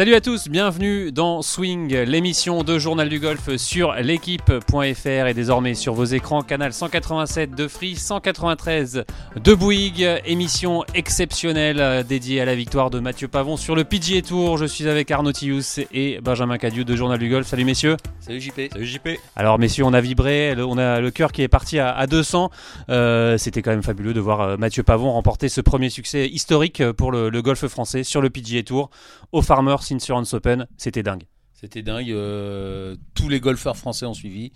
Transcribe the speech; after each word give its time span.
Salut 0.00 0.14
à 0.14 0.22
tous, 0.22 0.48
bienvenue 0.48 1.12
dans 1.12 1.42
Swing, 1.42 1.94
l'émission 1.94 2.62
de 2.62 2.78
Journal 2.78 3.10
du 3.10 3.20
Golf 3.20 3.54
sur 3.56 3.92
l'équipe.fr 3.92 5.26
et 5.26 5.34
désormais 5.34 5.74
sur 5.74 5.92
vos 5.92 6.06
écrans, 6.06 6.40
canal 6.40 6.72
187 6.72 7.54
de 7.54 7.68
Free, 7.68 7.96
193 7.96 9.04
de 9.36 9.54
Bouygues, 9.54 10.22
émission 10.24 10.84
exceptionnelle 10.94 12.02
dédiée 12.06 12.40
à 12.40 12.46
la 12.46 12.54
victoire 12.54 12.88
de 12.88 12.98
Mathieu 12.98 13.28
Pavon 13.28 13.58
sur 13.58 13.76
le 13.76 13.84
PGA 13.84 14.22
Tour. 14.22 14.56
Je 14.56 14.64
suis 14.64 14.88
avec 14.88 15.10
Arnaud 15.10 15.32
Tillous 15.32 15.80
et 15.92 16.18
Benjamin 16.22 16.56
Cadieux 16.56 16.84
de 16.84 16.96
Journal 16.96 17.18
du 17.18 17.28
Golf. 17.28 17.46
Salut 17.46 17.66
messieurs. 17.66 17.98
Salut 18.20 18.40
JP. 18.40 18.72
Salut 18.72 18.86
JP. 18.86 19.08
Alors 19.36 19.58
messieurs, 19.58 19.84
on 19.84 19.92
a 19.92 20.00
vibré, 20.00 20.54
on 20.56 20.78
a 20.78 21.02
le 21.02 21.10
cœur 21.10 21.30
qui 21.30 21.42
est 21.42 21.48
parti 21.48 21.78
à, 21.78 22.06
200. 22.06 22.50
Euh, 22.88 23.36
c'était 23.36 23.60
quand 23.60 23.70
même 23.70 23.82
fabuleux 23.82 24.14
de 24.14 24.20
voir 24.20 24.40
euh, 24.40 24.56
Mathieu 24.56 24.82
Pavon 24.82 25.12
remporter 25.12 25.50
ce 25.50 25.60
premier 25.60 25.90
succès 25.90 26.26
historique 26.26 26.82
pour 26.92 27.12
le, 27.12 27.28
le 27.28 27.42
golf 27.42 27.66
français 27.66 28.02
sur 28.02 28.22
le 28.22 28.30
PGA 28.30 28.62
Tour 28.62 28.88
au 29.32 29.42
Farmers 29.42 29.89
Insurance 29.92 30.34
Open, 30.34 30.66
c'était 30.76 31.02
dingue. 31.02 31.24
C'était 31.60 31.82
dingue. 31.82 32.10
Euh, 32.10 32.96
tous 33.14 33.28
les 33.28 33.38
golfeurs 33.38 33.76
français 33.76 34.06
ont 34.06 34.14
suivi, 34.14 34.50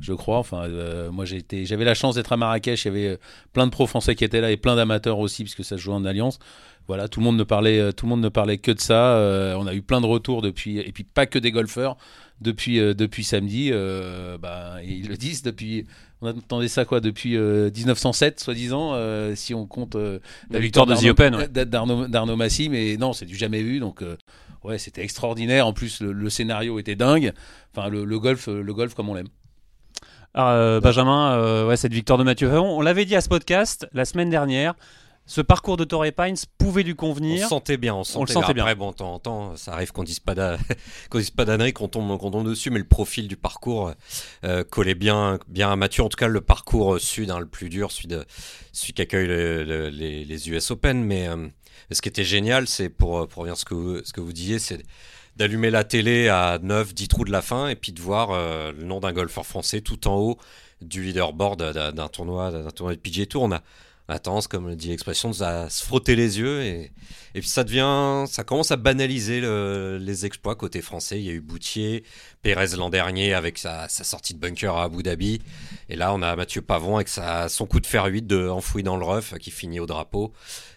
je 0.00 0.14
crois. 0.14 0.38
Enfin, 0.38 0.62
euh, 0.62 1.10
moi, 1.10 1.26
j'avais 1.26 1.84
la 1.84 1.92
chance 1.92 2.14
d'être 2.14 2.32
à 2.32 2.38
Marrakech. 2.38 2.86
Il 2.86 2.88
y 2.88 2.90
avait 2.90 3.08
euh, 3.08 3.16
plein 3.52 3.66
de 3.66 3.70
pros 3.70 3.86
français 3.86 4.14
qui 4.14 4.24
étaient 4.24 4.40
là 4.40 4.50
et 4.50 4.56
plein 4.56 4.74
d'amateurs 4.74 5.18
aussi, 5.18 5.42
puisque 5.42 5.64
ça 5.64 5.76
se 5.76 5.82
jouait 5.82 5.94
en 5.94 6.06
alliance. 6.06 6.38
Voilà, 6.88 7.08
tout 7.08 7.20
le 7.20 7.24
monde 7.24 7.36
ne 7.36 7.44
parlait, 7.44 7.92
tout 7.92 8.06
le 8.06 8.10
monde 8.10 8.22
ne 8.22 8.30
parlait 8.30 8.56
que 8.56 8.70
de 8.70 8.80
ça. 8.80 9.18
on 9.58 9.66
a 9.66 9.74
eu 9.74 9.82
plein 9.82 10.00
de 10.00 10.06
retours 10.06 10.40
depuis, 10.40 10.78
et 10.78 10.92
puis 10.92 11.02
pas 11.02 11.26
que 11.26 11.38
des 11.38 11.50
golfeurs 11.50 11.96
depuis 12.40 12.78
depuis 12.78 13.24
samedi. 13.24 13.72
bah, 14.40 14.76
ils 14.84 15.08
le 15.08 15.16
disent 15.16 15.42
depuis. 15.42 15.84
On 16.22 16.28
attendait 16.28 16.68
ça 16.68 16.84
quoi 16.84 17.00
depuis 17.00 17.36
1907, 17.36 18.38
soi-disant, 18.38 18.94
si 19.34 19.52
on 19.52 19.66
compte 19.66 19.96
la, 19.96 20.60
victoire, 20.60 20.86
de 20.86 20.94
The 20.94 21.06
Open 21.06 21.46
d'Arnaud 21.48 22.36
Massi, 22.36 22.68
mais 22.68 22.96
non, 22.96 23.12
c'est 23.12 23.26
du 23.26 23.34
jamais 23.34 23.64
vu. 23.64 23.80
Donc 23.80 24.04
ouais, 24.66 24.78
c'était 24.78 25.02
extraordinaire. 25.02 25.66
En 25.66 25.72
plus, 25.72 26.00
le, 26.00 26.30
scénario 26.30 26.78
était 26.78 26.96
dingue. 26.96 27.32
Enfin, 27.74 27.88
le, 27.88 28.18
golf, 28.18 28.48
le 28.48 28.74
golf 28.74 28.94
comme 28.94 29.08
on 29.08 29.14
l'aime. 29.14 29.28
Euh, 30.36 30.80
Benjamin, 30.80 31.32
euh, 31.32 31.66
ouais, 31.66 31.76
cette 31.76 31.94
victoire 31.94 32.18
de 32.18 32.24
Mathieu 32.24 32.48
Ferron, 32.48 32.76
on 32.76 32.82
l'avait 32.82 33.06
dit 33.06 33.16
à 33.16 33.20
ce 33.20 33.28
podcast 33.28 33.88
la 33.92 34.04
semaine 34.04 34.28
dernière. 34.28 34.74
Ce 35.28 35.40
parcours 35.40 35.76
de 35.76 35.82
Torrey 35.82 36.12
Pines 36.12 36.36
pouvait 36.56 36.84
lui 36.84 36.94
convenir. 36.94 37.46
On 37.46 37.48
sentait 37.48 37.78
bien, 37.78 37.94
on, 37.94 38.04
sentait 38.04 38.32
le 38.32 38.40
sentait 38.40 38.54
bien. 38.54 38.62
Après, 38.62 38.76
bon, 38.76 38.92
temps 38.92 39.14
en 39.14 39.18
temps, 39.18 39.56
ça 39.56 39.72
arrive 39.72 39.90
qu'on 39.92 40.04
dise 40.04 40.20
pas 40.20 40.34
d'annerie, 40.34 41.72
qu'on 41.72 41.88
tombe, 41.88 42.16
qu'on 42.18 42.30
tombe 42.30 42.46
dessus, 42.46 42.70
mais 42.70 42.78
le 42.78 42.84
profil 42.84 43.26
du 43.26 43.36
parcours 43.36 43.92
euh, 44.44 44.62
collait 44.62 44.94
bien, 44.94 45.40
bien 45.48 45.72
à 45.72 45.74
Mathieu. 45.74 46.04
En 46.04 46.08
tout 46.08 46.16
cas, 46.16 46.28
le 46.28 46.40
parcours 46.42 47.00
sud, 47.00 47.30
hein, 47.30 47.40
le 47.40 47.46
plus 47.46 47.70
dur, 47.70 47.90
celui, 47.90 48.06
de, 48.06 48.24
celui 48.72 48.92
qui 48.92 49.02
accueille 49.02 49.26
les, 49.26 50.24
les, 50.24 50.50
US 50.50 50.70
Open. 50.70 51.02
Mais 51.02 51.28
ce 51.94 52.02
qui 52.02 52.08
était 52.08 52.24
génial, 52.24 52.66
c'est 52.66 52.88
pour, 52.88 53.28
pour 53.28 53.42
revenir 53.42 53.56
ce 53.56 53.64
que 53.64 54.02
ce 54.04 54.12
que 54.12 54.20
vous 54.20 54.32
disiez, 54.32 54.58
c'est 54.58 54.82
d'allumer 55.36 55.70
la 55.70 55.84
télé 55.84 56.28
à 56.28 56.58
9, 56.62 56.94
10 56.94 57.08
trous 57.08 57.24
de 57.24 57.32
la 57.32 57.42
fin 57.42 57.68
et 57.68 57.76
puis 57.76 57.92
de 57.92 58.00
voir 58.00 58.30
euh, 58.30 58.72
le 58.72 58.84
nom 58.84 59.00
d'un 59.00 59.12
golfeur 59.12 59.46
français 59.46 59.80
tout 59.80 60.08
en 60.08 60.16
haut 60.16 60.38
du 60.80 61.02
leaderboard 61.02 61.62
d'un 61.62 62.08
tournoi, 62.08 62.50
d'un 62.50 62.70
tournoi 62.70 62.94
de 62.94 63.00
PGA 63.00 63.26
Tour. 63.26 63.44
On 63.44 63.52
a, 63.52 63.62
la 64.08 64.18
tendance, 64.18 64.46
comme 64.46 64.68
le 64.68 64.76
dit 64.76 64.88
l'expression, 64.88 65.32
à 65.40 65.68
se 65.68 65.84
frotter 65.84 66.14
les 66.16 66.38
yeux 66.38 66.62
et, 66.62 66.92
et 67.34 67.40
puis 67.40 67.48
ça 67.48 67.64
devient, 67.64 68.24
ça 68.28 68.44
commence 68.44 68.70
à 68.70 68.76
banaliser 68.76 69.40
les 69.40 70.26
exploits 70.26 70.54
côté 70.54 70.80
français. 70.80 71.18
Il 71.18 71.24
y 71.24 71.30
a 71.30 71.32
eu 71.32 71.40
Boutier, 71.40 72.04
Pérez 72.46 72.76
l'an 72.76 72.90
dernier 72.90 73.34
avec 73.34 73.58
sa, 73.58 73.88
sortie 73.88 74.32
de 74.32 74.38
bunker 74.38 74.76
à 74.76 74.84
Abu 74.84 75.02
Dhabi, 75.02 75.40
et 75.88 75.96
là 75.96 76.14
on 76.14 76.22
a 76.22 76.36
Mathieu 76.36 76.62
Pavon 76.62 76.94
avec 76.94 77.08
sa, 77.08 77.48
son 77.48 77.66
coup 77.66 77.80
de 77.80 77.86
fer 77.88 78.04
8 78.04 78.24
de, 78.24 78.48
enfoui 78.48 78.84
dans 78.84 78.96
le 78.96 79.04
rough 79.04 79.36
qui 79.40 79.50
finit 79.50 79.80
au 79.80 79.86
drapeau 79.86 80.32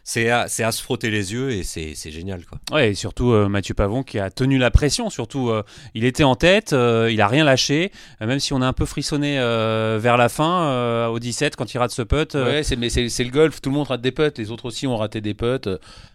c'est 0.09 0.31
à, 0.31 0.41
à, 0.41 0.71
se 0.71 0.81
frotter 0.81 1.11
les 1.11 1.33
yeux 1.33 1.51
et 1.51 1.61
c'est 1.61 1.93
génial. 2.11 2.43
Quoi. 2.43 2.57
Ouais, 2.71 2.89
et 2.89 2.95
surtout 2.95 3.31
euh, 3.31 3.47
Mathieu 3.47 3.75
Pavon 3.75 4.01
qui 4.01 4.17
a 4.17 4.31
tenu 4.31 4.57
la 4.57 4.71
pression. 4.71 5.11
Surtout, 5.11 5.49
euh, 5.49 5.61
il 5.93 6.03
était 6.03 6.23
en 6.23 6.35
tête, 6.35 6.73
euh, 6.73 7.11
il 7.11 7.21
a 7.21 7.27
rien 7.27 7.43
lâché, 7.43 7.91
même 8.19 8.39
si 8.39 8.51
on 8.51 8.61
a 8.63 8.65
un 8.65 8.73
peu 8.73 8.85
frissonné 8.85 9.37
vers 9.37 10.17
la 10.17 10.27
fin, 10.27 11.07
au 11.09 11.19
17, 11.19 11.55
quand 11.55 11.71
il 11.71 11.77
rate 11.77 11.91
ce 11.91 12.01
putt. 12.01 12.33
Ouais, 12.33 12.63
mais 12.75 12.89
c'est 12.89 13.23
le 13.23 13.29
golf, 13.29 13.61
tout 13.61 13.69
le 13.69 13.75
monde 13.75 13.87
rate 13.87 14.01
des 14.01 14.11
putts, 14.11 14.39
les 14.39 14.49
autres 14.49 14.65
aussi 14.65 14.87
ont 14.87 14.97
raté 14.97 15.21
des 15.21 15.35
putts. 15.35 15.69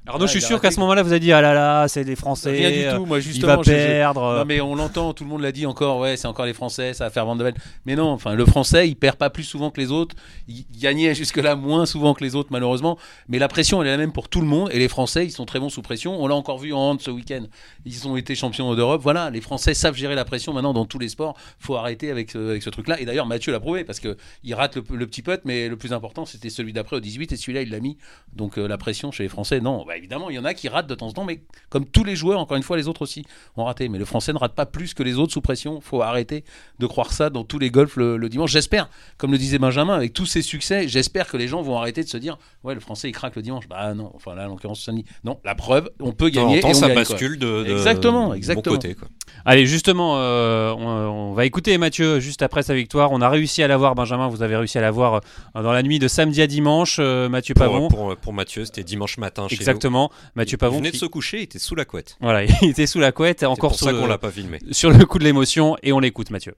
Arnaud, 0.07 0.27
je 0.27 0.33
suis 0.33 0.43
sûr 0.43 0.61
qu'à 0.61 0.73
ce 0.73 0.81
moment-là, 0.81 1.05
vous 1.05 1.13
avez 1.13 1.21
dit 1.21 1.33
ah 1.33 1.41
là 1.41 1.55
là, 1.55 1.87
c'est 1.87 2.03
les 2.03 2.17
Français. 2.17 2.51
Rien 2.51 2.71
du 2.71 2.97
tout, 2.97 3.07
moi 3.07 3.21
justement. 3.21 3.63
Il 3.65 3.71
va 3.71 3.77
perdre. 3.77 4.39
Non, 4.39 4.45
mais 4.45 4.61
on 4.61 4.75
l'entend, 4.75 5.15
tout 5.15 5.23
le 5.23 5.31
monde 5.31 5.43
l'a 5.45 5.53
dit 5.53 5.67
encore, 5.67 5.99
ouais, 5.99 6.17
c'est 6.17 6.27
encore 6.27 6.47
les 6.47 6.53
Français, 6.53 6.95
ça 6.95 7.05
va 7.05 7.11
faire 7.11 7.25
de 7.37 7.53
Mais 7.87 7.95
non, 7.95 8.09
enfin, 8.09 8.35
le 8.35 8.45
Français, 8.45 8.89
il 8.89 8.97
perd 8.97 9.17
pas 9.17 9.31
plus 9.31 9.45
souvent 9.45 9.71
que 9.71 9.81
les 9.81 9.91
autres. 9.91 10.17
Il 10.49 10.65
gagnait 10.79 11.15
jusque-là 11.15 11.55
moins 11.57 11.87
souvent 11.87 12.15
que 12.15 12.25
les 12.25 12.35
autres, 12.35 12.49
malheureusement. 12.51 12.99
Mais 13.29 13.39
la 13.39 13.49
pression, 13.49 13.81
elle 13.83 13.89
est 13.89 13.93
la 13.93 13.97
même 13.97 14.13
pour 14.13 14.29
tout 14.29 14.41
le 14.41 14.47
monde 14.47 14.71
et 14.73 14.79
les 14.79 14.89
Français, 14.89 15.25
ils 15.25 15.31
sont 15.31 15.45
très 15.45 15.61
bons 15.61 15.69
sous 15.69 15.83
pression. 15.83 16.21
On 16.21 16.27
l'a 16.27 16.35
encore 16.35 16.59
vu 16.59 16.73
en 16.73 16.79
hand 16.79 17.01
ce 17.01 17.11
week-end. 17.11 17.45
Ils 17.85 18.09
ont 18.09 18.17
été 18.17 18.35
champions 18.35 18.75
d'Europe. 18.75 19.01
Voilà, 19.03 19.31
les 19.31 19.41
Français 19.41 19.75
savent 19.75 19.95
gérer 19.95 20.15
la 20.15 20.25
pression 20.25 20.53
maintenant 20.53 20.73
dans 20.73 20.87
tous 20.87 20.99
les 20.99 21.09
sports. 21.09 21.37
Faut 21.59 21.77
arrêter 21.77 22.11
avec, 22.11 22.35
avec 22.35 22.63
ce 22.63 22.71
truc-là. 22.71 23.01
Et 23.01 23.05
d'ailleurs, 23.05 23.27
Mathieu 23.27 23.53
l'a 23.53 23.61
prouvé 23.61 23.85
parce 23.85 24.01
que 24.01 24.17
il 24.43 24.55
rate 24.55 24.77
le, 24.77 25.07
petit 25.07 25.23
putt, 25.23 25.41
mais 25.45 25.69
le 25.69 25.77
plus 25.77 25.93
important, 25.93 26.25
c'était 26.25 26.51
celui 26.51 26.73
d'après 26.73 26.97
au 26.97 27.01
18 27.01 27.33
et 27.33 27.37
celui-là, 27.37 27.63
il 27.63 27.71
l'a 27.71 27.81
mis. 27.81 27.97
Donc 28.33 28.59
euh, 28.59 28.67
la 28.67 28.79
pression 28.79 29.11
chez 29.11 29.23
les 29.23 29.29
Français, 29.29 29.61
non. 29.61 29.85
Bah, 29.87 29.97
évidemment, 29.97 30.31
il 30.31 30.37
y 30.37 30.39
en 30.39 30.45
a 30.45 30.55
qui 30.55 30.69
ratent 30.69 30.87
de 30.87 30.95
temps 30.95 31.09
en 31.09 31.13
temps, 31.13 31.25
mais 31.25 31.43
comme 31.69 31.87
tous 31.87 32.05
les 32.05 32.17
joueurs, 32.17 32.41
encore 32.41 32.57
une 32.57 32.63
fois, 32.63 32.77
les 32.77 32.89
autres 32.89 33.03
aussi 33.03 33.25
ont 33.57 33.65
raté. 33.65 33.89
Mais 33.89 33.99
le 33.99 34.05
Français 34.05 34.33
ne 34.33 34.39
rate 34.39 34.55
pas 34.55 34.67
plus 34.67 34.95
que 34.95 35.03
les 35.03 35.19
autres 35.19 35.24
sous 35.33 35.41
pression. 35.41 35.81
Faut 35.81 36.03
arrêter 36.03 36.45
de 36.79 36.87
croire 36.87 37.13
ça 37.13 37.31
dans 37.31 37.45
tous 37.45 37.59
les 37.59 37.71
golfs 37.71 37.97
le, 37.97 38.29
dimanche. 38.29 38.53
J'espère, 38.53 38.89
comme 39.19 39.33
le 39.33 39.39
disait 39.39 39.59
Benjamin, 39.59 39.95
avec 39.95 40.13
tous 40.13 40.27
ces 40.27 40.43
succès, 40.43 40.89
j'espère 40.89 41.29
que 41.29 41.37
les 41.37 41.49
gens 41.49 41.63
vont 41.63 41.77
arrêter 41.77 42.03
de 42.03 42.09
se 42.09 42.17
dire, 42.17 42.39
ouais, 42.63 42.75
le 42.75 42.81
Français 42.81 43.09
il 43.09 43.13
craque 43.13 43.37
le 43.37 43.43
dimanche. 43.43 43.69
Bah 43.69 43.95
non. 43.95 44.11
Enfin 44.15 44.35
là, 44.35 44.47
en 44.47 44.51
l'occurrence, 44.51 44.89
non, 45.25 45.39
la 45.45 45.55
preuve, 45.55 45.91
on 46.01 46.13
peut 46.13 46.29
gagner. 46.29 46.59
et 46.59 46.65
on 46.65 46.75
ça 46.75 46.89
bascule 46.89 47.39
de, 47.39 47.65
exactement, 47.69 48.35
exactement. 48.35 48.77
côté. 48.77 48.95
Quoi. 48.95 49.09
Allez, 49.45 49.67
justement, 49.67 50.15
euh, 50.19 50.73
on, 50.73 51.33
va 51.35 51.45
écouter 51.45 51.77
Mathieu 51.79 52.21
juste 52.21 52.43
après 52.43 52.63
sa 52.63 52.75
victoire. 52.75 53.13
On 53.13 53.21
a 53.21 53.29
réussi 53.29 53.63
à 53.63 53.69
l'avoir, 53.69 53.95
Benjamin. 53.95 54.29
Vous 54.29 54.43
avez 54.43 54.57
réussi 54.57 54.79
à 54.79 54.81
l'avoir 54.81 55.15
euh, 55.57 55.63
dans 55.63 55.73
la 55.73 55.83
nuit 55.83 55.99
de 55.99 56.09
samedi 56.09 56.43
à 56.43 56.47
dimanche, 56.47 56.97
euh, 56.99 57.29
Mathieu 57.29 57.55
Pavon. 57.55 57.89
Pour, 57.89 58.17
pour, 58.17 58.33
Mathieu, 58.33 58.65
c'était 58.65 58.85
dimanche 58.85 59.19
matin. 59.19 59.49
Chez 59.49 59.57
exactement, 59.57 60.11
Mathieu 60.35 60.57
Pavon. 60.57 60.77
Il 60.77 60.79
venait 60.79 60.91
de 60.93 60.97
se 60.97 61.07
coucher, 61.07 61.39
il 61.39 61.43
était 61.45 61.59
sous 61.59 61.75
la 61.75 61.85
couette. 61.85 62.17
Voilà, 62.21 62.45
il 62.63 62.71
était 62.71 62.87
sous 62.87 63.01
la 63.01 63.13
couette. 63.13 63.43
Encore 63.43 63.71
pour 63.71 63.79
ça 63.79 63.93
qu'on 63.93 64.07
l'a 64.07 64.19
pas 64.19 64.31
filmé. 64.31 64.59
Sur 64.71 64.91
le 64.91 65.05
de 65.19 65.25
l'émotion, 65.25 65.77
et 65.83 65.93
on 65.93 66.01
l'écoute, 66.01 66.31
Mathieu. 66.31 66.55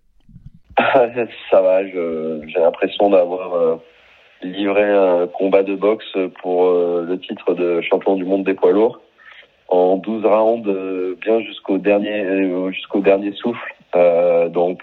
ça 0.78 1.60
va, 1.62 1.86
j'ai 1.86 2.60
l'impression 2.60 3.10
d'avoir 3.10 3.78
livré 4.42 4.82
un 4.82 5.26
combat 5.26 5.62
de 5.62 5.74
boxe 5.74 6.16
pour 6.42 6.70
le 6.70 7.16
titre 7.18 7.54
de 7.54 7.80
champion 7.80 8.16
du 8.16 8.24
monde 8.24 8.44
des 8.44 8.54
poids 8.54 8.72
lourds 8.72 9.00
en 9.68 9.96
12 9.96 10.24
rounds, 10.24 10.68
euh, 10.68 11.16
bien 11.20 11.40
jusqu'au 11.40 11.78
dernier, 11.78 12.24
euh, 12.24 12.70
jusqu'au 12.70 13.00
dernier 13.00 13.32
souffle. 13.32 13.74
Euh, 13.94 14.48
donc, 14.48 14.82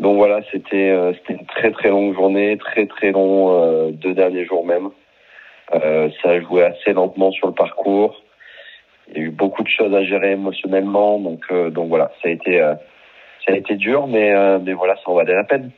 donc 0.00 0.16
voilà, 0.16 0.40
c'était 0.52 0.94
c'était 1.14 1.34
une 1.34 1.46
très 1.46 1.70
très 1.70 1.88
longue 1.88 2.14
journée, 2.14 2.56
très 2.58 2.86
très 2.86 3.12
long 3.12 3.90
deux 3.90 4.14
derniers 4.14 4.44
jours 4.44 4.64
même. 4.66 4.90
ça 5.72 6.40
joué 6.40 6.64
assez 6.64 6.92
lentement 6.92 7.30
sur 7.30 7.48
le 7.48 7.54
parcours. 7.54 8.20
Il 9.10 9.16
y 9.16 9.20
a 9.20 9.24
eu 9.24 9.30
beaucoup 9.30 9.62
de 9.62 9.68
choses 9.68 9.94
à 9.94 10.04
gérer 10.04 10.32
émotionnellement, 10.32 11.18
donc 11.18 11.52
donc 11.72 11.88
voilà, 11.88 12.12
ça 12.22 12.28
a 12.28 12.32
été 12.32 12.58
ça 12.58 13.52
a 13.52 13.56
été 13.56 13.76
dur, 13.76 14.06
mais 14.06 14.34
mais 14.60 14.74
voilà, 14.74 14.96
ça 14.96 15.02
en 15.06 15.14
valait 15.14 15.34
la 15.34 15.44
peine. 15.44 15.70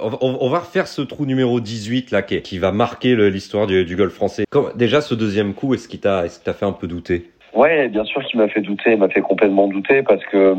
On, 0.00 0.48
va 0.48 0.60
refaire 0.60 0.88
ce 0.88 1.02
trou 1.02 1.26
numéro 1.26 1.60
18 1.60 2.12
là 2.12 2.22
qui, 2.22 2.58
va 2.58 2.72
marquer 2.72 3.14
l'histoire 3.30 3.66
du, 3.66 3.94
golf 3.94 4.14
français. 4.14 4.44
déjà 4.74 5.02
ce 5.02 5.14
deuxième 5.14 5.52
coup, 5.52 5.74
est-ce 5.74 5.86
qu'il 5.86 6.00
t'a 6.00 6.24
est 6.24 6.52
fait 6.52 6.64
un 6.64 6.72
peu 6.72 6.86
douter? 6.86 7.30
Ouais, 7.54 7.88
bien 7.88 8.04
sûr 8.04 8.24
qu'il 8.24 8.40
m'a 8.40 8.48
fait 8.48 8.62
douter, 8.62 8.92
il 8.92 8.98
m'a 8.98 9.10
fait 9.10 9.20
complètement 9.20 9.68
douter 9.68 10.02
parce 10.02 10.24
que 10.26 10.54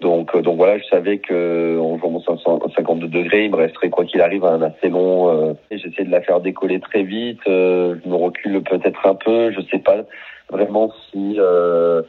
donc 0.00 0.36
donc 0.40 0.56
voilà, 0.56 0.78
je 0.78 0.84
savais 0.84 1.18
que 1.18 1.78
en 1.78 1.98
jouant 1.98 2.22
52 2.76 3.08
degrés, 3.08 3.46
il 3.46 3.50
me 3.50 3.56
resterait 3.56 3.90
quoi 3.90 4.04
qu'il 4.04 4.20
arrive 4.20 4.44
un 4.44 4.62
assez 4.62 4.88
long. 4.88 5.28
Euh, 5.28 5.54
J'essaie 5.70 6.04
de 6.04 6.10
la 6.10 6.22
faire 6.22 6.40
décoller 6.40 6.78
très 6.80 7.02
vite. 7.02 7.40
Euh, 7.48 7.96
je 8.02 8.08
me 8.08 8.14
recule 8.14 8.62
peut-être 8.62 9.04
un 9.06 9.16
peu. 9.16 9.50
Je 9.52 9.60
sais 9.70 9.80
pas 9.80 9.96
vraiment 10.50 10.92
si 11.10 11.36
euh, 11.38 12.02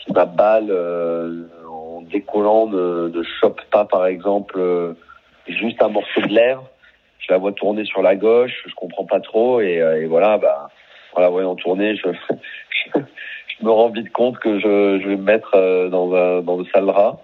si 0.00 0.12
ma 0.12 0.24
balle 0.24 0.70
euh, 0.70 1.44
en 1.68 2.02
décollant 2.02 2.66
ne, 2.66 3.08
ne 3.08 3.22
chope 3.40 3.60
pas 3.70 3.84
par 3.84 4.06
exemple 4.06 4.60
juste 5.48 5.82
un 5.82 5.88
morceau 5.88 6.20
de 6.20 6.28
lèvre. 6.28 6.68
Je 7.18 7.32
la 7.32 7.38
vois 7.38 7.52
tourner 7.52 7.84
sur 7.84 8.02
la 8.02 8.16
gauche, 8.16 8.52
je 8.66 8.74
comprends 8.74 9.04
pas 9.04 9.20
trop 9.20 9.60
et, 9.60 9.80
euh, 9.80 10.02
et 10.02 10.06
voilà, 10.06 10.38
bah 10.38 10.68
voilà, 11.12 11.28
voyant 11.28 11.54
tourner, 11.54 11.94
je, 11.96 12.08
je, 12.94 13.64
me 13.64 13.70
rends 13.70 13.90
vite 13.90 14.10
compte 14.12 14.38
que 14.38 14.58
je, 14.58 15.00
je 15.00 15.08
vais 15.08 15.16
me 15.16 15.22
mettre 15.22 15.54
euh, 15.54 15.88
dans 15.88 16.12
un 16.14 16.42
dans 16.42 16.56
le 16.56 16.64
sale 16.66 16.90
rat. 16.90 17.20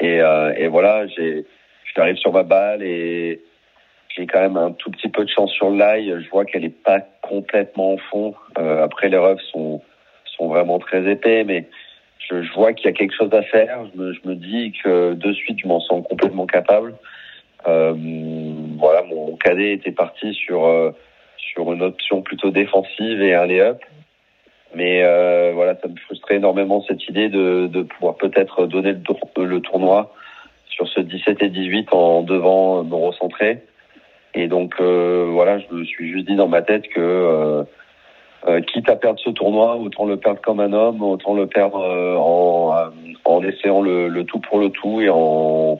Et, 0.00 0.20
euh, 0.20 0.52
et 0.56 0.68
voilà, 0.68 1.06
j'ai 1.06 1.46
j'arrive 1.94 2.16
sur 2.16 2.32
ma 2.32 2.42
balle 2.42 2.82
et 2.82 3.40
j'ai 4.14 4.26
quand 4.26 4.40
même 4.40 4.56
un 4.56 4.72
tout 4.72 4.90
petit 4.90 5.08
peu 5.08 5.24
de 5.24 5.30
chance 5.30 5.52
sur 5.52 5.70
l'ail. 5.70 6.14
Je 6.22 6.28
vois 6.30 6.44
qu'elle 6.44 6.64
est 6.64 6.82
pas 6.82 7.00
complètement 7.22 7.94
en 7.94 7.96
fond. 7.96 8.34
Euh, 8.58 8.84
après, 8.84 9.08
les 9.08 9.16
refs 9.16 9.42
sont 9.52 9.82
sont 10.36 10.48
vraiment 10.48 10.78
très 10.78 11.10
épais, 11.10 11.44
mais 11.44 11.68
je, 12.18 12.42
je 12.42 12.52
vois 12.52 12.72
qu'il 12.72 12.86
y 12.86 12.88
a 12.88 12.92
quelque 12.92 13.14
chose 13.14 13.32
à 13.32 13.42
faire. 13.42 13.80
Je 13.94 14.00
me, 14.00 14.12
je 14.12 14.20
me 14.24 14.34
dis 14.34 14.72
que 14.82 15.14
de 15.14 15.32
suite, 15.32 15.58
je 15.60 15.68
m'en 15.68 15.80
sens 15.80 16.04
complètement 16.08 16.46
capable. 16.46 16.94
Euh, 17.66 17.94
voilà, 18.78 19.02
mon 19.02 19.36
cadet 19.36 19.72
était 19.74 19.92
parti 19.92 20.34
sur 20.34 20.64
euh, 20.66 20.90
sur 21.36 21.72
une 21.72 21.82
option 21.82 22.22
plutôt 22.22 22.50
défensive 22.50 23.22
et 23.22 23.34
un 23.34 23.46
lay-up. 23.46 23.80
Mais 24.74 25.02
euh, 25.02 25.52
voilà, 25.54 25.76
ça 25.80 25.88
me 25.88 25.96
frustrait 25.96 26.36
énormément 26.36 26.82
cette 26.88 27.06
idée 27.08 27.28
de, 27.28 27.66
de 27.66 27.82
pouvoir 27.82 28.16
peut-être 28.16 28.66
donner 28.66 28.92
le, 28.92 29.44
le, 29.44 29.60
tournoi 29.60 30.14
sur 30.70 30.88
ce 30.88 31.00
17 31.00 31.42
et 31.42 31.50
18 31.50 31.92
en 31.92 32.22
devant 32.22 32.82
me 32.82 32.94
recentrer. 32.94 33.62
Et 34.34 34.48
donc 34.48 34.74
euh, 34.80 35.28
voilà, 35.30 35.58
je 35.58 35.74
me 35.74 35.84
suis 35.84 36.10
juste 36.10 36.26
dit 36.26 36.36
dans 36.36 36.48
ma 36.48 36.62
tête 36.62 36.88
que 36.88 37.00
euh, 37.00 37.64
euh, 38.48 38.60
quitte 38.60 38.88
à 38.88 38.96
perdre 38.96 39.20
ce 39.20 39.30
tournoi, 39.30 39.76
autant 39.76 40.06
le 40.06 40.16
perdre 40.16 40.40
comme 40.40 40.60
un 40.60 40.72
homme, 40.72 41.02
autant 41.02 41.34
le 41.34 41.46
perdre 41.46 41.78
en, 41.78 42.74
en 43.24 43.42
essayant 43.44 43.82
le, 43.82 44.08
le, 44.08 44.24
tout 44.24 44.40
pour 44.40 44.58
le 44.58 44.70
tout 44.70 45.00
et 45.00 45.10
en 45.10 45.78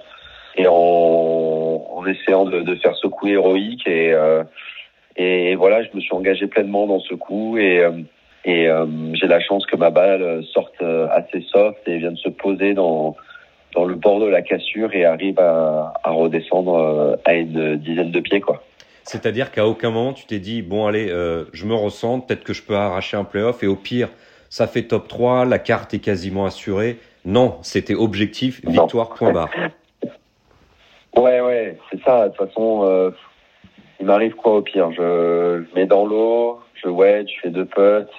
et 0.57 0.67
en, 0.67 0.73
en 0.73 2.07
essayant 2.07 2.45
de, 2.45 2.61
de, 2.61 2.75
faire 2.77 2.95
ce 2.97 3.07
coup 3.07 3.27
héroïque. 3.27 3.87
Et 3.87 4.15
et 5.17 5.55
voilà, 5.57 5.83
je 5.83 5.89
me 5.95 6.01
suis 6.01 6.15
engagé 6.15 6.47
pleinement 6.47 6.87
dans 6.87 7.01
ce 7.01 7.15
coup 7.15 7.57
et 7.57 7.83
et 8.45 8.69
j'ai 9.15 9.27
la 9.29 9.41
chance 9.41 9.65
que 9.65 9.77
ma 9.77 9.91
balle 9.91 10.45
sorte 10.53 10.83
assez 11.11 11.41
soft 11.51 11.81
et 11.87 11.97
vienne 11.97 12.17
se 12.17 12.29
poser 12.29 12.75
dans 12.75 13.17
dans 13.73 13.85
le 13.85 13.95
bord 13.95 14.21
de 14.21 14.27
la 14.27 14.43
cassure 14.43 14.95
et 14.95 15.05
arrive 15.05 15.39
à, 15.39 15.95
à 16.03 16.11
redescendre 16.11 16.75
euh, 16.75 17.17
à 17.25 17.35
une 17.35 17.77
dizaine 17.77 18.11
de 18.11 18.21
pieds, 18.21 18.41
quoi. 18.41 18.63
C'est-à-dire 19.05 19.51
qu'à 19.51 19.67
aucun 19.67 19.91
moment 19.91 20.13
tu 20.13 20.27
t'es 20.27 20.39
dit 20.39 20.63
bon 20.63 20.87
allez, 20.87 21.09
euh, 21.11 21.45
je 21.53 21.67
me 21.67 21.75
ressens, 21.75 22.21
peut-être 22.21 22.45
que 22.45 22.53
je 22.53 22.63
peux 22.63 22.77
arracher 22.77 23.17
un 23.17 23.25
playoff 23.25 23.63
et 23.65 23.67
au 23.67 23.75
pire 23.75 24.09
ça 24.53 24.67
fait 24.67 24.83
top 24.83 25.09
3, 25.09 25.47
la 25.47 25.59
carte 25.59 25.95
est 25.95 25.99
quasiment 25.99 26.45
assurée. 26.45 26.99
Non, 27.25 27.57
c'était 27.63 27.95
objectif, 27.95 28.61
victoire, 28.67 29.15
point 29.15 29.33
barre. 29.33 29.49
ouais, 31.17 31.41
ouais, 31.41 31.79
c'est 31.91 32.03
ça. 32.03 32.29
De 32.29 32.35
toute 32.35 32.49
façon, 32.49 32.83
euh, 32.85 33.11
il 33.99 34.05
m'arrive 34.05 34.35
quoi 34.35 34.57
au 34.57 34.61
pire? 34.61 34.93
Je, 34.93 35.65
je 35.65 35.75
mets 35.75 35.87
dans 35.87 36.05
l'eau, 36.05 36.61
je 36.75 36.89
wedge, 36.89 37.31
je 37.35 37.41
fais 37.41 37.49
deux 37.49 37.65
putts, 37.65 38.11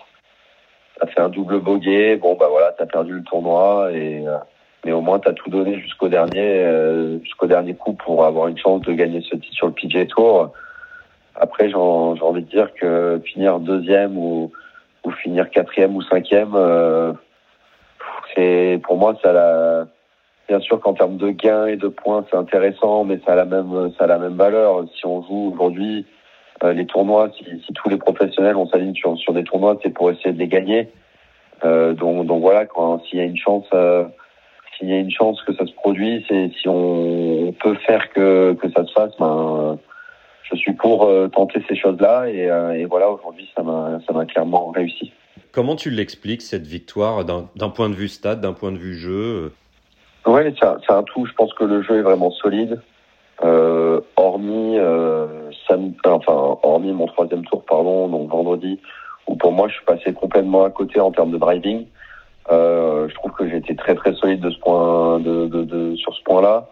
ça 1.00 1.06
fait 1.06 1.22
un 1.22 1.30
double 1.30 1.60
bogey. 1.60 2.16
Bon, 2.16 2.36
bah 2.36 2.48
voilà, 2.50 2.74
t'as 2.76 2.88
perdu 2.88 3.14
le 3.14 3.24
tournoi 3.24 3.92
et 3.92 4.26
euh, 4.26 4.38
mais 4.84 4.92
au 4.92 5.02
moins 5.02 5.20
tu 5.20 5.30
as 5.30 5.34
tout 5.34 5.50
donné 5.50 5.80
jusqu'au 5.80 6.10
dernier 6.10 6.64
euh, 6.64 7.20
jusqu'au 7.20 7.48
dernier 7.48 7.74
coup 7.74 7.94
pour 7.94 8.26
avoir 8.26 8.48
une 8.48 8.58
chance 8.58 8.82
de 8.82 8.94
gagner 8.94 9.22
ce 9.22 9.36
titre 9.36 9.56
sur 9.56 9.68
le 9.68 9.74
PGA 9.74 10.06
Tour. 10.06 10.52
Après, 11.36 11.70
j'ai 11.70 11.76
envie 11.76 12.44
de 12.44 12.50
dire 12.50 12.74
que 12.76 13.20
finir 13.26 13.60
deuxième 13.60 14.18
ou, 14.18 14.52
ou 15.04 15.12
finir 15.12 15.50
quatrième 15.50 15.96
ou 15.96 16.02
cinquième, 16.04 16.54
euh, 16.54 17.14
c'est 18.36 18.80
pour 18.84 18.98
moi 18.98 19.18
ça 19.24 19.34
la 19.34 19.88
bien 20.48 20.60
sûr 20.60 20.80
qu'en 20.80 20.94
termes 20.94 21.18
de 21.18 21.30
gains 21.30 21.68
et 21.68 21.78
de 21.78 21.88
points 21.88 22.26
c'est 22.30 22.38
intéressant, 22.38 23.04
mais 23.04 23.20
ça 23.26 23.34
a 23.34 23.36
la 23.36 23.46
même 23.46 23.92
ça 23.98 24.04
a 24.04 24.08
la 24.08 24.20
même 24.20 24.36
valeur. 24.36 24.86
Si 24.96 25.06
on 25.06 25.24
joue 25.24 25.54
aujourd'hui 25.54 26.06
euh, 26.64 26.74
les 26.74 26.86
tournois, 26.86 27.30
si, 27.38 27.44
si, 27.66 27.74
tous 27.74 27.90
les 27.90 27.98
professionnels 27.98 28.56
on 28.56 28.68
s'aligne 28.68 28.94
sur, 28.94 29.18
sur 29.18 29.34
des 29.34 29.44
tournois, 29.44 29.78
c'est 29.82 29.90
pour 29.90 30.12
essayer 30.12 30.32
de 30.32 30.40
les 30.40 30.48
gagner. 30.48 30.90
Euh, 31.66 31.94
donc, 31.94 32.26
donc 32.26 32.42
voilà, 32.42 32.66
s'il 33.06 33.20
y 33.20 33.22
a 33.22 33.26
une 33.26 33.38
chance 33.38 33.66
euh, 33.74 34.06
s'il 34.78 34.90
y 34.90 34.94
a 34.94 34.98
une 34.98 35.12
chance 35.12 35.42
que 35.44 35.54
ça 35.56 35.66
se 35.66 35.74
produise 35.74 36.24
et 36.30 36.52
si 36.60 36.68
on 36.68 37.54
peut 37.62 37.76
faire 37.86 38.12
que, 38.12 38.54
que 38.54 38.70
ça 38.72 38.86
se 38.86 38.92
fasse, 38.94 39.12
ben, 39.20 39.78
je 40.44 40.56
suis 40.56 40.74
pour 40.74 41.06
euh, 41.06 41.28
tenter 41.28 41.64
ces 41.68 41.76
choses-là 41.76 42.28
et, 42.30 42.50
euh, 42.50 42.74
et 42.74 42.86
voilà, 42.86 43.10
aujourd'hui, 43.10 43.50
ça 43.56 43.64
m'a, 43.64 44.26
clairement 44.26 44.72
réussi. 44.72 45.12
Comment 45.52 45.76
tu 45.76 45.90
l'expliques, 45.90 46.42
cette 46.42 46.66
victoire, 46.66 47.26
d'un, 47.26 47.70
point 47.70 47.90
de 47.90 47.96
vue 47.96 48.08
stade, 48.08 48.42
d'un 48.42 48.54
point 48.54 48.72
de 48.72 48.78
vue 48.78 48.96
jeu? 48.96 49.54
Oui, 50.26 50.42
c'est 50.60 50.92
un, 50.92 51.04
tout. 51.04 51.26
Je 51.26 51.34
pense 51.34 51.54
que 51.54 51.64
le 51.64 51.84
jeu 51.84 51.98
est 51.98 52.02
vraiment 52.02 52.32
solide. 52.32 52.82
Euh, 53.44 54.00
hormis, 54.16 54.78
euh, 54.78 55.50
enfin, 56.06 56.58
hormis 56.64 56.94
mon 56.94 57.08
troisième 57.08 57.44
tour, 57.46 57.64
pardon, 57.66 58.08
donc 58.08 58.30
vendredi, 58.30 58.80
où 59.28 59.36
pour 59.36 59.52
moi, 59.52 59.68
je 59.68 59.74
suis 59.76 59.86
passé 59.86 60.14
complètement 60.14 60.64
à 60.64 60.70
côté 60.70 61.00
en 61.00 61.12
termes 61.12 61.32
de 61.32 61.38
driving. 61.38 61.86
Euh, 62.52 63.08
je 63.08 63.14
trouve 63.16 63.32
que 63.32 63.48
j'ai 63.50 63.58
été 63.58 63.76
très 63.76 63.96
très 63.96 64.14
solide 64.14 64.42
de 64.42 64.50
ce 64.50 64.60
point, 64.60 65.20
de, 65.20 65.48
de, 65.48 65.64
de 65.64 65.96
sur 65.96 66.14
ce 66.14 66.22
point-là. 66.24 66.68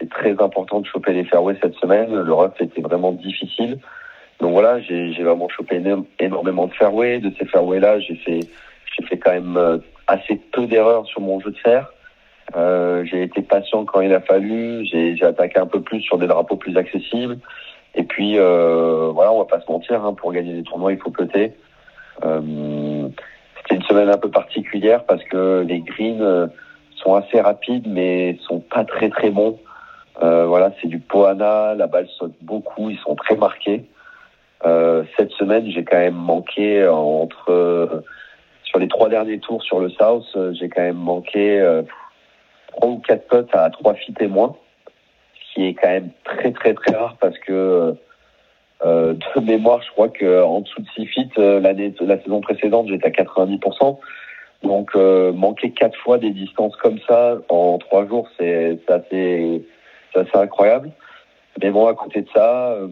C'est 0.00 0.08
très 0.08 0.40
important 0.40 0.80
de 0.80 0.86
choper 0.86 1.12
les 1.12 1.24
fairways 1.24 1.56
cette 1.60 1.74
semaine. 1.74 2.14
Le 2.14 2.32
rough 2.32 2.60
était 2.60 2.80
vraiment 2.80 3.12
difficile. 3.12 3.78
Donc 4.40 4.52
voilà, 4.52 4.80
j'ai 4.80 5.22
vraiment 5.22 5.48
chopé 5.48 5.82
énormément 6.20 6.66
de 6.66 6.72
fairways. 6.72 7.18
De 7.18 7.32
ces 7.38 7.46
fairways-là, 7.46 7.98
j'ai 7.98 8.14
fait, 8.14 8.40
j'ai 8.96 9.06
fait 9.06 9.18
quand 9.18 9.32
même 9.32 9.56
euh, 9.56 9.78
assez 10.06 10.36
peu 10.52 10.66
d'erreurs 10.66 11.06
sur 11.06 11.20
mon 11.20 11.40
jeu 11.40 11.50
de 11.50 11.58
fer. 11.58 11.92
Euh, 12.56 13.04
j'ai 13.04 13.24
été 13.24 13.42
patient 13.42 13.84
quand 13.84 14.00
il 14.00 14.14
a 14.14 14.20
fallu. 14.20 14.86
J'ai 14.86 15.22
attaqué 15.24 15.58
un 15.58 15.66
peu 15.66 15.80
plus 15.80 16.00
sur 16.00 16.18
des 16.18 16.28
drapeaux 16.28 16.56
plus 16.56 16.76
accessibles. 16.76 17.38
Et 17.96 18.04
puis 18.04 18.38
euh, 18.38 19.10
voilà, 19.12 19.32
on 19.32 19.38
va 19.38 19.44
pas 19.46 19.60
se 19.60 19.70
mentir. 19.70 20.04
Hein, 20.04 20.14
pour 20.14 20.32
gagner 20.32 20.54
des 20.54 20.62
tournois, 20.62 20.92
il 20.92 20.98
faut 20.98 21.10
peter. 21.10 21.52
Euh, 22.24 22.40
semaine 23.88 24.08
un 24.08 24.18
peu 24.18 24.30
particulière 24.30 25.04
parce 25.04 25.22
que 25.24 25.64
les 25.66 25.80
greens 25.80 26.20
euh, 26.20 26.46
sont 26.96 27.14
assez 27.14 27.40
rapides 27.40 27.86
mais 27.86 28.38
sont 28.46 28.60
pas 28.60 28.84
très 28.84 29.08
très 29.08 29.30
bons. 29.30 29.58
Euh, 30.22 30.46
voilà, 30.46 30.72
c'est 30.80 30.88
du 30.88 30.98
Poana, 30.98 31.74
la 31.74 31.86
balle 31.86 32.08
saute 32.18 32.34
beaucoup, 32.42 32.90
ils 32.90 32.98
sont 32.98 33.14
très 33.14 33.36
marqués. 33.36 33.84
Euh, 34.66 35.04
cette 35.16 35.30
semaine, 35.32 35.70
j'ai 35.70 35.84
quand 35.84 35.98
même 35.98 36.16
manqué 36.16 36.86
entre 36.86 37.50
euh, 37.50 38.04
sur 38.64 38.80
les 38.80 38.88
trois 38.88 39.08
derniers 39.08 39.38
tours 39.38 39.62
sur 39.62 39.78
le 39.78 39.88
South, 39.90 40.26
j'ai 40.52 40.68
quand 40.68 40.82
même 40.82 40.96
manqué 40.96 41.82
trois 42.72 42.88
ou 42.90 42.98
quatre 42.98 43.26
potes 43.28 43.54
à 43.54 43.70
trois 43.70 43.94
feet 43.94 44.20
et 44.20 44.26
moins, 44.26 44.56
ce 45.34 45.54
qui 45.54 45.66
est 45.68 45.74
quand 45.74 45.88
même 45.88 46.10
très 46.24 46.52
très 46.52 46.74
très 46.74 46.94
rare 46.94 47.16
parce 47.20 47.38
que 47.38 47.96
euh, 48.84 49.14
de 49.14 49.40
mémoire, 49.40 49.82
je 49.82 49.90
crois 49.90 50.08
qu'en 50.08 50.60
dessous 50.60 50.82
de 50.82 50.88
6 50.94 51.06
feet, 51.06 51.38
euh, 51.38 51.60
l'année, 51.60 51.92
la 52.00 52.20
saison 52.22 52.40
précédente, 52.40 52.88
j'étais 52.88 53.06
à 53.06 53.10
90%. 53.10 53.98
Donc, 54.62 54.90
euh, 54.94 55.32
manquer 55.32 55.70
quatre 55.70 55.98
fois 55.98 56.18
des 56.18 56.30
distances 56.30 56.76
comme 56.76 56.98
ça 57.08 57.38
en 57.48 57.78
trois 57.78 58.06
jours, 58.06 58.28
c'est, 58.38 58.78
assez, 58.88 59.64
assez 60.14 60.36
incroyable. 60.36 60.90
Mais 61.60 61.70
bon, 61.70 61.86
à 61.86 61.94
côté 61.94 62.22
de 62.22 62.28
ça, 62.34 62.72
euh, 62.72 62.88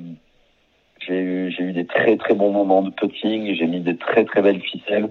j'ai 1.06 1.20
eu, 1.20 1.50
j'ai 1.52 1.64
eu 1.64 1.72
des 1.72 1.86
très 1.86 2.16
très 2.16 2.34
bons 2.34 2.50
moments 2.50 2.82
de 2.82 2.90
putting. 2.90 3.54
J'ai 3.54 3.66
mis 3.66 3.80
des 3.80 3.96
très 3.96 4.24
très 4.24 4.42
belles 4.42 4.60
ficelles 4.60 5.08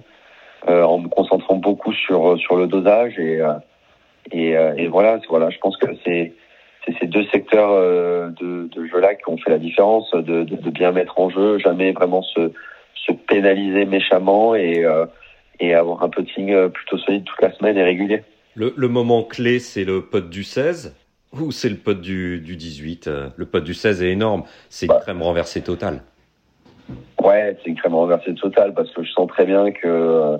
en 0.66 0.98
me 0.98 1.08
concentrant 1.08 1.54
beaucoup 1.54 1.92
sur 1.92 2.36
sur 2.40 2.56
le 2.56 2.66
dosage 2.66 3.16
et 3.20 3.40
et, 4.32 4.50
et 4.50 4.88
voilà, 4.88 5.20
voilà. 5.28 5.48
Je 5.50 5.58
pense 5.58 5.76
que 5.76 5.86
c'est 6.04 6.32
c'est 6.86 6.98
ces 7.00 7.06
deux 7.06 7.24
secteurs 7.26 7.70
euh, 7.72 8.28
de, 8.40 8.68
de 8.68 8.86
jeu-là 8.86 9.14
qui 9.14 9.28
ont 9.28 9.36
fait 9.36 9.50
la 9.50 9.58
différence, 9.58 10.10
de, 10.12 10.44
de, 10.44 10.56
de, 10.56 10.70
bien 10.70 10.92
mettre 10.92 11.18
en 11.18 11.30
jeu, 11.30 11.58
jamais 11.58 11.92
vraiment 11.92 12.22
se, 12.22 12.52
se 12.94 13.12
pénaliser 13.12 13.84
méchamment 13.84 14.54
et, 14.54 14.84
euh, 14.84 15.06
et 15.60 15.74
avoir 15.74 16.02
un 16.02 16.08
putting 16.08 16.52
euh, 16.52 16.68
plutôt 16.68 16.98
solide 16.98 17.24
toute 17.24 17.42
la 17.42 17.52
semaine 17.52 17.76
et 17.76 17.82
régulier. 17.82 18.22
Le, 18.54 18.72
le 18.76 18.88
moment 18.88 19.22
clé, 19.22 19.58
c'est 19.58 19.84
le 19.84 20.02
pote 20.02 20.30
du 20.30 20.44
16 20.44 20.94
ou 21.32 21.50
c'est 21.50 21.68
le 21.68 21.76
pote 21.76 22.00
du, 22.00 22.40
du 22.40 22.56
18 22.56 23.10
Le 23.36 23.44
pote 23.44 23.64
du 23.64 23.74
16 23.74 24.02
est 24.02 24.10
énorme, 24.10 24.44
c'est 24.70 24.86
une 24.86 24.92
bah. 24.92 25.00
crème 25.02 25.22
renversée 25.22 25.62
totale. 25.62 26.00
Ouais, 27.22 27.56
c'est 27.62 27.70
une 27.70 27.76
crème 27.76 27.94
renversée 27.94 28.34
totale 28.34 28.72
parce 28.72 28.90
que 28.92 29.02
je 29.02 29.10
sens 29.10 29.28
très 29.28 29.44
bien 29.44 29.72
que 29.72 30.38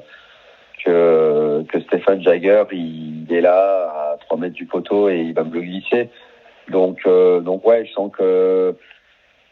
que, 0.84 1.64
que 1.68 1.80
Stéphane 1.80 2.22
Jagger, 2.22 2.62
il 2.70 3.26
est 3.28 3.40
là 3.40 4.12
à 4.12 4.16
3 4.20 4.38
mètres 4.38 4.54
du 4.54 4.66
poteau 4.66 5.08
et 5.08 5.18
il 5.18 5.34
va 5.34 5.42
me 5.42 5.52
le 5.52 5.60
glisser. 5.60 6.10
Donc, 6.68 7.00
euh, 7.06 7.40
donc 7.40 7.66
ouais, 7.66 7.84
je 7.86 7.92
sens 7.92 8.10
que 8.12 8.74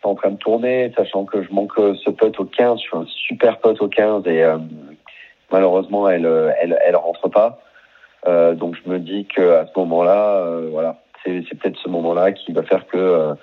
c'est 0.00 0.08
en 0.08 0.14
train 0.14 0.30
de 0.30 0.36
tourner, 0.36 0.92
sachant 0.96 1.24
que 1.24 1.42
je 1.42 1.52
manque 1.52 1.72
ce 1.76 2.10
pote 2.10 2.38
au 2.40 2.44
15. 2.44 2.78
Je 2.78 2.82
suis 2.82 2.96
un 2.96 3.06
super 3.06 3.58
pote 3.58 3.80
au 3.80 3.88
15 3.88 4.26
et 4.26 4.42
euh, 4.42 4.58
malheureusement, 5.50 6.08
elle, 6.08 6.26
elle, 6.60 6.78
elle 6.84 6.96
rentre 6.96 7.28
pas. 7.28 7.60
Euh, 8.26 8.54
donc, 8.54 8.76
je 8.82 8.90
me 8.90 8.98
dis 8.98 9.26
que 9.26 9.42
à 9.52 9.66
ce 9.66 9.78
moment-là, 9.78 10.38
euh, 10.38 10.68
voilà, 10.70 10.96
c'est, 11.24 11.42
peut-être 11.58 11.78
ce 11.78 11.88
moment-là 11.88 12.32
qui 12.32 12.52
va 12.52 12.62
faire 12.62 12.86
que 12.86 12.96
euh, 12.96 13.34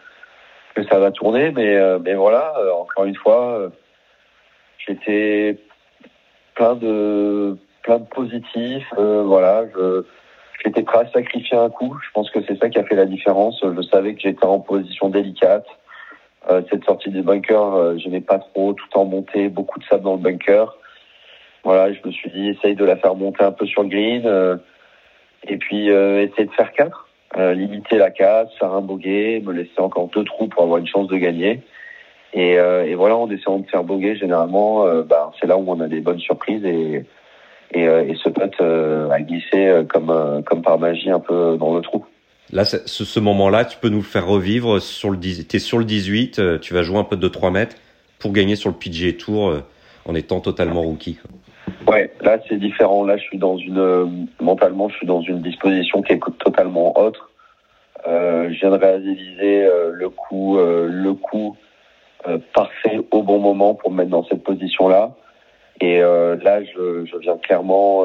que 0.75 0.83
ça 0.85 0.99
va 0.99 1.11
tourner. 1.11 1.51
Mais, 1.51 1.77
mais 1.99 2.13
voilà, 2.13 2.53
encore 2.79 3.05
une 3.05 3.15
fois, 3.15 3.69
j'étais 4.77 5.57
plein 6.55 6.75
de 6.75 7.57
plein 7.83 7.99
de 7.99 8.05
positifs. 8.05 8.87
voilà, 8.95 9.65
je 9.73 10.03
j'étais 10.63 10.83
prêt 10.83 10.99
à 10.99 11.11
sacrifier 11.11 11.57
un 11.57 11.69
coup. 11.69 11.97
Je 12.05 12.11
pense 12.13 12.29
que 12.29 12.39
c'est 12.47 12.57
ça 12.59 12.69
qui 12.69 12.79
a 12.79 12.83
fait 12.83 12.95
la 12.95 13.05
différence. 13.05 13.63
Je 13.63 13.81
savais 13.83 14.13
que 14.13 14.21
j'étais 14.21 14.45
en 14.45 14.59
position 14.59 15.09
délicate. 15.09 15.65
Euh, 16.49 16.61
cette 16.71 16.83
sortie 16.85 17.11
du 17.11 17.21
bunker, 17.21 17.75
euh, 17.75 17.97
je 17.97 18.09
n'ai 18.09 18.21
pas 18.21 18.39
trop, 18.39 18.73
tout 18.73 18.97
en 18.97 19.05
montée, 19.05 19.47
beaucoup 19.49 19.79
de 19.79 19.85
sable 19.85 20.03
dans 20.03 20.13
le 20.13 20.21
bunker. 20.21 20.75
Voilà, 21.63 21.93
je 21.93 21.99
me 22.03 22.11
suis 22.11 22.31
dit, 22.31 22.49
essaye 22.49 22.75
de 22.75 22.83
la 22.83 22.95
faire 22.95 23.13
monter 23.13 23.43
un 23.43 23.51
peu 23.51 23.67
sur 23.67 23.83
le 23.83 23.89
green. 23.89 24.23
Euh, 24.25 24.57
et 25.47 25.57
puis, 25.57 25.91
euh, 25.91 26.23
essayer 26.23 26.45
de 26.45 26.51
faire 26.51 26.71
quatre. 26.71 27.07
Limiter 27.37 27.97
la 27.97 28.11
casse, 28.11 28.49
faire 28.59 28.73
un 28.73 28.81
bogey, 28.81 29.41
me 29.41 29.53
laisser 29.53 29.79
encore 29.79 30.09
deux 30.09 30.25
trous 30.25 30.47
pour 30.47 30.63
avoir 30.63 30.79
une 30.79 30.87
chance 30.87 31.07
de 31.07 31.15
gagner. 31.15 31.61
Et, 32.33 32.55
et 32.55 32.95
voilà, 32.95 33.15
en 33.15 33.29
essayant 33.29 33.59
de 33.59 33.69
faire 33.69 33.85
bogey, 33.85 34.17
généralement, 34.17 34.85
bah, 35.03 35.31
c'est 35.39 35.47
là 35.47 35.55
où 35.55 35.63
on 35.65 35.79
a 35.79 35.87
des 35.87 36.01
bonnes 36.01 36.19
surprises. 36.19 36.65
Et, 36.65 37.05
et, 37.73 37.87
euh, 37.87 38.03
et 38.03 38.15
ce 38.15 38.29
pote 38.29 38.53
euh, 38.61 39.09
a 39.09 39.21
glissé 39.21 39.67
euh, 39.67 39.83
comme, 39.83 40.43
comme 40.45 40.61
par 40.61 40.79
magie 40.79 41.09
un 41.09 41.19
peu 41.19 41.57
dans 41.57 41.75
le 41.75 41.81
trou. 41.81 42.05
Là, 42.51 42.65
ce, 42.65 42.77
ce 42.85 43.19
moment-là, 43.19 43.65
tu 43.65 43.77
peux 43.77 43.89
nous 43.89 43.97
le 43.97 44.03
faire 44.03 44.27
revivre 44.27 44.81
sur 44.81 45.09
le 45.09 45.17
es 45.17 45.59
sur 45.59 45.79
le 45.79 45.85
18, 45.85 46.59
tu 46.59 46.73
vas 46.73 46.83
jouer 46.83 46.97
un 46.97 47.05
peu 47.05 47.15
de 47.15 47.27
3 47.27 47.49
mètres 47.49 47.77
pour 48.19 48.33
gagner 48.33 48.57
sur 48.57 48.69
le 48.69 48.75
PGA 48.75 49.13
Tour 49.13 49.53
en 50.05 50.15
étant 50.15 50.41
totalement 50.41 50.81
rookie. 50.81 51.17
Ouais, 51.87 52.11
là 52.19 52.39
c'est 52.49 52.59
différent. 52.59 53.05
Là, 53.05 53.15
je 53.15 53.23
suis 53.23 53.37
dans 53.37 53.55
une 53.57 54.27
mentalement, 54.41 54.89
je 54.89 54.97
suis 54.97 55.07
dans 55.07 55.21
une 55.21 55.41
disposition 55.41 56.01
qui 56.01 56.11
est 56.13 56.19
totalement 56.39 56.99
autre. 56.99 57.31
Euh, 58.07 58.49
je 58.51 58.59
viens 58.59 58.71
de 58.71 58.77
réaliser 58.77 59.65
euh, 59.65 59.91
le 59.93 60.09
coup, 60.09 60.57
euh, 60.57 60.87
le 60.89 61.13
coup 61.13 61.55
euh, 62.27 62.39
parfait 62.53 62.99
au 63.11 63.21
bon 63.21 63.39
moment 63.39 63.75
pour 63.75 63.91
me 63.91 63.97
mettre 63.97 64.09
dans 64.09 64.25
cette 64.25 64.43
position-là. 64.43 65.11
Et 65.79 65.99
là, 65.99 66.63
je, 66.63 67.05
je, 67.05 67.17
viens 67.17 67.37
clairement, 67.37 68.03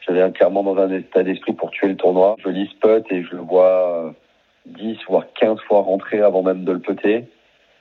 je 0.00 0.12
viens 0.12 0.30
clairement 0.30 0.62
dans 0.62 0.78
un 0.78 0.90
état 0.90 1.22
d'esprit 1.22 1.52
pour 1.52 1.70
tuer 1.70 1.88
le 1.88 1.96
tournoi. 1.96 2.36
Je 2.42 2.48
lis 2.48 2.70
putt 2.80 3.04
et 3.10 3.22
je 3.22 3.32
le 3.32 3.42
vois 3.42 4.14
10 4.66 4.98
voire 5.08 5.26
15 5.38 5.58
fois 5.66 5.82
rentrer 5.82 6.20
avant 6.20 6.42
même 6.42 6.64
de 6.64 6.72
le 6.72 6.78
putter. 6.78 7.24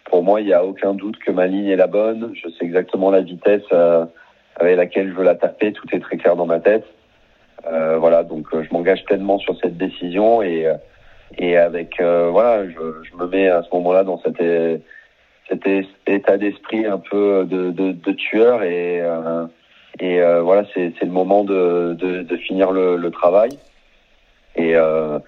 Pour 0.06 0.24
moi, 0.24 0.42
il 0.42 0.48
n'y 0.48 0.54
a 0.54 0.66
aucun 0.66 0.94
doute 0.94 1.18
que 1.20 1.32
ma 1.32 1.48
ligne 1.48 1.68
est 1.68 1.78
la 1.78 1.88
bonne. 1.88 2.34
Je 2.34 2.50
sais 2.50 2.66
exactement 2.66 3.10
la 3.10 3.22
vitesse 3.22 3.64
avec 4.58 4.76
laquelle 4.76 5.10
je 5.10 5.14
veux 5.14 5.24
la 5.24 5.36
taper. 5.36 5.72
Tout 5.72 5.88
est 5.94 6.00
très 6.00 6.18
clair 6.18 6.36
dans 6.36 6.46
ma 6.46 6.60
tête. 6.60 6.86
Euh, 7.66 7.98
voilà, 7.98 8.24
donc 8.24 8.48
je 8.52 8.74
m'engage 8.74 9.06
pleinement 9.06 9.38
sur 9.40 9.58
cette 9.60 9.78
décision 9.78 10.42
et 10.42 10.68
et 11.38 11.58
avec 11.58 12.00
euh, 12.00 12.30
voilà, 12.30 12.68
je, 12.68 13.04
je, 13.04 13.16
me 13.18 13.28
mets 13.28 13.48
à 13.48 13.64
ce 13.64 13.76
moment-là 13.76 14.04
dans 14.04 14.20
cet, 14.20 14.40
cet 15.50 15.68
état 16.08 16.38
d'esprit 16.38 16.86
un 16.86 16.98
peu 16.98 17.46
de, 17.46 17.72
de, 17.72 17.92
de 17.92 18.12
tueur 18.14 18.64
et 18.64 19.02
euh, 19.02 19.46
et 20.00 20.20
euh, 20.22 20.42
voilà, 20.42 20.64
c'est 20.74 21.00
le 21.02 21.12
moment 21.12 21.44
de, 21.44 21.94
de, 21.94 22.38
finir 22.38 22.72
le, 22.72 22.98
le, 22.98 23.12
travail. 23.12 23.52
Et, 24.56 24.76
euh, 24.76 25.20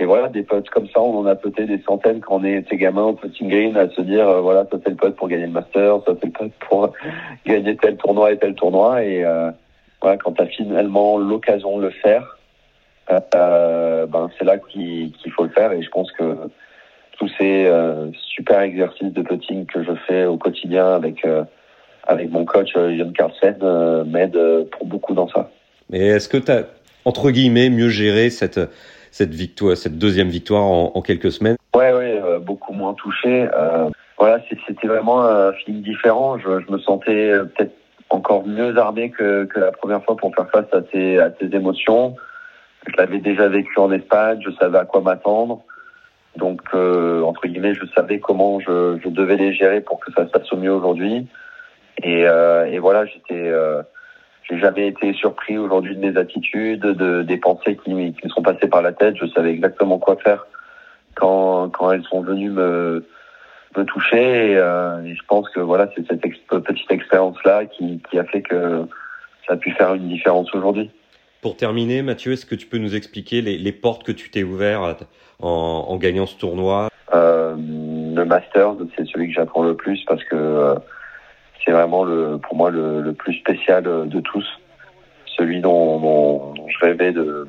et 0.00 0.04
voilà, 0.04 0.28
des 0.28 0.42
potes 0.42 0.68
comme 0.70 0.88
ça, 0.88 1.00
on 1.00 1.20
en 1.20 1.26
a 1.26 1.36
peut-être 1.36 1.68
des 1.68 1.80
centaines 1.86 2.20
quand 2.20 2.40
on 2.40 2.44
est 2.44 2.68
ces 2.68 2.76
gamins 2.76 3.04
au 3.04 3.12
putting 3.12 3.48
green 3.48 3.76
à 3.76 3.88
se 3.88 4.00
dire, 4.00 4.42
voilà, 4.42 4.66
ça 4.68 4.78
c'est 4.82 4.90
le 4.90 4.96
pote 4.96 5.14
pour 5.14 5.28
gagner 5.28 5.46
le 5.46 5.52
master, 5.52 5.98
ça 6.04 6.14
c'est 6.18 6.26
le 6.26 6.32
pote 6.32 6.52
pour 6.68 6.92
gagner 7.46 7.76
tel 7.76 7.96
tournoi 7.96 8.32
et 8.32 8.38
tel 8.38 8.56
tournoi. 8.56 9.04
Et 9.04 9.24
voilà, 10.02 10.16
quand 10.16 10.32
tu 10.32 10.42
as 10.42 10.46
finalement 10.46 11.16
l'occasion 11.16 11.78
de 11.78 11.84
le 11.84 11.90
faire, 11.90 12.36
euh, 13.34 14.06
ben, 14.06 14.30
c'est 14.38 14.44
là 14.44 14.58
qu'il 14.58 15.12
faut 15.36 15.44
le 15.44 15.50
faire 15.50 15.72
et 15.72 15.82
je 15.82 15.90
pense 15.90 16.10
que 16.12 16.36
tous 17.18 17.28
ces 17.38 17.66
euh, 17.66 18.10
super 18.14 18.60
exercices 18.60 19.12
de 19.12 19.22
putting 19.22 19.66
que 19.66 19.82
je 19.82 19.92
fais 20.06 20.24
au 20.24 20.36
quotidien 20.36 20.86
avec 20.94 21.24
euh, 21.24 21.44
avec 22.06 22.30
mon 22.30 22.44
coach 22.44 22.72
Jon 22.74 23.12
Carlsen 23.12 23.56
m'aident 24.06 24.68
pour 24.70 24.86
beaucoup 24.86 25.14
dans 25.14 25.28
ça. 25.28 25.50
Mais 25.90 26.00
est-ce 26.00 26.28
que 26.28 26.36
tu 26.36 26.52
as 26.52 26.64
entre 27.04 27.30
guillemets 27.30 27.70
mieux 27.70 27.88
géré 27.88 28.30
cette 28.30 28.60
cette 29.10 29.34
victoire, 29.34 29.76
cette 29.76 29.98
deuxième 29.98 30.28
victoire 30.28 30.64
en, 30.64 30.92
en 30.94 31.02
quelques 31.02 31.32
semaines? 31.32 31.56
Ouais, 31.74 31.92
ouais, 31.92 32.20
beaucoup 32.40 32.72
moins 32.72 32.94
touché. 32.94 33.48
voilà, 34.18 34.40
c'était 34.48 34.86
vraiment 34.86 35.22
un 35.22 35.52
feeling 35.52 35.82
différent. 35.82 36.38
Je, 36.38 36.60
je 36.66 36.72
me 36.72 36.78
sentais 36.78 37.32
peut-être 37.56 37.72
encore 38.10 38.46
mieux 38.46 38.76
armé 38.76 39.10
que, 39.10 39.44
que 39.44 39.60
la 39.60 39.72
première 39.72 40.04
fois 40.04 40.16
pour 40.16 40.34
faire 40.34 40.50
face 40.50 40.72
à 40.72 40.80
ces, 40.92 41.18
à 41.18 41.30
ces 41.40 41.54
émotions. 41.54 42.16
Je 42.86 42.96
l'avais 42.96 43.18
déjà 43.18 43.48
vécu 43.48 43.78
en 43.78 43.90
Espagne, 43.92 44.40
je 44.44 44.50
savais 44.60 44.78
à 44.78 44.84
quoi 44.84 45.00
m'attendre. 45.00 45.62
Donc, 46.36 46.62
euh, 46.74 47.22
entre 47.22 47.46
guillemets, 47.46 47.74
je 47.74 47.86
savais 47.94 48.18
comment 48.18 48.58
je, 48.60 48.98
je, 49.02 49.08
devais 49.08 49.36
les 49.36 49.52
gérer 49.52 49.80
pour 49.80 50.00
que 50.00 50.12
ça 50.12 50.26
se 50.26 50.30
passe 50.30 50.52
au 50.52 50.56
mieux 50.56 50.72
aujourd'hui. 50.72 51.26
Et, 52.02 52.26
euh, 52.26 52.66
et, 52.66 52.78
voilà, 52.78 53.04
j'étais, 53.06 53.48
euh, 53.48 53.82
j'ai 54.48 54.58
jamais 54.58 54.88
été 54.88 55.12
surpris 55.12 55.56
aujourd'hui 55.58 55.94
de 55.94 56.00
mes 56.00 56.18
attitudes, 56.18 56.80
de, 56.80 57.22
des 57.22 57.36
pensées 57.36 57.76
qui, 57.76 57.90
qui 57.92 58.24
me 58.24 58.30
sont 58.30 58.42
passées 58.42 58.68
par 58.68 58.82
la 58.82 58.92
tête. 58.92 59.16
Je 59.16 59.26
savais 59.28 59.50
exactement 59.50 59.98
quoi 59.98 60.16
faire 60.16 60.46
quand, 61.14 61.70
quand 61.70 61.92
elles 61.92 62.04
sont 62.04 62.22
venues 62.22 62.50
me, 62.50 63.06
me 63.76 63.84
toucher. 63.84 64.52
Et, 64.52 64.56
euh, 64.56 65.04
et 65.04 65.14
je 65.14 65.22
pense 65.28 65.48
que 65.50 65.60
voilà, 65.60 65.88
c'est 65.94 66.06
cette 66.08 66.20
petite 66.20 66.90
expérience-là 66.90 67.66
qui, 67.66 68.02
qui 68.10 68.18
a 68.18 68.24
fait 68.24 68.42
que 68.42 68.86
ça 69.46 69.54
a 69.54 69.56
pu 69.56 69.70
faire 69.70 69.94
une 69.94 70.08
différence 70.08 70.52
aujourd'hui. 70.52 70.90
Pour 71.44 71.58
terminer, 71.58 72.00
Mathieu, 72.00 72.32
est-ce 72.32 72.46
que 72.46 72.54
tu 72.54 72.66
peux 72.66 72.78
nous 72.78 72.96
expliquer 72.96 73.42
les, 73.42 73.72
portes 73.72 74.02
que 74.02 74.12
tu 74.12 74.30
t'es 74.30 74.42
ouvert 74.42 74.96
en, 75.40 75.96
gagnant 75.98 76.24
ce 76.24 76.38
tournoi? 76.38 76.88
Euh, 77.12 77.54
Le 77.58 78.24
Masters, 78.24 78.76
c'est 78.96 79.06
celui 79.06 79.28
que 79.28 79.34
j'apprends 79.34 79.62
le 79.62 79.76
plus 79.76 80.02
parce 80.06 80.24
que 80.24 80.36
euh, 80.36 80.74
c'est 81.62 81.70
vraiment 81.70 82.06
pour 82.38 82.56
moi 82.56 82.70
le, 82.70 83.12
plus 83.12 83.34
spécial 83.34 83.82
de 83.82 84.20
tous. 84.20 84.46
Celui 85.36 85.60
dont, 85.60 86.54
je 86.66 86.78
rêvais 86.82 87.12
de, 87.12 87.46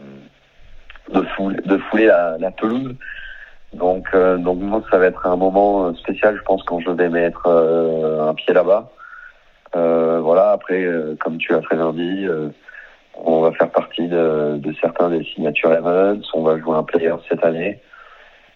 fouler, 1.37 2.07
la, 2.07 2.35
la 2.37 2.51
pelouse. 2.51 2.95
Donc, 3.71 4.07
euh, 4.13 4.35
donc 4.35 4.59
ça 4.91 4.97
va 4.97 5.05
être 5.05 5.25
un 5.25 5.37
moment 5.37 5.95
spécial, 5.95 6.35
je 6.35 6.41
pense, 6.41 6.63
quand 6.63 6.81
je 6.81 6.89
vais 6.89 7.07
mettre 7.07 7.47
euh, 7.47 8.27
un 8.27 8.33
pied 8.33 8.53
là-bas. 8.53 8.91
Euh, 9.77 10.19
voilà. 10.19 10.51
Après, 10.51 10.85
comme 11.21 11.37
tu 11.37 11.55
as 11.55 11.61
très 11.61 11.77
bien 11.77 11.93
dit, 11.93 12.27
on 13.17 13.41
va 13.41 13.51
faire 13.53 13.71
partie 13.71 14.07
de, 14.07 14.61
certains 14.81 15.09
des 15.09 15.23
signatures 15.23 15.73
events. 15.73 16.21
On 16.33 16.43
va 16.43 16.59
jouer 16.59 16.75
un 16.75 16.83
player 16.83 17.13
cette 17.29 17.43
année. 17.43 17.79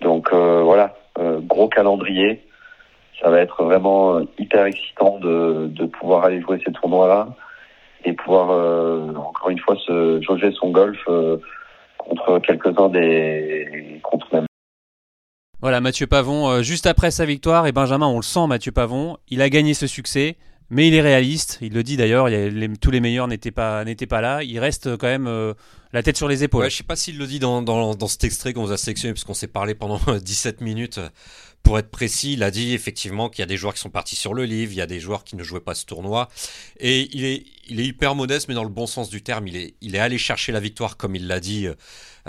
Donc 0.01 0.29
euh, 0.33 0.61
voilà, 0.63 0.95
euh, 1.19 1.39
gros 1.41 1.67
calendrier. 1.67 2.41
Ça 3.21 3.29
va 3.29 3.39
être 3.39 3.63
vraiment 3.63 4.17
euh, 4.17 4.23
hyper 4.37 4.65
excitant 4.65 5.19
de, 5.19 5.85
pouvoir 5.85 6.25
aller 6.25 6.41
jouer 6.41 6.61
ces 6.65 6.71
tournois-là 6.71 7.29
et 8.05 8.13
pouvoir 8.13 8.49
encore 9.17 9.49
une 9.49 9.59
fois 9.59 9.75
se 9.85 10.21
jauger 10.21 10.53
son 10.53 10.69
golf 10.69 10.97
contre 11.97 12.39
quelques-uns 12.39 12.87
des. 12.87 13.99
Voilà, 15.61 15.81
Mathieu 15.81 16.07
Pavon, 16.07 16.61
juste 16.61 16.87
après 16.87 17.11
sa 17.11 17.25
victoire, 17.25 17.67
et 17.67 17.73
Benjamin, 17.73 18.07
on 18.07 18.15
le 18.15 18.21
sent, 18.21 18.47
Mathieu 18.47 18.71
Pavon, 18.71 19.17
il 19.27 19.41
a 19.41 19.49
gagné 19.49 19.73
ce 19.73 19.87
succès. 19.87 20.37
Mais 20.71 20.87
il 20.87 20.93
est 20.93 21.01
réaliste, 21.01 21.57
il 21.61 21.73
le 21.73 21.81
dit 21.81 21.97
d'ailleurs, 21.97 22.29
tous 22.79 22.91
les 22.91 22.99
meilleurs 22.99 23.27
n'étaient 23.27 23.51
pas, 23.51 23.83
n'étaient 23.85 24.05
pas 24.05 24.21
là. 24.21 24.43
Il 24.43 24.59
reste 24.59 24.97
quand 24.97 25.07
même 25.07 25.27
euh, 25.27 25.53
la 25.93 26.03
tête 26.03 26.15
sur 26.15 26.27
les 26.27 26.43
épaules. 26.43 26.63
Ouais, 26.63 26.69
je 26.69 26.77
sais 26.77 26.83
pas 26.83 26.95
s'il 26.95 27.17
le 27.17 27.25
dit 27.25 27.39
dans, 27.39 27.63
dans, 27.63 27.95
dans 27.95 28.07
cet 28.07 28.23
extrait 28.23 28.53
qu'on 28.53 28.65
vous 28.65 28.71
a 28.71 28.77
sélectionné, 28.77 29.13
puisqu'on 29.13 29.33
s'est 29.33 29.47
parlé 29.47 29.73
pendant 29.73 29.99
17 30.19 30.61
minutes. 30.61 30.99
Pour 31.63 31.77
être 31.77 31.89
précis, 31.89 32.33
il 32.33 32.43
a 32.43 32.51
dit 32.51 32.73
effectivement 32.73 33.29
qu'il 33.29 33.41
y 33.41 33.43
a 33.43 33.47
des 33.47 33.57
joueurs 33.57 33.73
qui 33.73 33.81
sont 33.81 33.89
partis 33.89 34.15
sur 34.15 34.33
le 34.33 34.45
livre, 34.45 34.71
il 34.71 34.77
y 34.77 34.81
a 34.81 34.87
des 34.87 34.99
joueurs 34.99 35.23
qui 35.23 35.35
ne 35.35 35.43
jouaient 35.43 35.59
pas 35.59 35.75
ce 35.75 35.85
tournoi. 35.85 36.29
Et 36.79 37.09
il 37.13 37.25
est, 37.25 37.43
il 37.67 37.79
est 37.79 37.85
hyper 37.85 38.15
modeste, 38.15 38.47
mais 38.47 38.53
dans 38.53 38.63
le 38.63 38.69
bon 38.69 38.87
sens 38.87 39.09
du 39.09 39.21
terme. 39.21 39.47
Il 39.47 39.57
est, 39.57 39.73
il 39.81 39.95
est 39.95 39.99
allé 39.99 40.17
chercher 40.17 40.51
la 40.51 40.59
victoire, 40.59 40.97
comme 40.97 41.15
il 41.15 41.27
l'a 41.27 41.39
dit, 41.39 41.67
euh, 41.67 41.73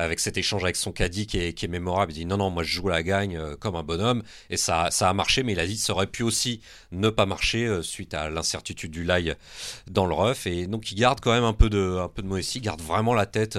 avec 0.00 0.20
cet 0.20 0.36
échange 0.36 0.64
avec 0.64 0.76
son 0.76 0.92
caddie 0.92 1.26
qui 1.26 1.38
est, 1.38 1.68
mémorable. 1.68 2.12
Il 2.12 2.16
dit 2.16 2.26
non, 2.26 2.36
non, 2.36 2.50
moi 2.50 2.62
je 2.62 2.72
joue 2.74 2.88
la 2.88 3.02
gagne 3.02 3.36
euh, 3.36 3.56
comme 3.56 3.76
un 3.76 3.82
bonhomme. 3.82 4.22
Et 4.48 4.56
ça, 4.56 4.90
ça 4.90 5.08
a 5.08 5.14
marché, 5.14 5.42
mais 5.42 5.52
il 5.52 5.60
a 5.60 5.66
dit 5.66 5.76
que 5.76 5.82
ça 5.82 5.92
aurait 5.92 6.06
pu 6.06 6.22
aussi 6.22 6.60
ne 6.92 7.10
pas 7.10 7.26
marcher 7.26 7.66
euh, 7.66 7.82
suite 7.82 8.14
à 8.14 8.30
l'incertitude 8.30 8.90
du 8.90 9.04
live 9.04 9.36
dans 9.90 10.06
le 10.06 10.14
rough. 10.14 10.46
Et 10.46 10.66
donc 10.66 10.90
il 10.92 10.96
garde 10.96 11.20
quand 11.20 11.32
même 11.32 11.44
un 11.44 11.52
peu 11.52 11.70
de, 11.70 11.98
un 12.02 12.08
peu 12.08 12.22
de 12.22 12.30
il 12.30 12.60
garde 12.60 12.80
vraiment 12.80 13.14
la 13.14 13.26
tête 13.26 13.58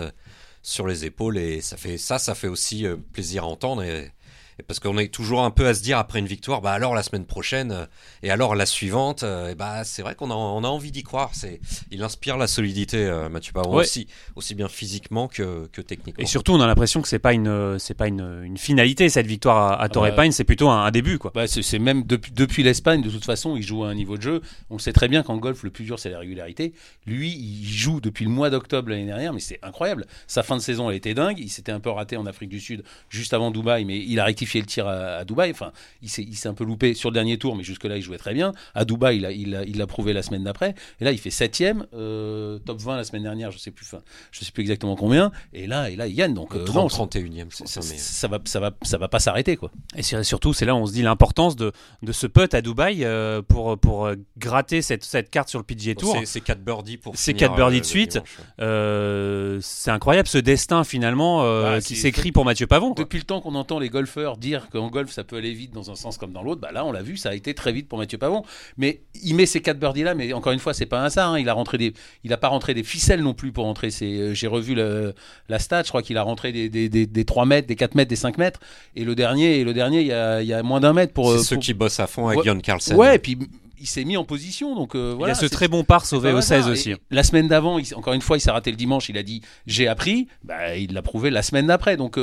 sur 0.62 0.88
les 0.88 1.06
épaules. 1.06 1.38
Et 1.38 1.62
ça, 1.62 1.78
fait, 1.78 1.98
ça, 1.98 2.20
ça 2.20 2.36
fait 2.36 2.48
aussi 2.48 2.86
plaisir 3.14 3.44
à 3.44 3.48
entendre. 3.48 3.84
Parce 4.68 4.80
qu'on 4.80 4.98
est 4.98 5.14
toujours 5.14 5.44
un 5.44 5.52
peu 5.52 5.68
à 5.68 5.74
se 5.74 5.82
dire 5.82 5.98
après 5.98 6.20
une 6.20 6.26
victoire, 6.26 6.62
bah 6.62 6.72
alors 6.72 6.96
la 6.96 7.04
semaine 7.04 7.26
prochaine 7.26 7.72
euh, 7.72 7.86
et 8.24 8.32
alors 8.32 8.56
la 8.56 8.66
suivante, 8.66 9.24
euh, 9.24 9.52
et 9.52 9.56
bah 9.56 9.84
c'est 9.84 10.02
vrai 10.02 10.16
qu'on 10.16 10.32
a, 10.32 10.36
on 10.36 10.64
a 10.64 10.68
envie 10.68 10.92
d'y 10.92 11.04
croire. 11.04 11.32
C'est, 11.34 11.60
il 11.92 12.04
inspire 12.04 12.38
la 12.38 12.48
solidité, 12.48 13.06
euh, 13.06 13.30
Mathieu 13.30 13.54
Pavon 13.54 13.76
aussi, 13.76 14.08
aussi 14.36 14.56
bien 14.56 14.68
physiquement 14.68 15.28
que, 15.28 15.68
que 15.72 15.82
techniquement. 15.82 16.24
Et 16.24 16.28
surtout, 16.28 16.54
on 16.54 16.62
a 16.62 16.68
l'impression 16.68 17.02
que 17.02 17.08
c'est 17.08 17.20
pas 17.20 17.34
une, 17.34 17.78
c'est 17.80 17.94
pas 17.94 18.08
une, 18.08 18.42
une 18.44 18.58
finalité 18.58 19.10
cette 19.10 19.28
victoire 19.28 19.58
à, 19.58 19.82
à 19.82 19.90
Torrey 19.90 20.12
ah 20.14 20.16
bah, 20.16 20.32
c'est 20.32 20.44
plutôt 20.44 20.70
un, 20.70 20.92
début 20.92 21.18
quoi. 21.18 21.32
Bah 21.34 21.48
c'est, 21.48 21.80
même 21.80 22.04
depuis, 22.04 22.32
depuis 22.32 22.64
l'Espagne, 22.64 23.02
de 23.02 23.10
toute 23.10 23.26
façon, 23.26 23.56
il 23.56 23.64
joue 23.64 23.84
à 23.84 23.90
un 23.90 23.96
niveau 23.96 24.18
de 24.18 24.22
jeu. 24.22 24.42
On 24.70 24.78
sait 24.78 24.94
très 24.94 25.08
bien 25.08 25.24
qu'en 25.24 25.38
golf, 25.38 25.64
le 25.64 25.70
plus 25.70 25.86
dur 25.86 26.00
c'est 26.00 26.10
la 26.10 26.20
régularité. 26.20 26.74
Lui, 27.06 27.32
il 27.32 27.68
joue 27.68 28.02
depuis 28.02 28.26
le 28.26 28.32
mois 28.32 28.50
d'octobre 28.50 28.90
l'année 28.90 29.06
dernière, 29.06 29.34
mais 29.34 29.40
c'est 29.40 29.60
incroyable. 29.64 30.06
Sa 30.28 30.44
fin 30.44 30.58
de 30.58 30.62
saison 30.62 30.90
a 30.90 30.96
été 30.96 31.14
dingue. 31.14 31.40
Il 31.40 31.50
s'était 31.50 31.72
un 31.72 31.80
peu 31.80 31.90
raté 31.90 32.18
en 32.18 32.26
Afrique 32.26 32.50
du 32.50 32.60
Sud 32.60 32.84
juste 33.10 33.34
avant 33.34 33.52
Dubaï, 33.52 33.86
mais 33.86 34.00
il 34.00 34.20
a 34.20 34.26
rectifié 34.26 34.51
le 34.60 34.66
tir 34.66 34.88
à, 34.88 35.18
à 35.18 35.26
Dubaï. 35.26 35.52
Enfin, 35.52 35.72
il 36.02 36.10
s'est, 36.10 36.24
il 36.24 36.36
s'est 36.36 36.50
un 36.50 36.54
peu 36.54 36.64
loupé 36.64 36.94
sur 36.94 37.10
le 37.10 37.14
dernier 37.14 37.38
tour, 37.38 37.56
mais 37.56 37.64
jusque-là, 37.64 37.98
il 37.98 38.02
jouait 38.02 38.18
très 38.18 38.34
bien. 38.34 38.52
À 38.76 38.86
Dubaï, 38.86 39.18
il 39.18 39.22
l'a 39.22 39.32
il 39.32 39.56
a, 39.56 39.64
il 39.64 39.82
a 39.82 39.88
prouvé 39.88 40.14
la 40.14 40.24
semaine 40.24 40.44
d'après. 40.44 40.76
Et 41.00 41.06
là, 41.06 41.12
il 41.12 41.18
fait 41.18 41.30
septième, 41.30 41.86
euh, 41.94 42.60
top 42.60 42.80
20 42.80 42.98
la 42.98 43.04
semaine 43.04 43.24
dernière, 43.24 43.52
je 43.52 43.58
sais 43.58 43.72
plus, 43.72 43.86
enfin, 43.86 44.04
je 44.32 44.44
sais 44.44 44.52
plus 44.52 44.62
exactement 44.62 44.96
combien. 44.96 45.32
Et 45.54 45.68
là, 45.68 45.90
et 45.90 45.96
là, 45.96 46.08
il 46.08 46.16
gagne. 46.16 46.34
Donc, 46.34 46.56
euh, 46.56 46.64
30, 46.64 46.92
31e, 46.92 47.52
ça, 47.52 47.66
ça, 47.66 47.82
ça, 47.82 48.28
va, 48.28 48.40
ça 48.46 48.60
va, 48.60 48.72
ça 48.82 48.98
va 48.98 49.08
pas 49.08 49.20
s'arrêter, 49.20 49.58
quoi. 49.58 49.72
Et 49.96 50.04
surtout, 50.04 50.54
c'est 50.54 50.66
là 50.66 50.76
où 50.76 50.80
on 50.80 50.86
se 50.86 50.94
dit 50.94 51.02
l'importance 51.02 51.56
de, 51.56 51.72
de 52.02 52.12
ce 52.12 52.28
putt 52.28 52.54
à 52.54 52.62
Dubaï 52.62 53.04
euh, 53.04 53.42
pour, 53.42 53.78
pour 53.78 54.06
euh, 54.06 54.16
gratter 54.38 54.82
cette, 54.82 55.04
cette 55.04 55.30
carte 55.30 55.50
sur 55.50 55.60
le 55.60 55.66
PGA 55.66 55.96
Tour. 55.96 56.16
C'est, 56.20 56.26
c'est 56.26 56.42
4 56.42 56.64
birdies 56.64 56.98
pour 56.98 57.16
C'est 57.16 57.34
4 57.34 57.56
birdies 57.56 57.82
de 57.82 57.86
suite. 57.86 58.20
Euh, 58.60 59.60
c'est 59.62 59.92
incroyable 59.92 60.28
ce 60.28 60.38
destin 60.38 60.84
finalement 60.84 61.44
bah, 61.44 61.82
qui 61.82 61.96
s'écrit 61.96 62.32
pour 62.32 62.46
Mathieu 62.46 62.68
Pavon. 62.68 62.92
Depuis 62.92 63.20
le 63.20 63.26
temps 63.26 63.42
qu'on 63.42 63.56
entend 63.56 63.80
les 63.80 63.90
golfeurs 63.90 64.38
dire 64.42 64.68
qu'en 64.70 64.90
golf 64.90 65.12
ça 65.12 65.24
peut 65.24 65.38
aller 65.38 65.54
vite 65.54 65.72
dans 65.72 65.90
un 65.90 65.96
sens 65.96 66.18
comme 66.18 66.34
dans 66.34 66.44
l'autre, 66.44 66.60
bah 66.60 66.72
là 66.74 66.84
on 66.84 66.92
l'a 66.92 67.02
vu, 67.02 67.16
ça 67.16 67.30
a 67.30 67.34
été 67.34 67.54
très 67.54 67.72
vite 67.72 67.88
pour 67.88 67.98
Mathieu 67.98 68.18
Pavon. 68.18 68.44
Mais 68.78 69.02
il 69.24 69.36
met 69.36 69.46
ces 69.46 69.62
quatre 69.62 69.80
birdies 69.80 70.04
là, 70.04 70.16
mais 70.16 70.34
encore 70.34 70.52
une 70.52 70.60
fois 70.60 70.74
c'est 70.74 70.86
pas 70.86 71.02
un 71.02 71.10
ça. 71.10 71.28
Hein. 71.28 71.40
Il 71.40 71.48
a 71.48 71.54
rentré 71.54 71.78
des, 71.78 71.94
il 72.24 72.34
a 72.34 72.38
pas 72.38 72.50
rentré 72.50 72.74
des 72.74 72.84
ficelles 72.84 73.22
non 73.22 73.34
plus 73.34 73.52
pour 73.52 73.66
rentrer. 73.66 73.90
Euh, 74.02 74.34
j'ai 74.34 74.48
revu 74.48 74.76
le, 74.76 75.14
la 75.48 75.60
stat, 75.60 75.84
je 75.84 75.90
crois 75.90 76.02
qu'il 76.02 76.18
a 76.18 76.24
rentré 76.24 76.52
des, 76.52 76.70
des, 76.70 76.90
des, 76.90 77.06
des, 77.06 77.26
3 77.26 77.46
mètres, 77.46 77.68
des 77.68 77.76
4 77.76 77.96
mètres, 77.96 78.10
des 78.10 78.16
5 78.16 78.38
mètres. 78.38 78.60
Et 78.96 79.06
le 79.06 79.16
dernier, 79.16 79.60
et 79.60 79.64
le 79.64 79.74
dernier, 79.74 80.02
il 80.02 80.08
y 80.08 80.14
a, 80.14 80.42
il 80.42 80.48
y 80.48 80.54
a 80.54 80.64
moins 80.64 80.80
d'un 80.80 80.94
mètre 80.94 81.14
pour. 81.14 81.32
C'est 81.32 81.40
euh, 81.40 81.44
ceux 81.44 81.58
qui 81.58 81.74
bossent 81.74 82.00
à 82.00 82.08
fond 82.08 82.28
avec 82.28 82.40
ouais, 82.40 82.46
Jon 82.46 82.60
Carlsen. 82.60 82.96
Ouais, 82.98 83.16
et 83.16 83.20
puis 83.20 83.38
il 83.82 83.88
s'est 83.88 84.06
mis 84.06 84.18
en 84.18 84.24
position. 84.24 84.76
Donc 84.76 84.92
il 84.94 85.16
voilà. 85.18 85.34
a 85.34 85.36
ce 85.36 85.46
très 85.46 85.68
bon 85.68 85.84
par 85.84 86.06
sauvé 86.06 86.32
au 86.32 86.42
16 86.42 86.68
aussi. 86.68 86.94
la 87.10 87.24
semaine 87.24 87.48
d'avant, 87.48 87.80
encore 87.96 88.14
une 88.14 88.22
fois, 88.22 88.38
il 88.38 88.42
s'est 88.42 88.52
raté 88.52 88.72
le 88.72 88.78
dimanche. 88.78 89.10
Il 89.10 89.18
a 89.18 89.24
dit 89.24 89.42
j'ai 89.68 89.88
appris. 89.88 90.28
Bah, 90.44 90.76
il 90.78 90.94
l'a 90.94 91.02
prouvé 91.02 91.30
la 91.30 91.42
semaine 91.42 91.68
d'après. 91.68 91.98
Donc 91.98 92.18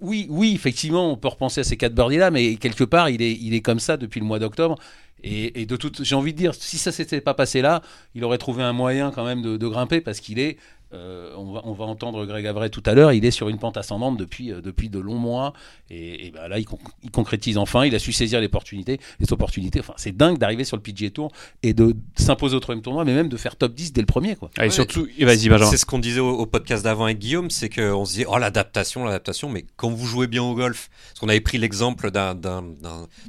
oui, 0.00 0.26
oui, 0.28 0.52
effectivement, 0.54 1.10
on 1.10 1.16
peut 1.16 1.28
repenser 1.28 1.62
à 1.62 1.64
ces 1.64 1.76
quatre 1.76 1.94
birdies 1.94 2.18
là, 2.18 2.30
mais 2.30 2.56
quelque 2.56 2.84
part, 2.84 3.10
il 3.10 3.22
est, 3.22 3.32
il 3.32 3.54
est 3.54 3.60
comme 3.60 3.80
ça 3.80 3.96
depuis 3.96 4.20
le 4.20 4.26
mois 4.26 4.38
d'octobre. 4.38 4.76
Et, 5.22 5.66
de 5.66 5.76
toute, 5.76 6.02
j'ai 6.02 6.14
envie 6.14 6.32
de 6.32 6.38
dire, 6.38 6.54
si 6.54 6.78
ça 6.78 6.92
s'était 6.92 7.20
pas 7.20 7.34
passé 7.34 7.60
là, 7.60 7.82
il 8.14 8.24
aurait 8.24 8.38
trouvé 8.38 8.62
un 8.62 8.72
moyen 8.72 9.10
quand 9.10 9.24
même 9.24 9.42
de 9.42 9.68
grimper 9.68 10.00
parce 10.00 10.18
qu'il 10.18 10.38
est 10.38 10.56
euh, 10.92 11.32
on, 11.36 11.52
va, 11.52 11.60
on, 11.64 11.72
va, 11.72 11.84
entendre 11.84 12.26
Greg 12.26 12.44
Avray 12.46 12.68
tout 12.68 12.82
à 12.84 12.94
l'heure, 12.94 13.12
il 13.12 13.24
est 13.24 13.30
sur 13.30 13.48
une 13.48 13.58
pente 13.58 13.76
ascendante 13.76 14.16
depuis, 14.16 14.52
euh, 14.52 14.60
depuis 14.60 14.88
de 14.88 14.98
longs 14.98 15.18
mois. 15.18 15.52
Et, 15.88 16.32
ben 16.32 16.48
là, 16.48 16.58
il, 16.58 16.66
concrétise 17.12 17.58
enfin, 17.58 17.84
il 17.86 17.94
a 17.94 18.00
su 18.00 18.12
saisir 18.12 18.40
les 18.40 18.46
opportunités. 18.46 18.98
Les 19.20 19.32
opportunités. 19.32 19.80
Enfin, 19.80 19.94
c'est 19.96 20.16
dingue 20.16 20.38
d'arriver 20.38 20.64
sur 20.64 20.76
le 20.76 20.82
PGA 20.82 21.10
Tour 21.10 21.30
et 21.62 21.74
de 21.74 21.94
s'imposer 22.16 22.56
au 22.56 22.60
troisième 22.60 22.82
tournoi, 22.82 23.04
mais 23.04 23.14
même 23.14 23.28
de 23.28 23.36
faire 23.36 23.54
top 23.54 23.72
10 23.72 23.92
dès 23.92 24.00
le 24.00 24.06
premier. 24.06 24.34
Quoi. 24.34 24.50
et 24.60 24.70
surtout, 24.70 25.06
vas-y. 25.20 25.48
C'est 25.70 25.76
ce 25.76 25.86
qu'on 25.86 25.98
disait 26.00 26.20
au, 26.20 26.46
podcast 26.46 26.82
d'avant 26.82 27.04
avec 27.04 27.18
Guillaume, 27.18 27.50
c'est 27.50 27.68
qu'on 27.68 28.04
se 28.04 28.14
dit, 28.14 28.24
oh 28.26 28.38
l'adaptation, 28.38 29.04
l'adaptation, 29.04 29.48
mais 29.48 29.64
quand 29.76 29.90
vous 29.90 30.06
jouez 30.06 30.26
bien 30.26 30.42
au 30.42 30.54
golf, 30.54 30.90
parce 31.08 31.20
qu'on 31.20 31.28
avait 31.28 31.40
pris 31.40 31.58
l'exemple 31.58 32.10
d'un. 32.10 32.34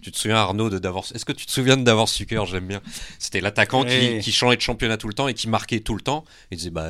Tu 0.02 0.12
te 0.12 0.18
souviens, 0.18 0.38
Arnaud, 0.38 0.70
de 0.70 0.80
Davor. 0.80 1.06
Est-ce 1.14 1.26
que 1.26 1.32
tu 1.32 1.46
te 1.46 1.52
souviens 1.52 1.78
de 1.78 1.84
Davor 1.84 2.10
Sucker 2.10 2.44
J'aime 2.50 2.68
bien. 2.68 2.82
C'était 3.20 3.42
l'attaquant 3.42 3.84
qui, 3.84 4.20
qui 4.20 4.32
changeait 4.32 4.58
de 4.58 4.62
championnat 4.62 4.98
tout 4.98 5.08
le 5.08 5.14
temps 5.14 5.28
et 5.28 5.36
qui 5.36 5.48
marquait 5.48 5.80
tout 5.80 5.94
le 5.94 6.02
temps. 6.02 6.24
Il 6.50 6.58
disait, 6.58 6.72
bah, 6.72 6.90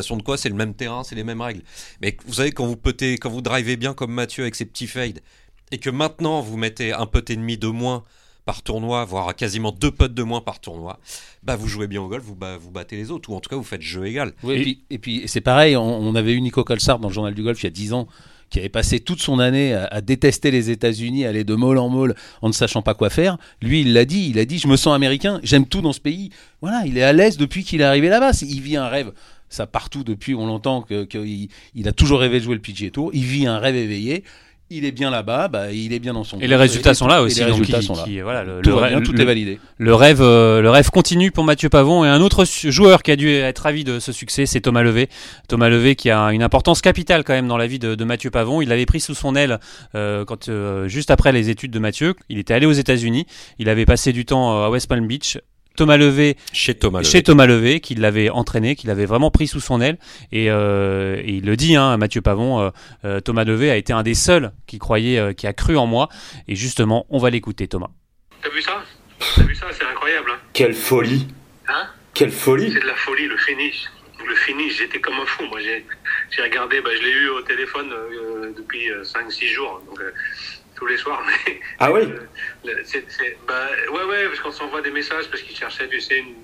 de 0.00 0.22
quoi 0.22 0.36
C'est 0.36 0.48
le 0.48 0.54
même 0.54 0.74
terrain, 0.74 1.04
c'est 1.04 1.14
les 1.14 1.24
mêmes 1.24 1.40
règles. 1.40 1.62
Mais 2.00 2.16
vous 2.26 2.34
savez, 2.34 2.52
quand 2.52 2.66
vous 2.66 2.76
petez, 2.76 3.18
quand 3.18 3.30
vous 3.30 3.42
drivez 3.42 3.76
bien 3.76 3.94
comme 3.94 4.12
Mathieu 4.12 4.42
avec 4.42 4.54
ses 4.54 4.64
petits 4.64 4.86
fades, 4.86 5.20
et 5.70 5.78
que 5.78 5.90
maintenant 5.90 6.40
vous 6.40 6.56
mettez 6.56 6.92
un 6.92 7.06
putt 7.06 7.28
et 7.30 7.36
demi 7.36 7.58
de 7.58 7.68
moins 7.68 8.04
par 8.44 8.62
tournoi, 8.62 9.04
voire 9.04 9.34
quasiment 9.34 9.72
deux 9.72 9.90
putts 9.90 10.12
de 10.12 10.22
moins 10.22 10.40
par 10.40 10.60
tournoi, 10.60 10.98
bah 11.42 11.56
vous 11.56 11.66
jouez 11.66 11.86
bien 11.86 12.02
au 12.02 12.08
golf, 12.08 12.22
vous, 12.24 12.36
vous 12.60 12.70
battez 12.70 12.96
les 12.96 13.10
autres, 13.10 13.30
ou 13.30 13.34
en 13.34 13.40
tout 13.40 13.48
cas 13.48 13.56
vous 13.56 13.64
faites 13.64 13.80
jeu 13.80 14.06
égal. 14.06 14.32
et, 14.46 14.98
puis, 14.98 15.22
c'est 15.26 15.40
pareil, 15.40 15.76
on, 15.76 16.14
avait 16.14 16.32
eu 16.32 16.40
Nico 16.40 16.62
Colsart 16.62 16.98
dans 16.98 17.08
le 17.08 17.14
journal 17.14 17.34
du 17.34 17.42
golf 17.42 17.62
il 17.62 17.66
y 17.66 17.68
a 17.68 17.70
10 17.70 17.94
ans, 17.94 18.06
qui 18.50 18.58
avait 18.58 18.68
passé 18.68 19.00
toute 19.00 19.20
son 19.20 19.38
année 19.38 19.72
à, 19.74 20.00
détester 20.00 20.50
les 20.50 20.70
États-Unis, 20.70 21.24
aller 21.24 21.44
de 21.44 21.54
môle 21.54 21.78
en 21.78 21.88
môle 21.88 22.14
en 22.42 22.48
ne 22.48 22.52
sachant 22.52 22.82
pas 22.82 22.94
quoi 22.94 23.10
faire. 23.10 23.38
Lui, 23.62 23.80
il 23.80 23.94
l'a 23.94 24.04
dit, 24.04 24.28
il 24.28 24.38
a 24.38 24.44
dit, 24.44 24.58
je 24.58 24.68
me 24.68 24.76
sens 24.76 24.94
américain, 24.94 25.40
j'aime 25.42 25.66
tout 25.66 25.80
dans 25.80 25.92
ce 25.92 26.00
pays. 26.00 26.30
Voilà, 26.60 26.82
il 26.86 26.98
est 26.98 27.02
à 27.02 27.12
l'aise 27.12 27.36
depuis 27.36 27.64
qu'il 27.64 27.80
est 27.80 27.84
arrivé 27.84 28.08
là-bas. 28.08 28.32
Il 28.42 28.60
vit 28.60 28.76
un 28.76 28.88
rêve 28.88 29.12
ça 29.54 29.66
partout 29.66 30.04
depuis, 30.04 30.34
on 30.34 30.46
l'entend 30.46 30.82
qu'il 30.82 31.48
il 31.74 31.88
a 31.88 31.92
toujours 31.92 32.20
rêvé 32.20 32.38
de 32.38 32.44
jouer 32.44 32.54
le 32.54 32.60
PGA 32.60 32.90
Tour, 32.90 33.10
il 33.12 33.24
vit 33.24 33.46
un 33.46 33.58
rêve 33.58 33.76
éveillé, 33.76 34.24
il 34.70 34.84
est 34.84 34.92
bien 34.92 35.10
là-bas, 35.10 35.48
bah, 35.48 35.72
il 35.72 35.92
est 35.92 35.98
bien 35.98 36.14
dans 36.14 36.24
son. 36.24 36.38
Et 36.40 36.46
les 36.46 36.56
résultats 36.56 36.94
sont 36.94 37.06
là 37.06 37.22
aussi. 37.22 37.40
Les 37.40 37.44
résultats 37.44 37.82
sont 37.82 37.94
là. 37.94 38.04
voilà, 38.22 38.44
le, 38.44 38.62
tout, 38.62 39.12
tout 39.12 39.20
est 39.20 39.24
validé. 39.24 39.58
Le 39.78 39.94
rêve, 39.94 40.20
euh, 40.20 40.62
le 40.62 40.70
rêve 40.70 40.90
continue 40.90 41.30
pour 41.30 41.44
Mathieu 41.44 41.68
Pavon 41.68 42.04
et 42.04 42.08
un 42.08 42.20
autre 42.20 42.44
joueur 42.64 43.02
qui 43.02 43.10
a 43.10 43.16
dû 43.16 43.28
être 43.30 43.60
ravi 43.60 43.84
de 43.84 43.98
ce 43.98 44.12
succès, 44.12 44.46
c'est 44.46 44.60
Thomas 44.60 44.82
Levé. 44.82 45.08
Thomas 45.48 45.68
Levé 45.68 45.96
qui 45.96 46.10
a 46.10 46.32
une 46.32 46.42
importance 46.42 46.80
capitale 46.80 47.24
quand 47.24 47.34
même 47.34 47.48
dans 47.48 47.58
la 47.58 47.66
vie 47.66 47.78
de, 47.78 48.04
Mathieu 48.04 48.30
Pavon. 48.30 48.60
Il 48.60 48.68
l'avait 48.68 48.86
pris 48.86 49.00
sous 49.00 49.14
son 49.14 49.34
aile 49.34 49.60
euh, 49.94 50.24
quand 50.24 50.48
euh, 50.48 50.88
juste 50.88 51.10
après 51.10 51.32
les 51.32 51.50
études 51.50 51.70
de 51.70 51.78
Mathieu. 51.78 52.14
Il 52.28 52.38
était 52.38 52.54
allé 52.54 52.66
aux 52.66 52.72
États-Unis. 52.72 53.26
Il 53.58 53.68
avait 53.68 53.86
passé 53.86 54.12
du 54.12 54.24
temps 54.24 54.64
à 54.64 54.70
West 54.70 54.88
Palm 54.88 55.06
Beach 55.06 55.38
Thomas 55.76 55.96
Levé 55.96 56.36
chez 56.52 56.74
Thomas 56.74 57.00
Levé, 57.00 57.10
chez 57.10 57.22
Thomas 57.22 57.46
Levé 57.46 57.80
qui 57.80 57.94
l'avait 57.94 58.30
entraîné, 58.30 58.76
qui 58.76 58.86
l'avait 58.86 59.06
vraiment 59.06 59.30
pris 59.30 59.46
sous 59.48 59.60
son 59.60 59.80
aile 59.80 59.98
et, 60.32 60.50
euh, 60.50 61.16
et 61.16 61.32
il 61.32 61.44
le 61.44 61.56
dit, 61.56 61.74
hein, 61.76 61.96
Mathieu 61.96 62.20
Pavon, 62.20 62.60
euh, 62.60 62.70
euh, 63.04 63.20
Thomas 63.20 63.44
Levé 63.44 63.70
a 63.70 63.76
été 63.76 63.92
un 63.92 64.02
des 64.02 64.14
seuls 64.14 64.52
qui 64.66 64.78
croyait, 64.78 65.18
euh, 65.18 65.32
qui 65.32 65.46
a 65.46 65.52
cru 65.52 65.76
en 65.76 65.86
moi 65.86 66.08
et 66.46 66.54
justement 66.54 67.06
on 67.10 67.18
va 67.18 67.30
l'écouter 67.30 67.66
Thomas. 67.66 67.90
T'as 68.42 68.50
vu 68.50 68.62
ça? 68.62 68.84
T'as 69.36 69.42
vu 69.42 69.54
ça? 69.54 69.66
C'est 69.72 69.84
incroyable. 69.84 70.30
Hein 70.32 70.38
Quelle 70.52 70.74
folie 70.74 71.26
Hein? 71.68 71.86
Quelle 72.12 72.30
folie 72.30 72.72
C'est 72.72 72.80
de 72.80 72.86
la 72.86 72.94
folie 72.94 73.26
le 73.26 73.36
finish. 73.36 73.86
Le 74.26 74.34
finish, 74.36 74.78
j'étais 74.78 75.00
comme 75.00 75.14
un 75.14 75.26
fou. 75.26 75.44
Moi, 75.50 75.58
j'ai 75.60 76.42
regardé, 76.42 76.80
bah, 76.80 76.90
je 76.96 77.02
l'ai 77.02 77.10
eu 77.10 77.28
au 77.28 77.42
téléphone 77.42 77.90
depuis 78.56 78.88
5-6 79.02 79.48
jours. 79.52 79.82
Donc, 79.86 80.00
tous 80.76 80.86
les 80.86 80.96
soirs. 80.96 81.22
Mais, 81.46 81.60
ah 81.78 81.92
oui 81.92 82.06
bah, 82.64 82.72
Ouais, 83.92 84.04
ouais, 84.04 84.26
parce 84.28 84.40
qu'on 84.40 84.52
s'envoie 84.52 84.82
des 84.82 84.90
messages 84.90 85.28
parce 85.30 85.42
qu'il 85.42 85.56
cherchait, 85.56 85.88
tu 85.88 86.00
sais, 86.00 86.18
une, 86.18 86.34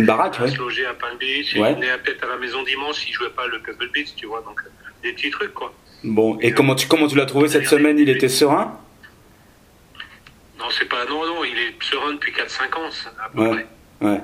une 0.00 0.06
baraque, 0.06 0.40
à 0.40 0.48
se 0.48 0.58
loger 0.58 0.86
à 0.86 0.94
Palm 0.94 1.16
Beach. 1.18 1.52
Il 1.54 1.62
venait 1.62 1.96
peut-être 1.98 2.24
à 2.24 2.28
la 2.28 2.36
maison 2.36 2.62
dimanche, 2.62 3.06
il 3.08 3.12
jouait 3.12 3.30
pas 3.30 3.46
le 3.46 3.60
Pebble 3.60 3.90
Beach, 3.92 4.14
tu 4.16 4.26
vois. 4.26 4.42
Donc, 4.42 4.60
des 5.02 5.12
petits 5.12 5.30
trucs, 5.30 5.54
quoi. 5.54 5.74
Bon, 6.04 6.38
et, 6.40 6.52
comment 6.52 6.74
tu, 6.74 6.86
comment 6.86 7.08
tu 7.08 7.16
l'as 7.16 7.26
trouvé 7.26 7.48
cette 7.48 7.66
semaine? 7.66 7.98
Il 7.98 8.08
était 8.08 8.28
serein? 8.28 8.78
Non, 10.58 10.66
c'est 10.70 10.88
pas. 10.88 11.04
Non, 11.06 11.26
non, 11.26 11.44
il 11.44 11.58
est 11.58 11.82
serein 11.82 12.12
depuis 12.12 12.32
4-5 12.32 12.74
ans, 12.74 12.90
à 13.24 13.28
peu 13.28 13.40
ouais. 13.40 13.50
près. 13.50 14.08
Ouais. 14.08 14.20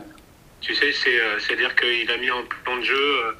Tu 0.60 0.74
sais, 0.74 0.92
c'est-à-dire 0.92 1.70
euh, 1.70 1.80
qu'il 1.80 2.10
a 2.10 2.16
mis 2.18 2.28
un 2.28 2.44
plan 2.64 2.76
de 2.76 2.82
jeu. 2.82 2.94
Euh, 2.94 3.32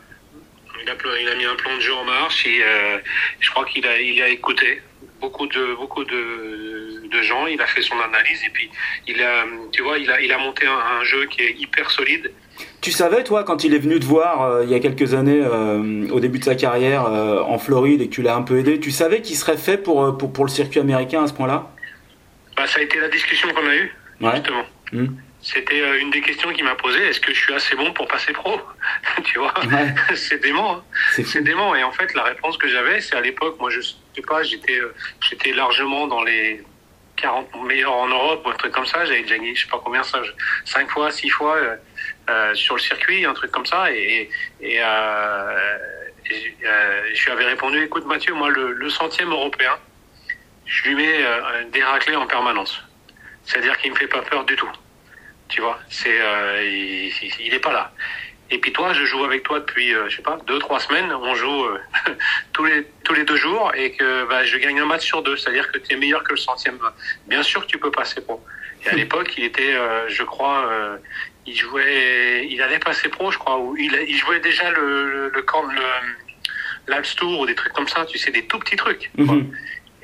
il 0.82 0.90
a, 0.90 0.94
il 1.20 1.28
a 1.28 1.34
mis 1.36 1.44
un 1.44 1.54
plan 1.54 1.76
de 1.76 1.80
jeu 1.80 1.94
en 1.94 2.04
marche 2.04 2.46
et 2.46 2.62
euh, 2.62 2.98
je 3.38 3.50
crois 3.50 3.64
qu'il 3.66 3.86
a, 3.86 4.00
il 4.00 4.20
a 4.20 4.28
écouté 4.28 4.82
beaucoup 5.22 5.46
de 5.46 5.74
beaucoup 5.76 6.04
de, 6.04 7.08
de, 7.08 7.22
gens. 7.22 7.46
Il 7.46 7.60
a 7.62 7.66
fait 7.66 7.80
son 7.80 7.98
analyse 8.00 8.42
et 8.44 8.50
puis 8.50 8.68
il 9.06 9.22
a, 9.22 9.44
tu 9.70 9.82
vois, 9.82 9.96
il 9.98 10.10
a, 10.10 10.20
il 10.20 10.30
a 10.32 10.38
monté 10.38 10.66
un, 10.66 11.02
jeu 11.04 11.26
qui 11.26 11.40
est 11.42 11.54
hyper 11.58 11.90
solide. 11.90 12.30
Tu 12.80 12.90
savais, 12.90 13.24
toi, 13.24 13.44
quand 13.44 13.64
il 13.64 13.74
est 13.74 13.78
venu 13.78 13.98
te 13.98 14.04
voir 14.04 14.42
euh, 14.42 14.64
il 14.64 14.70
y 14.70 14.74
a 14.74 14.80
quelques 14.80 15.14
années, 15.14 15.40
euh, 15.42 16.08
au 16.10 16.20
début 16.20 16.38
de 16.38 16.44
sa 16.44 16.54
carrière 16.54 17.06
euh, 17.06 17.40
en 17.40 17.58
Floride, 17.58 18.02
et 18.02 18.08
que 18.08 18.14
tu 18.14 18.22
l'as 18.22 18.34
un 18.34 18.42
peu 18.42 18.58
aidé, 18.58 18.78
tu 18.80 18.90
savais 18.90 19.22
qu'il 19.22 19.36
serait 19.36 19.56
fait 19.56 19.78
pour, 19.78 20.18
pour, 20.18 20.32
pour, 20.32 20.44
le 20.44 20.50
circuit 20.50 20.80
américain 20.80 21.24
à 21.24 21.28
ce 21.28 21.32
point-là? 21.32 21.70
Bah, 22.56 22.66
Ça 22.66 22.80
a 22.80 22.82
été 22.82 23.00
la 23.00 23.08
discussion 23.08 23.48
qu'on 23.54 23.66
a 23.66 23.74
eue, 23.74 23.92
justement. 24.20 24.64
Hmm. 24.92 25.06
C'était 25.42 25.98
une 25.98 26.10
des 26.10 26.20
questions 26.20 26.52
qu'il 26.52 26.64
m'a 26.64 26.76
posé. 26.76 27.08
Est-ce 27.08 27.20
que 27.20 27.34
je 27.34 27.40
suis 27.40 27.52
assez 27.52 27.74
bon 27.74 27.92
pour 27.92 28.06
passer 28.06 28.32
pro 28.32 28.60
Tu 29.24 29.38
vois, 29.40 29.52
c'est 30.14 30.40
dément. 30.40 30.76
Hein. 30.76 30.84
C'est 31.26 31.42
dément. 31.42 31.74
Et 31.74 31.82
en 31.82 31.90
fait, 31.90 32.14
la 32.14 32.22
réponse 32.22 32.56
que 32.56 32.68
j'avais, 32.68 33.00
c'est 33.00 33.16
à 33.16 33.20
l'époque, 33.20 33.58
moi, 33.58 33.68
je 33.68 33.80
sais 33.80 34.22
pas, 34.26 34.44
j'étais, 34.44 34.80
j'étais 35.20 35.52
largement 35.52 36.06
dans 36.06 36.22
les 36.22 36.62
40 37.16 37.64
meilleurs 37.64 37.92
en 37.92 38.06
Europe, 38.06 38.46
un 38.46 38.56
truc 38.56 38.72
comme 38.72 38.86
ça. 38.86 39.04
J'avais 39.04 39.22
déjà 39.22 39.36
gagné, 39.36 39.54
je 39.56 39.62
sais 39.62 39.68
pas 39.68 39.80
combien 39.84 40.04
ça, 40.04 40.22
5 40.64 40.88
fois, 40.88 41.10
6 41.10 41.28
fois 41.30 41.56
euh, 42.30 42.54
sur 42.54 42.76
le 42.76 42.80
circuit, 42.80 43.24
un 43.24 43.34
truc 43.34 43.50
comme 43.50 43.66
ça. 43.66 43.92
Et, 43.92 44.30
et, 44.60 44.78
euh, 44.80 45.78
je 47.14 47.24
lui 47.24 47.32
avais 47.32 47.46
répondu, 47.46 47.82
écoute 47.82 48.06
Mathieu, 48.06 48.32
moi, 48.32 48.48
le, 48.48 48.72
le 48.72 48.90
centième 48.90 49.32
européen, 49.32 49.76
je 50.66 50.84
lui 50.84 50.94
mets 50.94 51.24
des 51.72 51.82
raclés 51.82 52.14
en 52.14 52.26
permanence. 52.26 52.80
C'est-à-dire 53.44 53.76
qu'il 53.78 53.90
me 53.90 53.96
fait 53.96 54.06
pas 54.06 54.22
peur 54.22 54.44
du 54.44 54.54
tout. 54.54 54.70
Tu 55.52 55.60
vois, 55.60 55.78
c'est 55.90 56.18
euh, 56.18 56.62
il, 56.64 57.12
il 57.40 57.52
est 57.52 57.60
pas 57.60 57.74
là. 57.74 57.92
Et 58.50 58.56
puis 58.56 58.72
toi, 58.72 58.94
je 58.94 59.04
joue 59.04 59.22
avec 59.22 59.42
toi 59.42 59.60
depuis, 59.60 59.94
euh, 59.94 60.08
je 60.08 60.16
sais 60.16 60.22
pas, 60.22 60.38
deux 60.46 60.58
trois 60.58 60.80
semaines. 60.80 61.12
On 61.12 61.34
joue 61.34 61.64
euh, 61.64 61.78
tous 62.54 62.64
les 62.64 62.86
tous 63.04 63.12
les 63.12 63.24
deux 63.24 63.36
jours 63.36 63.70
et 63.74 63.92
que 63.92 64.26
bah, 64.30 64.44
je 64.44 64.56
gagne 64.56 64.80
un 64.80 64.86
match 64.86 65.04
sur 65.04 65.22
deux. 65.22 65.36
C'est-à-dire 65.36 65.70
que 65.70 65.76
tu 65.76 65.92
es 65.92 65.96
meilleur 65.98 66.24
que 66.24 66.30
le 66.30 66.38
centième. 66.38 66.78
Bien 67.26 67.42
sûr 67.42 67.60
que 67.60 67.66
tu 67.66 67.76
peux 67.76 67.90
passer 67.90 68.22
pro. 68.22 68.42
Et 68.86 68.88
à 68.88 68.94
l'époque, 68.94 69.34
il 69.36 69.44
était, 69.44 69.74
je 70.08 70.22
crois, 70.22 70.68
il 71.46 71.54
jouait, 71.54 72.48
il 72.50 72.60
allait 72.62 72.78
passer 72.78 73.10
pro, 73.10 73.30
je 73.30 73.38
crois, 73.38 73.58
ou 73.58 73.76
il, 73.76 73.94
il 74.08 74.16
jouait 74.16 74.40
déjà 74.40 74.70
le 74.70 75.28
le, 75.28 75.30
le, 75.34 76.94
le 76.96 77.14
Tour 77.14 77.40
ou 77.40 77.46
des 77.46 77.54
trucs 77.54 77.74
comme 77.74 77.88
ça. 77.88 78.06
Tu 78.06 78.16
sais, 78.16 78.30
des 78.30 78.46
tout 78.46 78.58
petits 78.58 78.76
trucs. 78.76 79.10
Mhm. 79.18 79.52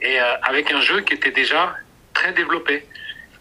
Et 0.03 0.19
avec 0.19 0.71
un 0.71 0.83
jeu 0.83 1.01
qui 1.01 1.15
était 1.15 1.33
déjà 1.33 1.75
très 2.13 2.33
développé. 2.33 2.87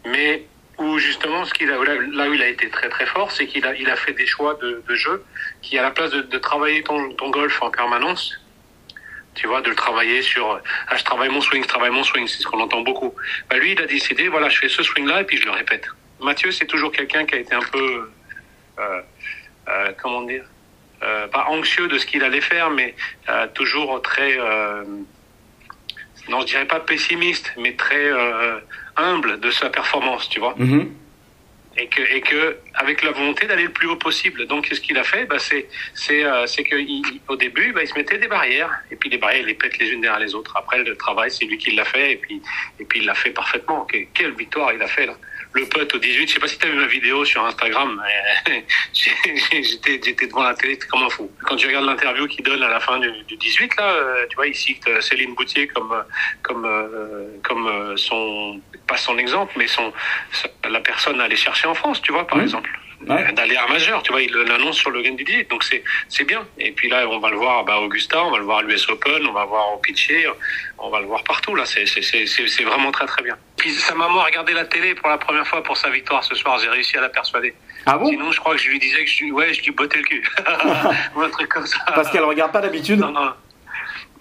Mais 0.06 0.48
où 0.78 1.00
justement, 1.00 1.44
ce 1.46 1.54
qu'il 1.54 1.72
a, 1.72 1.78
là 1.78 2.30
où 2.30 2.34
il 2.34 2.42
a 2.42 2.48
été 2.48 2.70
très 2.70 2.90
très 2.90 3.06
fort, 3.06 3.32
c'est 3.32 3.48
qu'il 3.48 3.66
a, 3.66 3.74
il 3.76 3.90
a 3.90 3.96
fait 3.96 4.13
des 4.13 4.28
choix 4.28 4.56
de, 4.56 4.84
de 4.88 4.96
jeu 4.96 5.24
qui, 5.62 5.78
à 5.78 5.82
la 5.82 5.92
place 5.92 6.12
de, 6.12 6.22
de 6.22 6.38
travailler 6.38 6.84
ton, 6.84 7.13
ton, 7.13 7.30
golf 7.30 7.62
en 7.62 7.72
permanence, 7.72 8.40
tu 9.34 9.48
vois, 9.48 9.62
de 9.62 9.70
le 9.70 9.76
travailler 9.76 10.22
sur, 10.22 10.62
ah, 10.88 10.96
je 10.96 11.04
travaille 11.04 11.30
mon 11.30 11.42
swing, 11.42 11.63
je 11.63 11.68
travaille 11.68 11.90
mon 11.90 12.04
swing, 12.04 12.28
c'est 12.28 12.42
ce 12.42 12.48
qu'on 12.48 12.60
entend 12.60 12.82
beaucoup. 12.82 13.13
Bah, 13.50 13.58
lui, 13.58 13.72
il 13.72 13.82
a 13.82 13.86
décidé, 13.86 14.28
voilà, 14.28 14.50
je 14.50 14.60
fais 14.60 14.70
ce 14.70 14.84
swing-là 14.84 15.22
et 15.22 15.24
puis 15.24 15.38
je 15.38 15.46
le 15.46 15.52
répète. 15.52 15.88
Mathieu, 16.20 16.52
c'est 16.52 16.66
toujours 16.66 16.92
quelqu'un 16.92 17.26
qui 17.26 17.36
a 17.36 17.40
été 17.40 17.54
un 17.54 17.62
peu, 17.72 18.10
euh, 18.80 19.02
euh, 19.68 19.92
comment 20.02 20.22
dire, 20.22 20.44
euh, 21.04 21.28
pas 21.28 21.46
anxieux 21.50 21.88
de 21.88 21.98
ce 21.98 22.06
qu'il 22.06 22.24
allait 22.24 22.42
faire, 22.42 22.70
mais 22.72 22.96
euh, 23.30 23.48
toujours 23.54 24.02
très, 24.02 24.38
euh, 24.40 24.84
non, 26.30 26.42
je 26.42 26.48
dirais 26.48 26.66
pas 26.66 26.80
pessimiste, 26.80 27.54
mais 27.58 27.74
très 27.74 28.06
euh, 28.06 28.60
humble 28.98 29.40
de 29.40 29.52
sa 29.52 29.70
performance, 29.70 30.30
tu 30.30 30.40
vois. 30.40 30.56
Mhm. 30.58 30.94
Et 31.80 31.88
que, 31.88 32.02
et 32.02 32.22
que, 32.22 32.58
avec 32.74 33.04
la 33.04 33.12
volonté 33.12 33.46
d'aller 33.46 33.66
le 33.66 33.72
plus 33.72 33.88
haut 33.88 33.98
possible. 33.98 34.48
Donc, 34.48 34.66
ce 34.66 34.82
qu'il 34.82 34.98
a 34.98 35.04
fait, 35.04 35.26
bah, 35.26 35.38
c'est, 35.38 35.68
c'est, 35.94 36.24
euh, 36.24 36.48
c'est 36.48 36.64
que, 36.64 36.76
au 37.28 37.36
début, 37.36 37.72
bah, 37.72 37.82
il 37.84 37.88
se 37.88 37.94
mettait 37.94 38.18
des 38.18 38.28
barrières. 38.28 38.72
Et 38.90 38.96
puis, 38.96 39.12
les 39.12 39.20
barrières, 39.20 39.42
il 39.42 39.46
les 39.46 39.54
pète 39.54 39.78
les 39.78 39.90
unes 39.92 40.02
derrière 40.02 40.20
les 40.20 40.34
autres. 40.34 40.58
Après, 40.58 40.84
le 40.84 40.98
travail, 40.98 41.30
c'est 41.30 41.46
lui 41.46 41.60
qui 41.60 41.72
l'a 41.72 41.86
fait. 41.86 42.14
Et 42.14 42.16
puis, 42.16 42.42
et 42.80 42.86
puis, 42.86 43.00
il 43.02 43.06
l'a 43.06 43.14
fait 43.14 43.30
parfaitement. 43.30 43.86
quelle 44.16 44.34
victoire 44.34 44.74
il 44.74 44.82
a 44.82 44.88
fait, 44.88 45.06
là. 45.06 45.16
Le 45.58 45.65
putt 45.65 45.93
au 45.93 45.98
18. 45.98 46.28
Je 46.28 46.34
sais 46.34 46.39
pas 46.39 46.48
si 46.48 46.58
tu 46.58 46.67
as 46.67 46.70
vu 46.70 46.78
ma 46.78 46.88
vidéo 46.88 47.26
sur 47.26 47.46
Instagram. 47.46 48.02
J'étais 48.93 50.28
devant 50.28 50.43
la 50.43 50.54
télé 50.54 50.78
comme 50.78 51.04
un 51.04 51.10
fou. 51.10 51.30
Quand 51.43 51.58
je 51.58 51.67
regarde 51.67 51.86
l'interview 51.86 52.28
qu'il 52.28 52.43
donne 52.43 52.63
à 52.63 52.70
la 52.70 52.80
fin 52.80 53.00
du, 53.00 53.12
18, 53.38 53.76
là, 53.78 53.84
euh, 53.84 54.26
tu 54.30 54.36
vois, 54.36 54.48
il 54.48 54.56
cite 54.56 54.88
euh, 54.88 55.02
Céline 55.02 55.36
Boutier 55.36 55.67
comme, 55.67 56.04
comme, 56.41 56.65
euh, 56.65 57.28
comme 57.43 57.98
son, 57.98 58.62
pas 58.88 58.98
son 58.98 59.17
exemple, 59.17 59.54
mais 59.58 59.67
son, 59.67 59.91
la 60.70 60.80
personne 60.80 61.20
à 61.22 61.26
aller 61.26 61.36
chercher 61.36 61.67
en 61.67 61.74
France, 61.74 62.02
tu 62.02 62.12
vois, 62.12 62.26
par 62.26 62.38
mmh. 62.38 62.41
exemple 62.41 62.70
d'aller 63.02 63.56
à 63.56 63.67
majeur, 63.67 64.02
tu 64.02 64.12
vois, 64.12 64.22
il 64.22 64.32
l'annonce 64.32 64.78
sur 64.78 64.89
le 64.89 65.02
game 65.02 65.15
du 65.15 65.24
18, 65.24 65.50
donc 65.50 65.63
c'est 65.63 65.84
c'est 66.10 66.24
bien. 66.24 66.46
Et 66.58 66.72
puis 66.72 66.89
là, 66.89 67.08
on 67.08 67.20
va 67.20 67.30
le 67.30 67.38
voir 67.38 67.63
bah, 67.63 67.76
à 67.76 67.80
Augusta, 67.80 68.24
on 68.24 68.32
va 68.32 68.39
le 68.39 68.43
voir 68.43 68.60
à 68.60 68.62
l'US 68.63 68.89
Open, 68.89 69.26
on 69.28 69.34
va 69.34 69.43
le 69.43 69.50
voir 69.50 69.74
au 69.74 69.78
Pitcher, 69.78 70.28
on 70.80 70.89
va 70.89 71.00
le 71.00 71.06
voir 71.06 71.24
partout. 71.24 71.54
Là, 71.56 71.65
c'est 71.65 71.86
c'est 71.86 72.02
c'est 72.26 72.63
vraiment 72.63 72.91
très 72.91 73.06
très 73.06 73.22
bien. 73.22 73.38
Puis 73.58 73.72
sa 73.72 73.96
maman 73.96 74.22
a 74.22 74.26
regardé 74.26 74.54
la 74.54 74.65
télé 74.65 74.93
pour 74.96 75.10
la 75.10 75.17
première 75.17 75.46
fois 75.48 75.63
pour 75.63 75.76
sa 75.78 75.89
victoire 75.89 76.24
ce 76.24 76.36
soir. 76.36 76.60
J'ai 76.60 76.70
réussi 76.70 76.98
à 76.98 77.02
la 77.02 77.10
persuader. 77.10 77.54
Ah 77.86 77.98
bon? 77.98 78.08
Sinon, 78.08 78.32
je 78.32 78.39
crois 78.39 78.54
que 78.56 78.62
je 78.62 78.70
lui 78.70 78.80
disais 78.80 79.04
que 79.04 79.10
je 79.10 79.26
ouais, 79.32 79.54
je 79.54 79.63
lui 79.63 79.72
bottais 79.72 79.98
le 79.98 80.04
cul 80.04 80.28
ou 81.15 81.22
un 81.22 81.30
truc 81.30 81.50
comme 81.50 81.65
ça. 81.65 81.80
Parce 81.96 82.10
qu'elle 82.12 82.24
regarde 82.24 82.52
pas 82.52 82.62
d'habitude? 82.62 83.00
Non 83.00 83.12
non. 83.12 83.34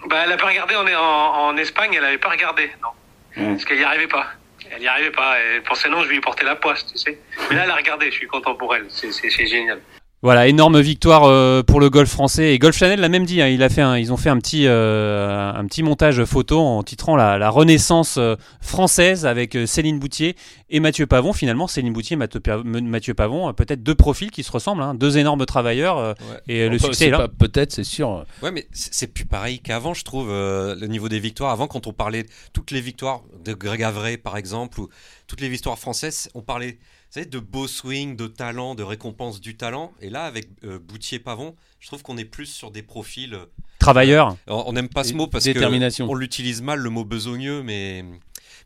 Bah, 0.07 0.21
elle 0.25 0.31
a 0.31 0.37
pas 0.37 0.47
regardé 0.47 0.75
en, 0.75 0.85
en, 0.87 1.47
en 1.47 1.57
Espagne, 1.57 1.93
elle 1.93 2.05
avait 2.05 2.17
pas 2.17 2.29
regardé, 2.29 2.71
non. 2.81 3.49
Parce 3.51 3.65
qu'elle 3.65 3.79
y 3.79 3.83
arrivait 3.83 4.07
pas. 4.07 4.27
Elle 4.71 4.79
n'y 4.79 4.87
arrivait 4.87 5.11
pas. 5.11 5.37
Elle 5.39 5.63
pensait 5.63 5.89
non, 5.89 6.01
je 6.03 6.07
vais 6.07 6.15
lui 6.15 6.21
porter 6.21 6.43
la 6.45 6.55
poisse, 6.55 6.85
tu 6.85 6.97
sais. 6.97 7.19
Mais 7.49 7.55
là, 7.55 7.63
elle 7.65 7.71
a 7.71 7.75
regardé, 7.75 8.07
je 8.11 8.15
suis 8.15 8.27
content 8.27 8.55
pour 8.55 8.75
elle. 8.75 8.85
C'est 8.89 9.11
génial. 9.47 9.81
Voilà, 10.23 10.47
énorme 10.47 10.81
victoire 10.81 11.25
euh, 11.25 11.61
pour 11.61 11.79
le 11.79 11.91
golf 11.91 12.09
français. 12.09 12.55
Et 12.55 12.57
Golf 12.57 12.75
Channel 12.75 12.99
l'a 12.99 13.07
même 13.07 13.25
dit, 13.25 13.39
hein, 13.39 13.49
il 13.49 13.61
a 13.61 13.69
fait 13.69 13.83
ils 14.01 14.11
ont 14.11 14.17
fait 14.17 14.31
un 14.31 14.39
petit, 14.39 14.65
euh, 14.65 15.51
un 15.53 15.63
petit 15.67 15.83
montage 15.83 16.25
photo 16.25 16.59
en 16.59 16.81
titrant 16.81 17.15
la, 17.15 17.49
renaissance 17.51 18.17
euh, 18.17 18.35
française 18.59 19.27
avec 19.27 19.55
Céline 19.67 19.99
Boutier 19.99 20.35
et 20.71 20.79
Mathieu 20.79 21.05
Pavon. 21.05 21.33
Finalement, 21.33 21.67
Céline 21.67 21.93
Boutier 21.93 22.15
et 22.15 22.81
Mathieu 22.81 23.13
Pavon, 23.13 23.53
peut-être 23.53 23.83
deux 23.83 23.93
profils 23.93 24.31
qui 24.31 24.41
se 24.41 24.51
ressemblent, 24.51 24.81
hein, 24.81 24.95
deux 24.95 25.19
énormes 25.19 25.45
travailleurs. 25.45 26.15
Et 26.47 26.67
le 26.67 26.79
succès 26.79 27.07
est 27.07 27.11
là. 27.11 27.27
Peut-être, 27.27 27.71
c'est 27.71 27.83
sûr. 27.83 28.25
Ouais, 28.41 28.51
mais 28.51 28.67
c'est 28.71 29.13
plus 29.13 29.25
pareil 29.25 29.59
qu'avant, 29.59 29.93
je 29.93 30.03
trouve, 30.03 30.29
le 30.29 30.87
niveau 30.87 31.09
des 31.09 31.19
victoires. 31.19 31.51
Avant, 31.51 31.67
quand 31.67 31.85
on 31.85 31.93
parlait 31.93 32.23
de 32.23 32.29
toutes 32.53 32.71
les 32.71 32.81
victoires 32.81 33.21
de 33.45 33.53
Greg 33.53 33.83
Avray, 33.83 34.17
par 34.17 34.35
exemple, 34.35 34.79
ou 34.79 34.89
toutes 35.27 35.41
les 35.41 35.49
victoires 35.49 35.77
françaises, 35.77 36.29
on 36.33 36.41
parlait 36.41 36.79
savez, 37.09 37.25
de 37.25 37.39
beau 37.39 37.67
swing, 37.67 38.15
de 38.15 38.27
talent, 38.27 38.75
de 38.75 38.83
récompense 38.83 39.41
du 39.41 39.55
talent. 39.55 39.93
Et 40.01 40.09
là, 40.09 40.25
avec 40.25 40.47
euh, 40.63 40.79
Boutier-Pavon, 40.79 41.55
je 41.79 41.87
trouve 41.87 42.03
qu'on 42.03 42.17
est 42.17 42.25
plus 42.25 42.45
sur 42.45 42.71
des 42.71 42.83
profils. 42.83 43.33
Euh, 43.33 43.45
Travailleurs. 43.79 44.35
on 44.47 44.73
n'aime 44.73 44.89
pas 44.89 45.03
ce 45.03 45.13
mot 45.13 45.27
parce 45.27 45.47
qu'on 45.47 46.15
l'utilise 46.15 46.61
mal, 46.61 46.79
le 46.79 46.89
mot 46.89 47.05
besogneux, 47.05 47.63
mais 47.63 48.03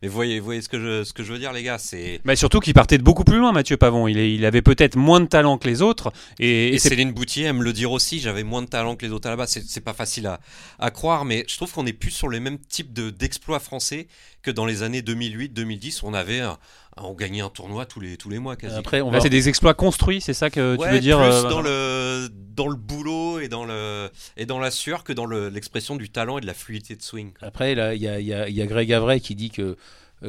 mais 0.01 0.07
vous 0.07 0.15
voyez, 0.15 0.39
voyez 0.39 0.61
ce, 0.61 0.69
que 0.69 0.79
je, 0.79 1.03
ce 1.03 1.13
que 1.13 1.21
je 1.21 1.31
veux 1.31 1.37
dire, 1.37 1.53
les 1.53 1.61
gars 1.61 1.77
c'est... 1.77 2.21
Mais 2.25 2.35
surtout 2.35 2.59
qu'il 2.59 2.73
partait 2.73 2.97
de 2.97 3.03
beaucoup 3.03 3.23
plus 3.23 3.37
loin, 3.37 3.51
Mathieu 3.51 3.77
Pavon. 3.77 4.07
Il, 4.07 4.17
il 4.17 4.45
avait 4.45 4.63
peut-être 4.63 4.95
moins 4.95 5.19
de 5.19 5.27
talent 5.27 5.59
que 5.59 5.67
les 5.67 5.83
autres. 5.83 6.11
Et, 6.39 6.79
Céline 6.79 7.11
Boutier 7.11 7.45
aime 7.45 7.61
le 7.61 7.71
dire 7.71 7.91
aussi, 7.91 8.19
j'avais 8.19 8.43
moins 8.43 8.63
de 8.63 8.67
talent 8.67 8.95
que 8.95 9.05
les 9.05 9.11
autres 9.11 9.27
à 9.27 9.29
la 9.29 9.35
base. 9.35 9.59
C'est, 9.63 9.81
pas 9.81 9.93
facile 9.93 10.25
à, 10.25 10.39
à, 10.79 10.89
croire, 10.89 11.23
mais 11.23 11.45
je 11.47 11.55
trouve 11.55 11.71
qu'on 11.71 11.85
est 11.85 11.93
plus 11.93 12.09
sur 12.09 12.29
le 12.29 12.39
même 12.39 12.57
type 12.57 12.93
de, 12.93 13.11
d'exploits 13.11 13.59
français 13.59 14.07
que 14.41 14.51
dans 14.51 14.65
les 14.65 14.83
années 14.83 15.01
2008-2010 15.01 16.03
où 16.03 16.07
on 16.07 16.13
avait 16.13 16.41
on 16.97 17.13
gagnait 17.13 17.41
un 17.41 17.49
tournoi 17.49 17.85
tous 17.85 17.99
les 17.99 18.17
tous 18.17 18.29
les 18.29 18.39
mois 18.39 18.55
quasi. 18.55 18.75
Après, 18.75 19.01
on 19.01 19.09
va... 19.09 19.21
c'est 19.21 19.29
des 19.29 19.49
exploits 19.49 19.73
construits, 19.73 20.21
c'est 20.21 20.33
ça 20.33 20.49
que 20.49 20.75
tu 20.75 20.89
veux 20.89 20.99
dire 20.99 21.17
plus 21.19 21.27
euh, 21.27 21.49
dans 21.49 21.61
le 21.61 22.29
dans 22.55 22.67
le 22.67 22.75
boulot 22.75 23.39
et 23.39 23.47
dans 23.47 23.65
le 23.65 24.09
et 24.37 24.45
dans 24.45 24.59
la 24.59 24.71
sueur 24.71 25.03
que 25.03 25.13
dans 25.13 25.25
l'expression 25.25 25.95
du 25.95 26.09
talent 26.09 26.37
et 26.37 26.41
de 26.41 26.47
la 26.47 26.53
fluidité 26.53 26.95
de 26.95 27.01
swing. 27.01 27.31
Après, 27.41 27.71
il 27.71 27.77
y 27.77 28.07
a, 28.07 28.19
y, 28.19 28.33
a, 28.33 28.49
y 28.49 28.61
a 28.61 28.65
Greg 28.65 28.91
Avray 28.91 29.21
qui 29.21 29.35
dit 29.35 29.51
que 29.51 29.61
euh, 29.61 29.75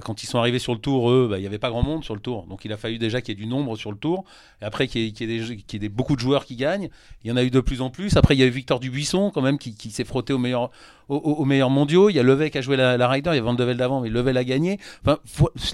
quand 0.01 0.23
ils 0.23 0.27
sont 0.27 0.39
arrivés 0.39 0.59
sur 0.59 0.73
le 0.73 0.79
tour, 0.79 1.11
eux, 1.11 1.29
bah, 1.31 1.39
il 1.39 1.43
n'y 1.43 1.47
avait 1.47 1.59
pas 1.59 1.71
grand 1.71 1.83
monde 1.83 2.03
sur 2.03 2.15
le 2.15 2.21
tour. 2.21 2.47
Donc 2.47 2.65
il 2.65 2.73
a 2.73 2.77
fallu 2.77 2.99
déjà 2.99 3.21
qu'il 3.21 3.37
y 3.37 3.39
ait 3.39 3.45
du 3.45 3.47
nombre 3.47 3.77
sur 3.77 3.91
le 3.91 3.99
tour. 3.99 4.25
Et 4.63 4.65
après 4.65 4.89
qu'il 4.89 5.03
y, 5.03 5.23
ait, 5.23 5.79
des, 5.79 5.89
beaucoup 5.89 6.17
de 6.17 6.21
joueurs 6.21 6.47
qui 6.47 6.57
gagnent. 6.57 6.89
Il 7.25 7.29
y 7.29 7.33
en 7.33 7.37
a 7.37 7.45
eu 7.45 7.51
de 7.51 7.61
plus 7.61 7.83
en 7.83 7.91
plus. 7.91 8.17
Après, 8.17 8.35
il 8.35 8.39
y 8.39 8.43
a 8.43 8.47
eu 8.47 8.51
Victor 8.51 8.81
Dubuisson, 8.81 9.31
quand 9.31 9.43
même, 9.43 9.59
qui, 9.59 9.91
s'est 9.91 10.05
frotté 10.05 10.33
aux 10.33 10.39
meilleurs, 10.39 10.71
au, 11.09 11.45
meilleurs 11.45 11.71
mondiaux. 11.71 12.09
Il 12.09 12.17
y 12.17 12.19
a 12.19 12.23
Levet 12.23 12.51
qui 12.51 12.59
a 12.59 12.63
joué 12.63 12.77
la, 12.77 13.09
Ryder. 13.09 13.31
Il 13.33 13.37
y 13.37 13.39
a 13.39 13.43
Van 13.43 13.55
de 13.55 13.65
Velde 13.65 13.79
d'avant, 13.79 14.01
mais 14.01 14.09
Levet 14.09 14.33
l'a 14.33 14.45
gagné. 14.45 14.79
Enfin, 15.05 15.19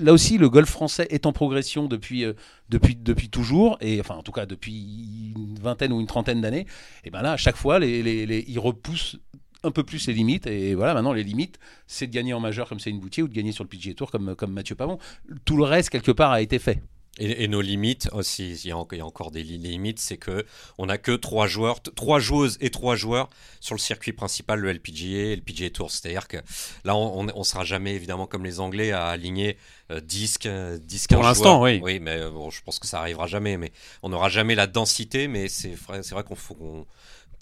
là 0.00 0.12
aussi, 0.12 0.38
le 0.38 0.48
golf 0.48 0.68
français 0.68 1.06
est 1.10 1.26
en 1.26 1.32
progression 1.32 1.86
depuis, 1.86 2.24
euh, 2.24 2.32
depuis, 2.68 2.96
depuis 2.96 3.28
toujours. 3.28 3.78
Et 3.80 4.00
enfin, 4.00 4.16
en 4.16 4.22
tout 4.22 4.32
cas, 4.32 4.46
depuis 4.46 5.32
une 5.36 5.58
vingtaine 5.60 5.92
ou 5.92 6.00
une 6.00 6.06
trentaine 6.06 6.40
d'années. 6.40 6.66
Et 7.04 7.10
ben 7.10 7.22
là, 7.22 7.32
à 7.32 7.36
chaque 7.36 7.56
fois, 7.56 7.78
les, 7.78 8.02
les, 8.02 8.44
ils 8.48 8.58
repoussent 8.58 9.16
un 9.62 9.70
peu 9.70 9.82
plus 9.82 10.06
les 10.06 10.14
limites. 10.14 10.46
Et 10.46 10.74
voilà, 10.74 10.94
maintenant, 10.94 11.12
les 11.12 11.24
limites, 11.24 11.58
c'est 11.86 12.06
de 12.06 12.12
gagner 12.12 12.32
en 12.32 12.40
majeur 12.40 12.68
comme 12.68 12.80
Céline 12.80 13.00
Boutier 13.00 13.22
ou 13.22 13.28
de 13.28 13.34
gagner 13.34 13.52
sur 13.52 13.64
le 13.64 13.68
PGA 13.68 13.94
Tour 13.94 14.10
comme, 14.10 14.34
comme 14.36 14.52
Mathieu 14.52 14.74
Pavon. 14.74 14.98
Tout 15.44 15.56
le 15.56 15.64
reste, 15.64 15.90
quelque 15.90 16.12
part, 16.12 16.30
a 16.30 16.40
été 16.40 16.58
fait. 16.58 16.82
Et, 17.20 17.48
nos 17.48 17.60
limites 17.60 18.08
aussi, 18.12 18.52
il 18.52 18.68
y, 18.68 18.70
a, 18.70 18.76
encore 18.76 19.32
des 19.32 19.42
limites, 19.42 19.98
c'est 19.98 20.18
que 20.18 20.46
on 20.78 20.86
n'a 20.86 20.98
que 20.98 21.10
trois 21.10 21.48
joueurs, 21.48 21.82
trois 21.82 22.20
joueuses 22.20 22.58
et 22.60 22.70
trois 22.70 22.94
joueurs 22.94 23.28
sur 23.58 23.74
le 23.74 23.80
circuit 23.80 24.12
principal, 24.12 24.60
le 24.60 24.72
LPGA 24.72 25.32
et 25.32 25.36
le 25.36 25.42
PGA 25.42 25.70
Tour. 25.70 25.90
C'est-à-dire 25.90 26.28
que 26.28 26.36
là, 26.84 26.94
on, 26.94 27.24
ne 27.24 27.42
sera 27.42 27.64
jamais 27.64 27.94
évidemment 27.94 28.28
comme 28.28 28.44
les 28.44 28.60
Anglais 28.60 28.92
à 28.92 29.08
aligner 29.08 29.56
10, 29.90 30.38
10 30.80 31.06
Pour 31.08 31.24
l'instant, 31.24 31.60
oui. 31.60 31.80
Oui, 31.82 31.98
mais 31.98 32.20
bon, 32.30 32.50
je 32.50 32.62
pense 32.62 32.78
que 32.78 32.86
ça 32.86 33.00
arrivera 33.00 33.26
jamais. 33.26 33.56
Mais 33.56 33.72
on 34.04 34.10
n'aura 34.10 34.28
jamais 34.28 34.54
la 34.54 34.68
densité, 34.68 35.26
mais 35.26 35.48
c'est 35.48 35.74
vrai, 35.74 36.04
c'est 36.04 36.14
vrai 36.14 36.22
qu'on 36.22 36.36
faut 36.36 36.54
qu'on 36.54 36.86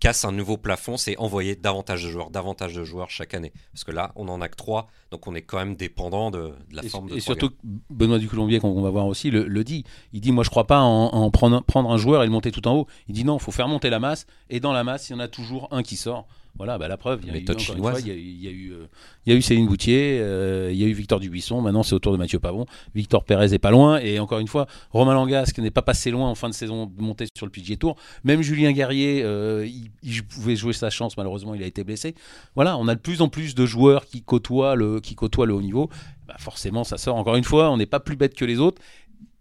casse 0.01 0.25
un 0.25 0.33
nouveau 0.33 0.57
plafond, 0.57 0.97
c'est 0.97 1.17
envoyer 1.17 1.57
davantage 1.57 2.05
de 2.05 2.11
joueurs, 2.11 2.31
davantage 2.31 2.75
de 2.75 2.85
joueurs 2.85 3.11
chaque 3.11 3.35
année. 3.35 3.53
Parce 3.73 3.85
que 3.85 3.93
là, 3.93 4.13
on 4.17 4.29
en 4.29 4.41
a 4.41 4.49
que 4.49 4.57
trois, 4.57 4.89
donc 5.11 5.27
on 5.27 5.35
est 5.35 5.43
quand 5.43 5.59
même 5.59 5.77
dépendant 5.77 6.31
de, 6.31 6.53
la 6.71 6.83
forme 6.83 7.09
de. 7.09 7.17
Et 7.17 7.21
surtout, 7.21 7.51
Benoît 7.91 8.19
Ducolombier, 8.19 8.61
qu'on 8.61 8.83
va 8.83 8.91
voir 8.91 9.07
aussi, 9.07 9.31
le, 9.31 9.65
dit. 9.65 9.85
Il 10.13 10.21
dit 10.21 10.33
Moi, 10.33 10.45
je 10.45 10.51
crois 10.51 10.67
pas 10.67 10.81
en, 10.81 11.31
prendre, 11.31 11.63
prendre, 11.63 11.91
un 11.91 11.97
joueur 11.97 12.23
et 12.23 12.27
le 12.27 12.33
monter 12.33 12.53
tout 12.53 12.67
en 12.69 12.75
haut. 12.75 12.87
Il 13.09 13.15
dit 13.15 13.25
Non, 13.25 13.39
il 13.39 13.43
faut 13.43 13.53
faire 13.53 13.69
monter 13.69 13.91
la 13.91 14.01
masse, 14.01 14.27
et 14.51 14.61
dans 14.61 14.73
la 14.73 14.85
masse, 14.85 15.09
il 15.09 15.13
y 15.13 15.17
en 15.17 15.21
a 15.21 15.29
toujours 15.29 15.69
un 15.71 15.83
qui 15.83 15.97
sort. 15.97 16.27
Voilà, 16.57 16.79
bah, 16.79 16.89
la 16.89 16.97
preuve, 16.97 17.21
il 17.23 17.29
y, 17.29 17.31
a 17.31 17.35
eu, 17.35 17.41
il, 17.41 18.43
y 18.43 18.49
a, 18.49 18.51
eu, 18.51 18.73
euh, 18.73 18.87
il 19.27 19.33
y 19.33 19.37
a 19.37 19.39
eu 19.39 19.43
Céline 19.43 19.67
Boutier, 19.67 20.19
euh, 20.21 20.71
il 20.73 20.79
y 20.79 20.85
a 20.85 20.87
eu 20.87 20.93
Victor 20.93 21.21
Dubuisson, 21.21 21.61
maintenant 21.61 21.83
c'est 21.83 21.95
au 21.95 21.99
tour 21.99 22.13
de 22.13 22.17
Mathieu 22.17 22.39
Pavon. 22.39 22.67
Victor 22.95 23.25
Pérez 23.25 23.53
est 23.53 23.59
pas 23.59 23.71
loin, 23.71 23.99
et 23.99 24.19
encore 24.19 24.39
une 24.39 24.49
fois, 24.49 24.67
Romain 24.91 25.15
Langasque 25.15 25.59
n'est 25.59 25.71
pas 25.71 25.83
passé 25.83 26.11
loin 26.11 26.31
en 26.31 26.35
fin 26.35 26.49
de 26.49 26.55
saison 26.55 26.87
de 26.87 27.03
monter 27.03 27.27
sur 27.37 27.47
le 27.47 27.53
PGA 27.53 27.77
Tour. 27.77 27.97
Même 28.25 28.41
Julien 28.41 28.73
Guerrier, 28.73 29.23
euh, 29.23 29.69
il, 30.03 30.23
pouvait 30.25 30.57
jouer 30.57 30.73
sa 30.73 30.89
chance, 30.89 31.17
malheureusement 31.17 31.55
il 31.55 31.63
a 31.63 31.67
été 31.67 31.85
blessé. 31.85 32.15
Voilà, 32.55 32.79
on 32.79 32.89
a 32.89 32.95
de 32.95 33.01
plus 33.01 33.21
en 33.21 33.29
plus 33.29 33.55
de 33.55 33.67
joueurs 33.67 34.07
qui 34.07 34.23
côtoient 34.23 34.77
le, 34.77 35.01
qui 35.01 35.15
côtoient 35.15 35.47
le 35.47 35.55
haut 35.55 35.63
niveau. 35.63 35.91
Bah 36.27 36.37
forcément, 36.39 36.85
ça 36.85 36.97
sort. 36.97 37.17
Encore 37.17 37.37
une 37.37 37.45
fois, 37.45 37.71
on 37.71 37.77
n'est 37.77 37.87
pas 37.87 38.01
plus 38.01 38.17
bête 38.17 38.35
que 38.35 38.45
les 38.45 38.59
autres, 38.59 38.81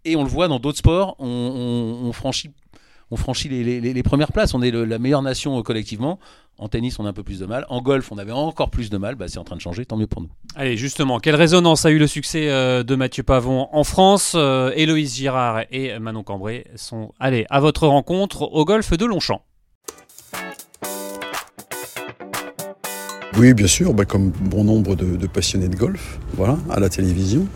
et 0.04 0.16
on 0.16 0.22
le 0.22 0.28
voit 0.28 0.48
dans 0.48 0.60
d'autres 0.60 0.78
sports, 0.78 1.16
on, 1.18 2.12
franchit 2.12 2.50
on 3.10 3.16
franchit 3.16 3.48
les, 3.48 4.02
premières 4.02 4.32
places. 4.32 4.54
On 4.54 4.62
est 4.62 4.70
la 4.70 4.98
meilleure 4.98 5.22
nation 5.22 5.62
collectivement. 5.62 6.18
En 6.58 6.68
tennis, 6.68 6.98
on 6.98 7.04
a 7.04 7.10
un 7.10 7.12
peu 7.12 7.22
plus 7.22 7.38
de 7.38 7.46
mal. 7.46 7.66
En 7.68 7.82
golf, 7.82 8.10
on 8.10 8.18
avait 8.18 8.32
encore 8.32 8.70
plus 8.70 8.88
de 8.88 8.96
mal. 8.96 9.14
Bah, 9.14 9.26
c'est 9.28 9.38
en 9.38 9.44
train 9.44 9.56
de 9.56 9.60
changer, 9.60 9.84
tant 9.84 9.96
mieux 9.96 10.06
pour 10.06 10.22
nous. 10.22 10.30
Allez, 10.54 10.76
justement, 10.76 11.18
quelle 11.18 11.34
résonance 11.34 11.84
a 11.84 11.90
eu 11.90 11.98
le 11.98 12.06
succès 12.06 12.48
euh, 12.48 12.82
de 12.82 12.94
Mathieu 12.94 13.22
Pavon 13.22 13.68
en 13.72 13.84
France? 13.84 14.32
Euh, 14.34 14.72
Héloïse 14.74 15.14
Girard 15.14 15.64
et 15.70 15.98
Manon 15.98 16.22
Cambré 16.22 16.66
sont 16.76 17.12
allés 17.20 17.46
à 17.50 17.60
votre 17.60 17.86
rencontre 17.86 18.42
au 18.42 18.64
golf 18.64 18.96
de 18.96 19.04
Longchamp. 19.04 19.42
Oui, 23.38 23.52
bien 23.52 23.66
sûr, 23.66 23.92
bah, 23.92 24.06
comme 24.06 24.30
bon 24.30 24.64
nombre 24.64 24.96
de, 24.96 25.26
passionnés 25.26 25.68
de 25.68 25.76
golf, 25.76 26.18
voilà, 26.32 26.56
à 26.70 26.80
la 26.80 26.88
télévision, 26.88 27.46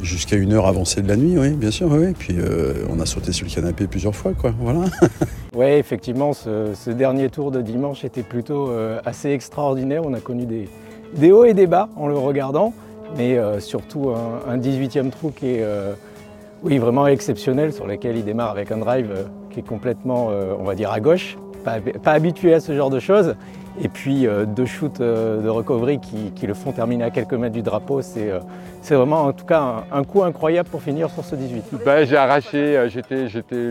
jusqu'à 0.00 0.36
une 0.36 0.52
heure 0.52 0.68
avancée 0.68 1.02
de 1.02 1.08
la 1.08 1.16
nuit, 1.16 1.36
oui, 1.36 1.50
bien 1.50 1.72
sûr, 1.72 1.90
oui. 1.90 2.12
Puis 2.16 2.36
euh, 2.38 2.86
on 2.88 3.00
a 3.00 3.06
sauté 3.06 3.32
sur 3.32 3.44
le 3.44 3.52
canapé 3.52 3.88
plusieurs 3.88 4.14
fois, 4.14 4.32
quoi, 4.34 4.54
voilà. 4.60 4.84
oui, 5.58 5.66
effectivement, 5.66 6.32
ce, 6.34 6.90
dernier 6.90 7.30
tour 7.30 7.50
de 7.50 7.60
dimanche 7.60 8.04
était 8.04 8.22
plutôt 8.22 8.68
euh, 8.68 9.00
assez 9.04 9.30
extraordinaire. 9.30 10.02
On 10.04 10.14
a 10.14 10.20
connu 10.20 10.46
des, 10.46 11.32
hauts 11.32 11.44
et 11.44 11.52
des 11.52 11.66
bas 11.66 11.88
en 11.96 12.06
le 12.06 12.16
regardant, 12.16 12.72
mais 13.16 13.36
euh, 13.36 13.58
surtout 13.58 14.10
un, 14.10 14.56
18e 14.56 15.10
trou 15.10 15.32
qui 15.32 15.48
est 15.48 15.66
oui, 16.62 16.78
vraiment 16.78 17.08
exceptionnel, 17.08 17.72
sur 17.72 17.88
lequel 17.88 18.16
il 18.16 18.24
démarre 18.24 18.50
avec 18.50 18.70
un 18.70 18.76
drive 18.76 19.26
qui 19.50 19.58
est 19.58 19.66
complètement, 19.66 20.28
on 20.60 20.62
va 20.62 20.76
dire, 20.76 20.92
à 20.92 21.00
gauche, 21.00 21.36
pas 21.64 22.12
habitué 22.12 22.54
à 22.54 22.60
ce 22.60 22.76
genre 22.76 22.90
de 22.90 23.00
choses. 23.00 23.34
Et 23.80 23.88
puis 23.88 24.26
euh, 24.26 24.44
deux 24.44 24.66
shoots 24.66 25.00
euh, 25.00 25.40
de 25.40 25.48
recovery 25.48 26.00
qui, 26.00 26.46
le 26.46 26.54
font 26.54 26.72
terminer 26.72 27.04
à 27.04 27.10
quelques 27.10 27.34
mètres 27.34 27.54
du 27.54 27.62
drapeau, 27.62 28.02
c'est 28.02 28.30
euh, 28.30 28.40
vraiment 28.90 29.24
en 29.24 29.32
tout 29.32 29.44
cas 29.44 29.84
un, 29.92 30.02
coup 30.02 30.24
incroyable 30.24 30.68
pour 30.68 30.82
finir 30.82 31.10
sur 31.10 31.24
ce 31.24 31.36
18. 31.36 31.84
Ben, 31.84 32.04
j'ai 32.04 32.16
arraché, 32.16 32.88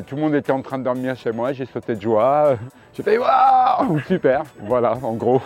tout 0.07 0.15
le 0.15 0.21
monde 0.21 0.35
était 0.35 0.51
en 0.51 0.61
train 0.61 0.77
de 0.77 0.83
dormir 0.83 1.15
chez 1.17 1.31
moi, 1.31 1.51
j'ai 1.51 1.65
sauté 1.65 1.95
de 1.95 2.01
joie. 2.01 2.55
J'ai 2.97 3.03
fait 3.03 3.19
waouh, 3.19 3.99
super, 4.07 4.41
voilà 4.63 4.97
en 5.03 5.13
gros. 5.13 5.39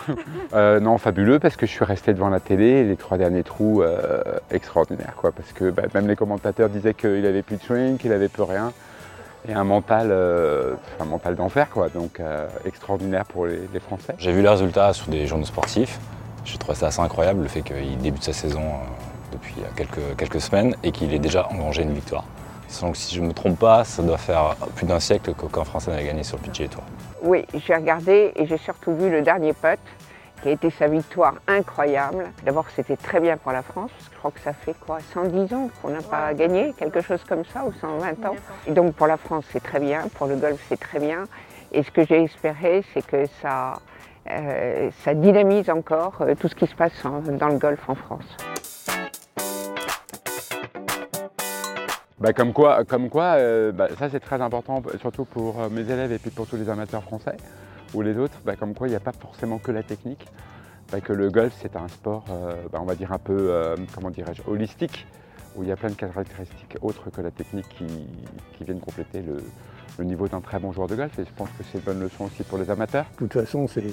non, 0.54 0.96
fabuleux 0.96 1.38
parce 1.38 1.54
que 1.54 1.66
je 1.66 1.70
suis 1.70 1.84
resté 1.84 2.14
devant 2.14 2.30
la 2.30 2.40
télé, 2.40 2.82
les 2.82 2.96
trois 2.96 3.18
derniers 3.18 3.42
trous 3.42 3.82
extraordinaires 4.50 5.12
quoi, 5.18 5.32
parce 5.32 5.52
que 5.52 5.70
ben, 5.70 5.84
même 5.92 6.08
les 6.08 6.16
commentateurs 6.16 6.70
disaient 6.70 6.94
qu'il 6.94 7.26
avait 7.26 7.42
plus 7.42 7.56
de 7.56 7.62
swing, 7.62 7.98
qu'il 7.98 8.12
avait 8.12 8.30
plus 8.30 8.44
rien 8.44 8.72
et 9.48 9.52
un 9.52 9.64
mental, 9.64 10.08
euh, 10.10 10.74
un 11.00 11.04
mental 11.04 11.36
d'enfer, 11.36 11.68
quoi. 11.70 11.88
Donc 11.88 12.20
euh, 12.20 12.48
extraordinaire 12.64 13.24
pour 13.24 13.46
les, 13.46 13.80
Français. 13.80 14.14
J'ai 14.18 14.32
vu 14.32 14.42
les 14.42 14.48
résultats 14.48 14.92
sur 14.92 15.08
des 15.08 15.26
journaux 15.26 15.44
sportifs. 15.44 15.98
J'ai 16.44 16.58
trouvé 16.58 16.76
ça 16.76 16.88
assez 16.88 17.00
incroyable, 17.00 17.42
le 17.42 17.48
fait 17.48 17.62
qu'il 17.62 17.98
débute 17.98 18.22
sa 18.22 18.32
saison 18.32 18.62
euh, 18.62 19.32
depuis 19.32 19.56
quelques, 19.76 20.16
quelques 20.16 20.40
semaines 20.40 20.74
et 20.82 20.92
qu'il 20.92 21.12
ait 21.12 21.18
déjà 21.18 21.48
engrangé 21.48 21.82
une 21.82 21.94
victoire. 21.94 22.24
Donc 22.80 22.96
si 22.96 23.14
je 23.14 23.20
ne 23.20 23.28
me 23.28 23.32
trompe 23.32 23.58
pas, 23.58 23.84
ça 23.84 24.02
doit 24.02 24.16
faire 24.16 24.56
plus 24.74 24.86
d'un 24.86 24.98
siècle 24.98 25.34
qu'aucun 25.34 25.62
Français 25.64 25.90
n'a 25.90 26.02
gagné 26.02 26.22
sur 26.22 26.38
le 26.38 26.48
PGA 26.48 26.68
Tour. 26.68 26.82
Oui, 27.22 27.44
j'ai 27.54 27.74
regardé 27.74 28.32
et 28.34 28.46
j'ai 28.46 28.56
surtout 28.56 28.94
vu 28.94 29.10
le 29.10 29.22
dernier 29.22 29.52
putt 29.52 29.78
qui 30.42 30.48
a 30.48 30.52
été 30.52 30.70
sa 30.70 30.88
victoire 30.88 31.34
incroyable. 31.46 32.30
D'abord, 32.44 32.66
c'était 32.74 32.96
très 32.96 33.20
bien 33.20 33.36
pour 33.36 33.52
la 33.52 33.62
France, 33.62 33.90
parce 33.96 34.08
que 34.08 34.14
je 34.14 34.18
crois 34.18 34.30
que 34.32 34.40
ça 34.40 34.52
fait 34.52 34.74
quoi 34.78 34.98
110 35.14 35.54
ans 35.54 35.70
qu'on 35.80 35.90
n'a 35.90 36.02
pas 36.02 36.34
gagné, 36.34 36.74
quelque 36.76 37.00
chose 37.00 37.22
comme 37.24 37.44
ça, 37.44 37.64
ou 37.64 37.72
120 37.72 38.26
ans. 38.26 38.34
Et 38.66 38.72
donc 38.72 38.94
pour 38.94 39.06
la 39.06 39.16
France, 39.16 39.44
c'est 39.52 39.62
très 39.62 39.78
bien, 39.78 40.02
pour 40.16 40.26
le 40.26 40.36
golf, 40.36 40.60
c'est 40.68 40.80
très 40.80 40.98
bien. 40.98 41.24
Et 41.70 41.82
ce 41.84 41.90
que 41.90 42.04
j'ai 42.04 42.24
espéré, 42.24 42.84
c'est 42.92 43.06
que 43.06 43.26
ça, 43.40 43.78
euh, 44.30 44.90
ça 45.04 45.14
dynamise 45.14 45.70
encore 45.70 46.16
euh, 46.20 46.34
tout 46.34 46.48
ce 46.48 46.56
qui 46.56 46.66
se 46.66 46.74
passe 46.74 46.92
dans 47.04 47.48
le 47.48 47.58
golf 47.58 47.88
en 47.88 47.94
France. 47.94 48.26
Bah, 52.18 52.32
comme 52.32 52.52
quoi, 52.52 52.84
comme 52.84 53.08
quoi 53.08 53.34
euh, 53.36 53.72
bah, 53.72 53.88
ça 53.98 54.08
c'est 54.10 54.20
très 54.20 54.40
important, 54.40 54.82
surtout 55.00 55.24
pour 55.24 55.70
mes 55.70 55.82
élèves 55.82 56.12
et 56.12 56.18
puis 56.18 56.30
pour 56.30 56.46
tous 56.46 56.56
les 56.56 56.68
amateurs 56.68 57.02
français 57.02 57.36
ou 57.94 58.02
les 58.02 58.16
autres, 58.16 58.38
bah, 58.44 58.56
comme 58.56 58.74
quoi 58.74 58.88
il 58.88 58.90
n'y 58.90 58.96
a 58.96 59.00
pas 59.00 59.12
forcément 59.12 59.58
que 59.58 59.70
la 59.70 59.82
technique, 59.82 60.26
bah, 60.90 61.00
que 61.00 61.12
le 61.12 61.30
golf 61.30 61.54
c'est 61.60 61.76
un 61.76 61.88
sport, 61.88 62.24
on 62.72 62.84
va 62.84 62.94
dire 62.94 63.12
un 63.12 63.18
peu, 63.18 63.76
comment 63.94 64.10
dirais-je, 64.10 64.42
holistique, 64.46 65.06
où 65.56 65.62
il 65.62 65.68
y 65.68 65.72
a 65.72 65.76
plein 65.76 65.90
de 65.90 65.94
caractéristiques 65.94 66.76
autres 66.80 67.10
que 67.10 67.20
la 67.20 67.30
technique 67.30 67.68
qui, 67.68 68.64
viennent 68.64 68.80
compléter 68.80 69.22
le, 69.22 70.04
niveau 70.04 70.26
d'un 70.26 70.40
très 70.40 70.58
bon 70.58 70.72
joueur 70.72 70.88
de 70.88 70.96
golf 70.96 71.18
et 71.18 71.24
je 71.24 71.30
pense 71.36 71.48
que 71.50 71.64
c'est 71.70 71.78
une 71.78 71.84
bonne 71.84 72.00
leçon 72.00 72.24
aussi 72.24 72.42
pour 72.44 72.58
les 72.58 72.70
amateurs. 72.70 73.06
De 73.12 73.26
toute 73.26 73.32
façon, 73.34 73.66
c'est 73.66 73.84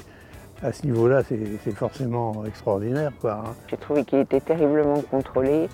à 0.63 0.73
ce 0.73 0.85
niveau-là, 0.85 1.21
c'est 1.23 1.75
forcément 1.75 2.43
extraordinaire. 2.45 3.11
Hein. 3.23 3.43
J'ai 3.69 3.77
trouvé 3.77 4.03
qu'il 4.03 4.19
était 4.19 4.41
terriblement 4.41 5.01
contrôlé 5.09 5.69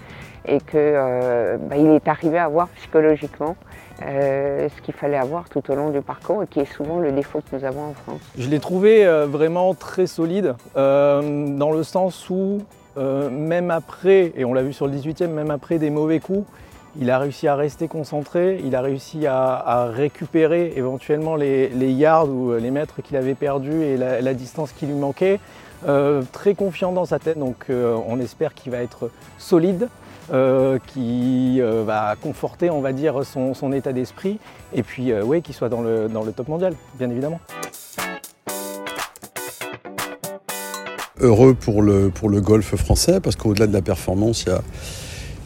et 0.47 0.59
qu'il 0.59 0.79
euh, 0.79 1.57
bah, 1.57 1.77
est 1.77 2.07
arrivé 2.07 2.37
à 2.37 2.47
voir 2.47 2.67
psychologiquement 2.69 3.55
euh, 4.03 4.67
ce 4.75 4.81
qu'il 4.81 4.93
fallait 4.93 5.17
avoir 5.17 5.49
tout 5.49 5.63
au 5.71 5.75
long 5.75 5.89
du 5.89 6.01
parcours 6.01 6.43
et 6.43 6.47
qui 6.47 6.59
est 6.59 6.71
souvent 6.71 6.99
le 6.99 7.11
défaut 7.11 7.41
que 7.41 7.55
nous 7.55 7.63
avons 7.63 7.89
en 7.89 7.93
France. 7.93 8.21
Je 8.37 8.47
l'ai 8.47 8.59
trouvé 8.59 9.05
euh, 9.05 9.25
vraiment 9.25 9.73
très 9.73 10.07
solide 10.07 10.55
dans 10.75 11.71
le 11.73 11.83
sens 11.83 12.29
où 12.29 12.61
même 12.97 13.71
après, 13.71 14.31
et 14.37 14.45
on 14.45 14.53
l'a 14.53 14.63
vu 14.63 14.71
sur 14.71 14.87
le 14.87 14.93
18e, 14.93 15.27
même 15.27 15.51
après 15.51 15.79
des 15.79 15.89
mauvais 15.89 16.21
coups, 16.21 16.47
il 16.99 17.11
a 17.11 17.19
réussi 17.19 17.47
à 17.47 17.55
rester 17.55 17.87
concentré, 17.87 18.61
il 18.63 18.75
a 18.75 18.81
réussi 18.81 19.27
à, 19.27 19.89
récupérer 19.91 20.73
éventuellement 20.75 21.35
les, 21.35 21.69
yards 21.91 22.29
ou 22.29 22.53
les 22.53 22.71
mètres 22.71 23.01
qu'il 23.01 23.17
avait 23.17 23.35
perdus 23.35 23.83
et 23.83 23.97
la, 23.97 24.33
distance 24.33 24.71
qui 24.71 24.85
lui 24.85 24.93
manquait. 24.93 25.39
Euh, 25.87 26.23
très 26.31 26.55
confiant 26.55 26.93
dans 26.93 27.05
sa 27.05 27.19
tête, 27.19 27.37
donc 27.37 27.65
euh, 27.69 27.95
on 28.07 28.19
espère 28.19 28.53
qu'il 28.53 28.71
va 28.71 28.79
être 28.79 29.11
solide, 29.37 29.89
euh, 30.33 30.79
qui 30.87 31.59
va 31.59 32.15
conforter, 32.19 32.69
on 32.69 32.81
va 32.81 32.91
dire, 32.93 33.21
son, 33.25 33.71
état 33.73 33.93
d'esprit, 33.93 34.39
et 34.73 34.81
puis 34.81 35.13
oui, 35.13 35.41
qu'il 35.41 35.53
soit 35.53 35.69
dans 35.69 35.81
le, 35.81 36.07
dans 36.07 36.23
le 36.23 36.31
top 36.31 36.47
mondial, 36.47 36.73
bien 36.97 37.09
évidemment. 37.09 37.39
Heureux 41.19 41.53
pour 41.53 41.81
le, 41.81 42.09
pour 42.09 42.29
le 42.29 42.41
golf 42.41 42.75
français, 42.75 43.19
parce 43.19 43.35
qu'au-delà 43.35 43.67
de 43.67 43.73
la 43.73 43.81
performance, 43.81 44.43
il 44.43 44.49
y 44.49 44.51
a 44.51 44.61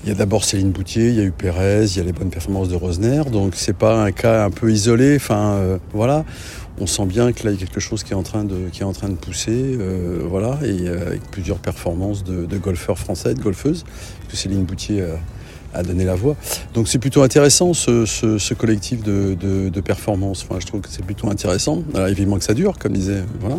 il 0.04 0.10
y 0.10 0.12
a 0.12 0.16
d'abord 0.16 0.44
Céline 0.44 0.72
Boutier, 0.72 1.10
il 1.10 1.16
y 1.16 1.20
a 1.20 1.24
eu 1.24 1.32
Pérez, 1.32 1.86
il 1.86 1.98
y 1.98 2.00
a 2.00 2.04
les 2.04 2.14
bonnes 2.14 2.30
performances 2.30 2.70
de 2.70 2.76
Rosner, 2.76 3.24
donc 3.32 3.56
c'est 3.56 3.76
pas 3.76 4.02
un 4.02 4.12
cas 4.12 4.46
un 4.46 4.50
peu 4.50 4.72
isolé. 4.72 5.18
Enfin, 5.18 5.54
euh, 5.56 5.78
voilà, 5.94 6.24
on 6.80 6.88
sent 6.88 7.06
bien 7.06 7.34
que 7.34 7.44
là 7.44 7.52
il 7.52 7.60
y 7.60 7.64
a 7.64 7.66
quelque 7.66 7.82
chose 7.82 8.04
qui 8.04 8.14
est 8.14 8.16
en 8.16 8.24
train 8.24 8.46
de, 8.46 8.70
qui 8.72 8.82
est 8.82 8.86
en 8.86 8.94
train 8.94 9.10
de 9.10 9.16
pousser, 9.16 9.52
euh, 9.52 10.22
voilà, 10.24 10.58
et 10.64 10.88
euh, 10.88 11.08
avec 11.08 11.24
plusieurs 11.32 11.58
performances 11.58 12.24
de, 12.24 12.58
golfeurs 12.58 12.98
français, 12.98 13.34
de 13.34 13.42
golfeuses, 13.42 13.84
que 14.30 14.38
Céline 14.38 14.64
Boutier 14.64 15.04
donné 15.84 16.06
la 16.06 16.16
voix. 16.16 16.36
Donc 16.74 16.88
c'est 16.88 17.00
plutôt 17.00 17.22
intéressant 17.22 17.74
ce, 17.74 18.54
collectif 18.54 19.04
de, 19.04 19.36
de, 19.36 19.82
performance. 19.82 20.46
Enfin, 20.48 20.60
je 20.60 20.68
trouve 20.68 20.82
que 20.82 20.90
c'est 20.90 21.06
plutôt 21.06 21.30
intéressant. 21.30 21.84
Alors 21.94 22.08
évidemment 22.08 22.38
que 22.38 22.44
ça 22.44 22.54
dure, 22.54 22.78
comme 22.78 22.94
disait, 22.94 23.24
voilà. 23.40 23.58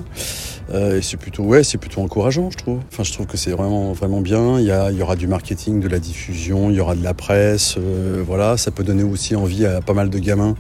Euh, 0.73 0.99
et 0.99 1.03
c'est 1.03 1.17
plutôt, 1.17 1.43
ouais, 1.43 1.65
c'est 1.65 1.79
plutôt 1.79 2.01
encourageant, 2.01 2.51
je 2.51 2.59
trouve. 2.59 2.79
Enfin, 2.93 3.03
je 3.03 3.13
trouve 3.13 3.27
que 3.27 3.37
c'est 3.37 3.51
vraiment, 3.51 3.93
vraiment 3.93 4.21
bien. 4.21 4.61
Il 4.61 4.67
y, 4.67 4.71
a, 4.71 4.91
il 4.91 4.99
y 4.99 5.03
aura 5.03 5.17
du 5.17 5.27
marketing, 5.27 5.81
de 5.81 5.89
la 5.89 5.99
diffusion, 5.99 6.71
il 6.71 6.77
y 6.77 6.81
aura 6.81 6.95
de 6.95 7.03
la 7.03 7.15
presse, 7.15 7.77
euh, 7.79 8.23
voilà. 8.25 8.57
Ça 8.57 8.71
peut 8.71 8.85
donner 8.85 9.03
aussi 9.03 9.35
envie 9.35 9.67
à 9.67 9.81
pas 9.81 9.95
mal 9.95 10.11
de 10.11 10.19
gamins 10.19 10.55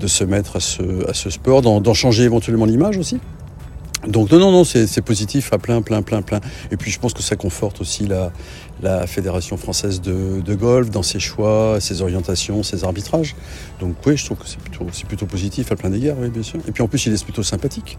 de 0.00 0.06
se 0.06 0.24
mettre 0.24 0.56
à 0.56 0.60
ce, 0.60 1.08
à 1.08 1.14
ce 1.14 1.30
sport, 1.30 1.62
d'en 1.62 1.94
changer 1.94 2.24
éventuellement 2.24 2.66
l'image 2.66 2.98
aussi. 2.98 3.18
Donc 4.06 4.30
non, 4.30 4.38
non, 4.38 4.52
non, 4.52 4.64
c'est 4.64 5.02
positif 5.02 5.52
à 5.52 5.58
plein, 5.58 5.82
plein, 5.82 6.02
plein, 6.02 6.22
plein. 6.22 6.40
Et 6.70 6.76
puis 6.76 6.90
je 6.90 6.98
pense 6.98 7.12
que 7.12 7.22
ça 7.22 7.36
conforte 7.36 7.80
aussi 7.80 8.06
la, 8.06 8.30
la 8.82 9.06
Fédération 9.06 9.56
française 9.56 10.00
de, 10.00 10.54
golf 10.54 10.90
dans 10.90 11.02
ses 11.02 11.20
choix, 11.20 11.78
ses 11.80 12.02
orientations, 12.02 12.62
ses 12.62 12.84
arbitrages. 12.84 13.34
Donc 13.80 13.94
oui, 14.06 14.16
je 14.16 14.24
trouve 14.24 14.38
que 14.38 14.46
c'est 14.48 14.60
plutôt, 14.60 14.84
plutôt 15.06 15.26
positif 15.26 15.70
à 15.72 15.76
plein 15.76 15.90
d'égards, 15.90 16.16
oui, 16.18 16.28
bien 16.28 16.42
sûr. 16.42 16.60
Et 16.66 16.72
puis 16.72 16.82
en 16.82 16.88
plus, 16.88 17.04
il 17.06 17.12
est 17.12 17.22
plutôt 17.22 17.42
sympathique, 17.42 17.98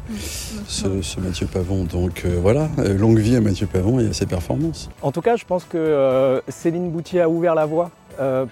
ce, 0.67 0.87
Mathieu 1.19 1.47
Pavon. 1.47 1.83
Donc 1.83 2.23
euh, 2.25 2.39
voilà, 2.41 2.69
euh, 2.79 2.97
longue 2.97 3.19
vie 3.19 3.35
à 3.35 3.41
Mathieu 3.41 3.67
Pavon 3.67 3.99
et 3.99 4.07
à 4.07 4.13
ses 4.13 4.25
performances. 4.25 4.89
En 5.01 5.11
tout 5.11 5.21
cas, 5.21 5.35
je 5.35 5.45
pense 5.45 5.65
que 5.65 5.77
euh, 5.77 6.41
Céline 6.47 6.89
Boutier 6.89 7.21
a 7.21 7.29
ouvert 7.29 7.55
la 7.55 7.65
voie 7.65 7.91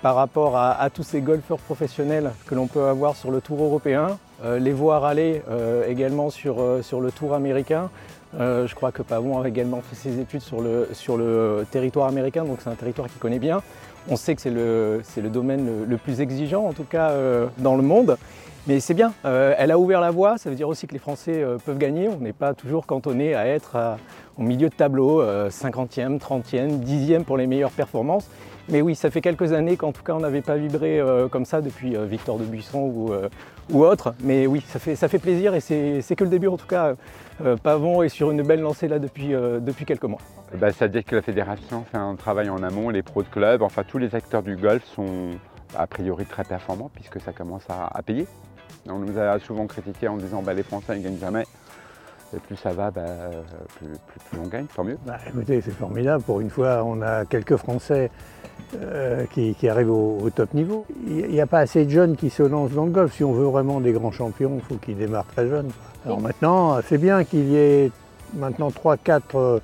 par 0.04 0.14
rapport 0.14 0.56
à, 0.56 0.80
à, 0.80 0.92
tous 0.92 1.02
ces 1.02 1.22
golfeurs 1.22 1.58
professionnels 1.58 2.30
que 2.46 2.54
l'on 2.54 2.68
peut 2.68 2.86
avoir 2.86 3.16
sur 3.16 3.32
le 3.32 3.42
Tour 3.42 3.64
européen. 3.64 4.20
Les 4.44 4.72
voir 4.72 5.06
aller 5.06 5.42
également 5.88 6.30
sur, 6.30 6.58
sur 6.82 7.02
le 7.02 7.12
Tour 7.12 7.34
américain. 7.34 7.90
Euh, 8.40 8.68
je 8.68 8.76
crois 8.76 8.92
que 8.92 9.02
Pavon 9.02 9.42
a 9.42 9.48
également 9.48 9.82
fait 9.82 9.96
ses 9.96 10.20
études 10.20 10.42
sur 10.42 10.62
le, 10.62 11.66
territoire 11.72 12.08
américain, 12.08 12.44
donc 12.44 12.60
c'est 12.62 12.70
un 12.70 12.76
territoire 12.76 13.08
qu'il 13.08 13.20
connaît 13.20 13.40
bien. 13.40 13.62
On 14.10 14.16
sait 14.16 14.36
que 14.36 14.42
c'est 14.42 14.52
le, 14.52 15.30
domaine 15.30 15.86
le, 15.88 15.98
plus 15.98 16.22
exigeant, 16.22 16.66
en 16.66 16.74
tout 16.74 16.84
cas 16.84 17.12
euh, 17.12 17.48
dans 17.58 17.76
le 17.76 17.84
monde. 17.84 18.18
Mais 18.68 18.80
c'est 18.80 18.96
bien, 18.96 19.14
euh, 19.26 19.54
elle 19.60 19.70
a 19.70 19.78
ouvert 19.78 20.02
la 20.02 20.10
voie, 20.10 20.40
ça 20.40 20.50
veut 20.50 20.56
dire 20.56 20.68
aussi 20.68 20.88
que 20.88 20.94
les 20.94 21.00
Français 21.00 21.46
peuvent 21.66 21.78
gagner. 21.78 22.10
On 22.10 22.18
n'est 22.18 22.34
pas 22.34 22.56
toujours 22.56 22.88
cantonné 22.88 23.36
à 23.36 23.46
être 23.46 23.78
au 24.38 24.42
milieu 24.42 24.70
de 24.70 24.76
tableau, 24.76 25.24
50e, 25.24 26.20
30e, 26.20 26.84
10e 26.84 27.24
pour 27.24 27.38
les 27.38 27.46
meilleures 27.46 27.72
performances. 27.72 28.28
Mais 28.68 28.82
oui, 28.82 28.96
ça 28.96 29.12
fait 29.12 29.22
quelques 29.22 29.54
années 29.54 29.78
qu'en 29.78 29.92
tout 29.92 30.02
cas 30.02 30.14
on 30.14 30.20
n'avait 30.20 30.42
pas 30.42 30.56
vibré 30.56 31.00
comme 31.30 31.46
ça 31.46 31.62
depuis 31.62 31.96
Victor 32.08 32.40
de 32.40 32.44
Buisson 32.44 32.80
ou, 32.80 33.14
ou 33.72 33.84
autre. 33.84 34.14
Mais 34.22 34.48
oui, 34.48 34.64
ça 34.68 34.80
fait, 34.80 34.96
ça 34.96 35.08
fait 35.08 35.20
plaisir 35.20 35.54
et 35.56 35.60
c'est 35.60 36.16
que 36.16 36.24
le 36.24 36.30
début 36.30 36.48
en 36.48 36.58
tout 36.58 36.68
cas. 36.68 36.96
Euh, 37.44 37.58
Pavon 37.58 38.02
est 38.02 38.10
sur 38.10 38.32
une 38.32 38.44
belle 38.44 38.62
lancée 38.62 38.88
là 38.88 38.98
depuis, 38.98 39.34
euh, 39.34 39.60
depuis 39.60 39.84
quelques 39.84 40.06
mois. 40.06 40.22
Bah, 40.58 40.72
C'est-à-dire 40.72 41.04
que 41.04 41.18
la 41.18 41.22
fédération 41.22 41.84
fait 41.92 41.98
un 41.98 42.16
travail 42.16 42.50
en 42.50 42.64
amont, 42.64 42.90
les 42.90 43.04
pros 43.04 43.24
de 43.24 43.28
club, 43.28 43.62
enfin 43.62 43.84
tous 43.84 43.98
les 43.98 44.16
acteurs 44.16 44.42
du 44.42 44.56
golf 44.56 44.86
sont 44.86 45.32
a 45.78 45.86
priori 45.86 46.26
très 46.26 46.46
performants 46.46 46.90
puisque 46.94 47.20
ça 47.20 47.34
commence 47.34 47.64
à, 47.70 48.02
payer. 48.04 48.26
On 48.88 49.00
nous 49.00 49.18
a 49.20 49.38
souvent 49.40 49.68
critiqué 49.68 50.08
en 50.08 50.16
disant 50.16 50.42
bah, 50.42 50.54
les 50.54 50.64
Français 50.64 50.96
ne 50.96 51.04
gagnent 51.04 51.20
jamais. 51.20 51.44
Et 52.34 52.40
plus 52.40 52.56
ça 52.56 52.72
va, 52.72 52.92
bah, 52.92 53.04
plus, 53.78 53.88
on 54.40 54.48
gagne, 54.48 54.66
tant 54.76 54.84
mieux. 54.84 54.98
Bah, 55.06 55.18
écoutez, 55.28 55.62
c'est 55.62 55.72
formidable. 55.72 56.24
Pour 56.24 56.42
une 56.42 56.50
fois, 56.50 56.84
on 56.84 57.02
a 57.02 57.26
quelques 57.26 57.56
Français 57.56 58.10
euh, 58.76 59.26
qui, 59.32 59.70
arrivent 59.70 59.92
au, 59.92 60.30
top 60.34 60.54
niveau. 60.54 60.86
Il 61.08 61.28
n'y 61.28 61.42
a 61.42 61.48
pas 61.48 61.60
assez 61.60 61.86
de 61.86 61.90
jeunes 61.90 62.16
qui 62.16 62.30
se 62.30 62.44
lancent 62.44 62.72
dans 62.72 62.86
le 62.86 62.92
golf. 62.92 63.14
Si 63.14 63.24
on 63.24 63.32
veut 63.32 63.46
vraiment 63.46 63.80
des 63.80 63.92
grands 63.92 64.12
champions, 64.12 64.54
il 64.56 64.62
faut 64.62 64.76
qu'ils 64.76 64.98
démarrent 64.98 65.28
très 65.28 65.48
jeunes. 65.48 65.70
Alors 66.06 66.20
maintenant, 66.20 66.82
c'est 66.88 66.98
bien 66.98 67.24
qu'il 67.24 67.48
y 67.48 67.56
ait 67.56 67.92
maintenant 68.34 68.70
3-4 68.70 69.22
euh, 69.36 69.60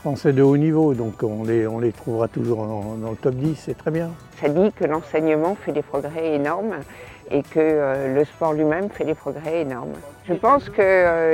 Français 0.00 0.32
de 0.32 0.42
haut 0.42 0.56
niveau, 0.56 0.94
donc 0.94 1.22
on 1.22 1.44
les, 1.44 1.66
on 1.66 1.78
les 1.78 1.92
trouvera 1.92 2.26
toujours 2.26 2.66
dans, 2.66 3.10
le 3.10 3.16
top 3.16 3.34
10, 3.34 3.54
c'est 3.54 3.76
très 3.76 3.90
bien. 3.90 4.10
Ça 4.40 4.48
dit 4.48 4.72
que 4.72 4.84
l'enseignement 4.84 5.54
fait 5.54 5.72
des 5.72 5.82
progrès 5.82 6.34
énormes 6.34 6.76
et 7.30 7.42
que 7.42 7.58
euh, 7.58 8.14
le 8.14 8.24
sport 8.24 8.52
lui-même 8.52 8.90
fait 8.90 9.04
des 9.04 9.14
progrès 9.14 9.62
énormes. 9.62 9.94
Je 10.26 10.34
pense 10.34 10.68
qu'il 10.70 10.82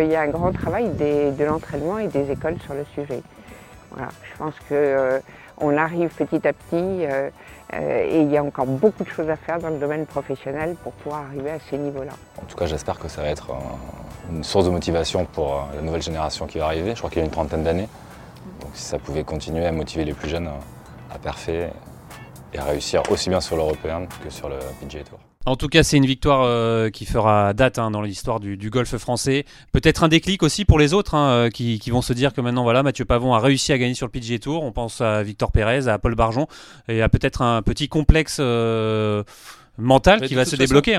y 0.09 0.14
a 0.14 0.20
un 0.20 0.28
grand 0.28 0.52
travail 0.52 0.90
de 0.90 1.44
l'entraînement 1.44 1.98
et 1.98 2.09
des 2.09 2.30
écoles 2.30 2.56
sur 2.64 2.74
le 2.74 2.85
sujet. 2.94 3.22
Voilà, 3.90 4.09
je 4.22 4.37
pense 4.37 4.54
que 4.68 5.20
on 5.59 5.76
arrive 5.76 6.11
petit 6.11 6.46
à 6.46 6.52
petit 6.52 6.56
euh, 6.74 7.30
euh, 7.74 8.04
et 8.04 8.20
il 8.20 8.30
y 8.30 8.37
a 8.37 8.44
encore 8.44 8.66
beaucoup 8.66 9.04
de 9.04 9.09
choses 9.09 9.28
à 9.28 9.37
faire 9.37 9.59
dans 9.59 9.70
le 9.70 9.78
domaine 9.78 10.06
professionnel 10.06 10.76
pour 10.82 10.92
pouvoir 10.92 11.22
arriver 11.22 11.50
à 11.50 11.59
ces 11.70 11.78
niveaux-là. 11.78 12.12
En 12.40 12.44
tout 12.44 12.56
cas, 12.56 12.66
j'espère 12.66 12.98
que 12.98 13.09
ça 13.09 13.22
va 13.22 13.28
être 13.28 13.50
une 14.30 14.44
source 14.44 14.66
de 14.66 14.70
motivation 14.70 15.24
pour 15.24 15.54
euh, 15.54 15.76
la 15.76 15.82
nouvelle 15.82 16.02
génération 16.02 16.46
qui 16.46 16.59
va 16.59 16.66
arriver. 16.66 16.90
Je 16.90 16.98
crois 16.98 17.11
qu'il 17.11 17.20
y 17.20 17.22
a 17.22 17.24
une 17.24 17.30
trentaine 17.30 17.64
d'années. 17.64 17.88
Donc 18.61 18.70
si 18.74 18.85
ça 18.85 18.98
pouvait 18.98 19.24
continuer 19.24 19.66
à 19.66 19.72
motiver 19.72 20.04
les 20.04 20.14
plus 20.14 20.28
jeunes 20.28 20.50
à 21.12 21.18
parfaire 21.18 21.70
et 22.52 22.59
à 22.59 22.64
réussir 22.64 23.02
aussi 23.11 23.28
bien 23.30 23.40
sur 23.40 23.56
l'européen 23.56 24.06
que 24.22 24.30
sur 24.30 24.48
le 24.48 24.56
PGA 24.80 25.04
Tour. 25.04 25.18
En 25.46 25.54
tout 25.54 25.68
cas, 25.68 25.85
c'est 25.85 25.96
une 25.96 26.06
victoire 26.06 26.42
euh, 26.42 26.90
qui 26.90 27.06
fera 27.06 27.54
date 27.54 27.78
hein, 27.78 27.92
dans 27.92 28.02
l'histoire 28.02 28.40
du, 28.40 28.68
golf 28.68 28.96
français. 28.96 29.44
Peut-être 29.72 30.02
un 30.02 30.09
déclic 30.09 30.42
aussi 30.42 30.64
pour 30.64 30.76
les 30.76 30.92
autres 30.92 31.14
hein, 31.14 31.28
euh, 31.28 31.50
qui, 31.50 31.78
vont 31.88 32.02
se 32.02 32.12
dire 32.12 32.32
que 32.32 32.40
maintenant, 32.40 32.64
voilà, 32.64 32.82
Mathieu 32.82 33.04
Pavon 33.04 33.32
a 33.32 33.38
réussi 33.38 33.72
à 33.72 33.78
gagner 33.78 33.94
sur 33.94 34.06
le 34.06 34.11
PGA 34.11 34.40
Tour. 34.40 34.64
On 34.64 34.72
pense 34.72 35.00
à 35.00 35.22
Victor 35.22 35.52
Pérez, 35.52 35.87
à 35.87 35.98
Paul 36.00 36.16
Barjon 36.16 36.48
et 36.88 37.00
à 37.00 37.09
peut-être 37.09 37.42
un 37.42 37.62
petit 37.62 37.88
complexe. 37.88 38.38
Euh, 38.40 39.22
mental 39.79 40.27
qui 40.27 40.35
va 40.35 40.45
se 40.45 40.57
débloquer. 40.57 40.99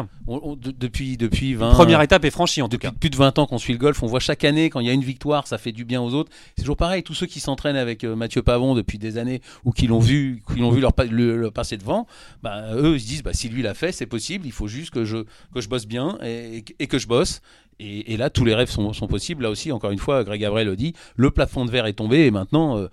depuis, 0.79 1.17
depuis 1.17 1.53
20 1.53 1.71
Première 1.71 2.01
étape 2.01 2.25
est 2.25 2.31
franchie 2.31 2.61
en 2.61 2.69
tout 2.69 2.77
depuis 2.77 2.87
cas. 2.87 2.93
plus 2.99 3.09
de 3.09 3.15
20 3.15 3.39
ans 3.39 3.45
qu'on 3.45 3.57
suit 3.57 3.73
le 3.73 3.79
golf, 3.79 4.01
on 4.03 4.07
voit 4.07 4.19
chaque 4.19 4.43
année 4.43 4.69
quand 4.69 4.79
il 4.79 4.87
y 4.87 4.89
a 4.89 4.93
une 4.93 5.03
victoire, 5.03 5.47
ça 5.47 5.57
fait 5.57 5.71
du 5.71 5.85
bien 5.85 6.01
aux 6.01 6.13
autres. 6.13 6.31
C'est 6.55 6.63
toujours 6.63 6.77
pareil, 6.77 7.03
tous 7.03 7.13
ceux 7.13 7.25
qui 7.25 7.39
s'entraînent 7.39 7.75
avec 7.75 8.03
euh, 8.03 8.15
Mathieu 8.15 8.41
Pavon 8.41 8.75
depuis 8.75 8.97
des 8.97 9.17
années 9.17 9.41
ou 9.65 9.71
qui 9.71 9.87
l'ont 9.87 9.99
vu, 9.99 10.41
qui 10.51 10.59
l'ont 10.59 10.71
vu 10.71 10.81
leur, 10.81 10.93
le, 11.09 11.49
passer 11.51 11.77
devant, 11.77 12.07
bah, 12.43 12.73
eux 12.75 12.95
ils 12.95 13.01
se 13.01 13.07
disent 13.07 13.23
bah, 13.23 13.33
si 13.33 13.49
lui 13.49 13.61
l'a 13.61 13.73
fait, 13.73 13.91
c'est 13.91 14.05
possible, 14.05 14.45
il 14.45 14.51
faut 14.51 14.67
juste 14.67 14.91
que 14.91 15.05
je, 15.05 15.17
que 15.53 15.61
je 15.61 15.69
bosse 15.69 15.85
bien 15.85 16.17
et, 16.23 16.63
et 16.79 16.87
que 16.87 16.99
je 16.99 17.07
bosse. 17.07 17.41
Et, 17.79 18.13
et, 18.13 18.17
là, 18.17 18.31
tous 18.31 18.43
les 18.43 18.55
rêves 18.55 18.69
sont, 18.69 18.91
sont, 18.93 19.07
possibles. 19.07 19.43
Là 19.43 19.51
aussi, 19.51 19.71
encore 19.71 19.91
une 19.91 19.99
fois, 19.99 20.23
Greg 20.23 20.41
Gabriel 20.41 20.67
le 20.67 20.75
dit, 20.75 20.93
le 21.15 21.29
plafond 21.29 21.63
de 21.63 21.69
verre 21.69 21.85
est 21.85 21.93
tombé 21.93 22.25
et 22.25 22.31
maintenant, 22.31 22.77
euh, 22.77 22.87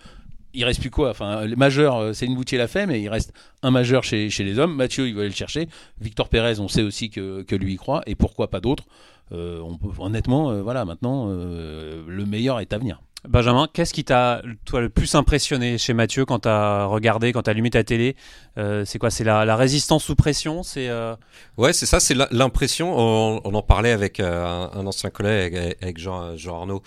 il 0.54 0.64
reste 0.64 0.80
plus 0.80 0.90
quoi 0.90 1.10
Enfin, 1.10 1.44
les 1.44 1.56
majeurs, 1.56 1.96
euh, 1.96 2.12
c'est 2.12 2.26
une 2.26 2.34
Boutier 2.34 2.58
l'a 2.58 2.68
fait, 2.68 2.86
mais 2.86 3.00
il 3.00 3.08
reste 3.08 3.32
un 3.62 3.70
majeur 3.70 4.04
chez, 4.04 4.30
chez 4.30 4.44
les 4.44 4.58
hommes. 4.58 4.74
Mathieu, 4.74 5.08
il 5.08 5.14
va 5.14 5.20
aller 5.20 5.30
le 5.30 5.34
chercher. 5.34 5.68
Victor 6.00 6.28
Pérez, 6.28 6.60
on 6.60 6.68
sait 6.68 6.82
aussi 6.82 7.10
que, 7.10 7.42
que 7.42 7.56
lui 7.56 7.74
y 7.74 7.76
croit, 7.76 8.02
et 8.06 8.14
pourquoi 8.14 8.48
pas 8.48 8.60
d'autres. 8.60 8.84
Euh, 9.32 9.62
honnêtement, 9.98 10.50
euh, 10.50 10.62
voilà, 10.62 10.84
maintenant, 10.84 11.26
euh, 11.28 12.02
le 12.06 12.26
meilleur 12.26 12.60
est 12.60 12.72
à 12.72 12.78
venir. 12.78 13.00
Benjamin, 13.28 13.68
qu'est-ce 13.72 13.94
qui 13.94 14.04
t'a 14.04 14.42
toi 14.66 14.82
le 14.82 14.90
plus 14.90 15.14
impressionné 15.14 15.78
chez 15.78 15.94
Mathieu 15.94 16.26
quand 16.26 16.40
tu 16.40 16.48
as 16.48 16.84
regardé, 16.84 17.32
quand 17.32 17.42
tu 17.42 17.50
as 17.50 17.52
allumé 17.52 17.70
ta 17.70 17.82
télé? 17.82 18.16
Euh, 18.58 18.84
C'est 18.84 18.98
quoi? 18.98 19.10
C'est 19.10 19.24
la, 19.24 19.46
la, 19.46 19.56
résistance 19.56 20.04
sous 20.04 20.14
pression? 20.14 20.62
C'est 20.62 20.90
euh... 20.90 21.16
ouais, 21.56 21.72
c'est 21.72 21.86
ça, 21.86 22.00
c'est 22.00 22.14
l'impression. 22.30 22.92
On, 22.94 23.40
on, 23.42 23.54
en 23.54 23.62
parlait 23.62 23.92
avec 23.92 24.20
euh, 24.20 24.44
un, 24.44 24.78
un, 24.78 24.86
ancien 24.86 25.08
collègue, 25.08 25.56
avec 25.80 25.98
Jean, 25.98 26.36
Jean 26.36 26.60
Arnaud. 26.60 26.82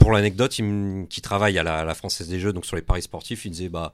Pour 0.00 0.10
l'anecdote, 0.10 0.58
il 0.58 1.06
qui 1.08 1.20
travaille 1.20 1.58
à 1.58 1.62
la, 1.62 1.78
à 1.78 1.84
la, 1.84 1.94
Française 1.94 2.28
des 2.28 2.40
Jeux, 2.40 2.52
donc 2.52 2.66
sur 2.66 2.74
les 2.74 2.82
paris 2.82 3.02
sportifs, 3.02 3.44
il 3.44 3.50
disait 3.50 3.68
bah 3.68 3.92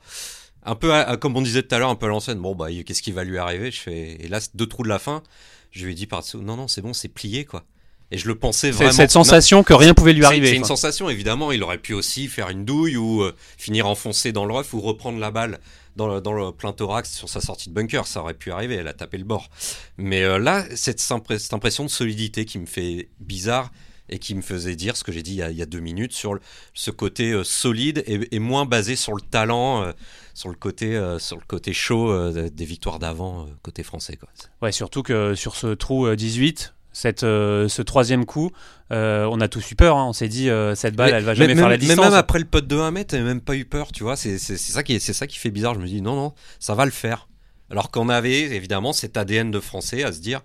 un 0.65 0.75
peu 0.75 0.95
à, 0.95 1.17
comme 1.17 1.37
on 1.37 1.43
disait 1.43 1.63
tout 1.63 1.75
à 1.75 1.79
l'heure, 1.79 1.91
un 1.91 1.97
peu 1.97 2.07
à 2.07 2.09
l'ancienne. 2.09 2.39
Bon 2.39 2.55
bah 2.55 2.69
qu'est-ce 2.85 3.03
qui 3.03 3.13
va 3.13 3.25
lui 3.25 3.39
arriver? 3.39 3.71
Je 3.71 3.81
fais 3.81 4.17
et 4.21 4.29
là 4.29 4.41
deux 4.55 4.67
trous 4.67 4.83
de 4.83 4.89
la 4.89 4.99
fin. 4.99 5.23
Je 5.71 5.85
lui 5.85 5.93
ai 5.93 5.95
dit 5.95 6.07
par 6.07 6.23
dessous, 6.23 6.41
non 6.41 6.57
non 6.57 6.69
c'est 6.69 6.81
bon, 6.81 6.95
c'est 6.95 7.09
plié 7.09 7.45
quoi. 7.45 7.65
Et 8.11 8.19
je 8.19 8.29
le 8.29 8.37
pensais 8.37 8.71
vraiment. 8.71 8.93
Cette 8.93 9.11
sensation 9.11 9.59
non, 9.59 9.65
que 9.65 9.75
rien 9.75 9.93
pouvait 9.93 10.13
lui 10.13 10.25
arriver. 10.25 10.49
C'est 10.49 10.57
une 10.57 10.65
sensation, 10.65 11.11
évidemment. 11.11 11.51
Il 11.51 11.63
aurait 11.63 11.79
pu 11.79 11.93
aussi 11.93 12.29
faire 12.29 12.51
une 12.51 12.65
douille 12.65 12.97
ou 12.97 13.23
euh, 13.23 13.35
finir 13.59 13.89
enfoncé 13.89 14.31
dans 14.31 14.45
le 14.45 14.53
rough 14.53 14.73
ou 14.75 14.81
reprendre 14.81 15.19
la 15.19 15.33
balle 15.33 15.59
dans 15.97 16.07
le, 16.07 16.21
dans 16.21 16.33
le 16.33 16.53
plein 16.53 16.73
thorax 16.73 17.11
sur 17.11 17.29
sa 17.29 17.41
sortie 17.41 17.69
de 17.69 17.75
bunker. 17.75 18.07
Ça 18.07 18.21
aurait 18.21 18.35
pu 18.35 18.53
arriver. 18.53 18.77
Elle 18.77 18.87
a 18.87 18.93
tapé 18.93 19.19
le 19.19 19.25
bord. 19.25 19.49
Mais 19.97 20.23
euh, 20.23 20.39
là, 20.39 20.65
cette, 20.77 21.01
cette, 21.01 21.53
impression 21.53 21.85
de 21.85 21.91
solidité 21.91 22.45
qui 22.45 22.61
me 22.61 22.67
fait 22.67 23.09
bizarre 23.19 23.73
et 24.09 24.19
qui 24.19 24.35
me 24.35 24.43
faisait 24.43 24.77
dire 24.77 24.97
ce 24.97 25.05
que 25.05 25.13
j'ai 25.13 25.23
dit 25.23 25.33
il 25.33 25.37
y, 25.37 25.43
a, 25.43 25.51
il 25.51 25.57
y, 25.57 25.63
a, 25.63 25.67
deux 25.67 25.81
minutes 25.81 26.13
sur 26.13 26.35
le, 26.35 26.41
ce 26.75 26.91
côté 26.91 27.33
euh, 27.33 27.45
solide 27.45 28.03
et, 28.07 28.35
et, 28.35 28.39
moins 28.39 28.65
basé 28.65 28.97
sur 28.97 29.15
le 29.15 29.21
talent, 29.21 29.83
euh, 29.83 29.93
sur 30.35 30.49
le 30.49 30.55
côté 30.55 30.97
euh, 30.97 31.19
sur 31.19 31.37
le 31.37 31.43
côté 31.47 31.73
chaud 31.73 32.31
des 32.33 32.65
victoires 32.65 32.99
d'avant 32.99 33.47
côté 33.63 33.83
français. 33.83 34.17
Quoi. 34.17 34.29
Ouais, 34.63 34.73
surtout 34.73 35.03
que 35.03 35.35
sur 35.35 35.57
ce 35.57 35.69
trou 35.69 36.15
18, 36.15 36.75
cette, 36.93 37.21
ce 37.21 37.83
troisième 37.83 38.25
coup, 38.25 38.51
on 38.91 39.41
a 39.41 39.49
tous 39.49 39.71
eu 39.71 39.75
peur. 39.75 39.97
Hein. 39.97 40.07
On 40.09 40.13
s'est 40.13 40.29
dit, 40.29 40.49
cette 40.75 40.97
balle, 40.97 41.11
mais, 41.11 41.17
elle 41.19 41.25
va 41.25 41.35
jamais 41.35 41.49
même, 41.49 41.59
faire 41.59 41.69
la 41.69 41.77
distance. 41.77 41.97
Mais 41.99 42.05
même 42.05 42.15
après 42.15 42.39
le 42.39 42.45
putt 42.45 42.67
de 42.67 42.77
1 42.77 42.91
mètre, 42.91 43.17
même 43.17 43.41
pas 43.41 43.55
eu 43.55 43.65
peur, 43.65 43.93
tu 43.93 44.03
vois. 44.03 44.17
C'est 44.17 44.39
ça, 44.39 44.83
qui 44.83 44.95
est, 44.95 44.99
ça 44.99 45.27
qui 45.27 45.39
fait 45.39 45.51
bizarre. 45.51 45.75
Je 45.75 45.81
me 45.81 45.87
dis, 45.87 46.01
non, 46.01 46.17
non, 46.17 46.33
ça 46.59 46.75
va 46.75 46.85
le 46.85 46.91
faire. 46.91 47.29
Alors 47.71 47.91
qu'on 47.91 48.09
avait 48.09 48.43
évidemment 48.43 48.93
cet 48.93 49.17
ADN 49.17 49.51
de 49.51 49.61
français 49.61 50.05
à 50.05 50.13
se 50.13 50.21
dire, 50.21 50.43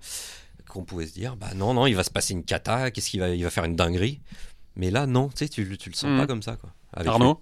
qu'on 0.71 0.83
pouvait 0.83 1.05
se 1.05 1.13
dire, 1.13 1.35
bah 1.35 1.53
non, 1.55 1.73
non, 1.73 1.85
il 1.85 1.95
va 1.95 2.03
se 2.03 2.11
passer 2.11 2.33
une 2.33 2.43
cata, 2.43 2.91
qu'est-ce 2.91 3.09
qu'il 3.09 3.19
va, 3.19 3.29
il 3.29 3.43
va 3.43 3.49
faire 3.49 3.65
une 3.65 3.75
dinguerie. 3.75 4.21
Mais 4.75 4.89
là, 4.89 5.05
non, 5.05 5.29
tu 5.29 5.37
sais, 5.37 5.49
tu, 5.49 5.77
tu 5.77 5.89
le 5.89 5.95
sens 5.95 6.09
mmh. 6.09 6.17
pas 6.17 6.27
comme 6.27 6.41
ça, 6.41 6.55
quoi. 6.55 6.71
Arnaud 6.93 7.41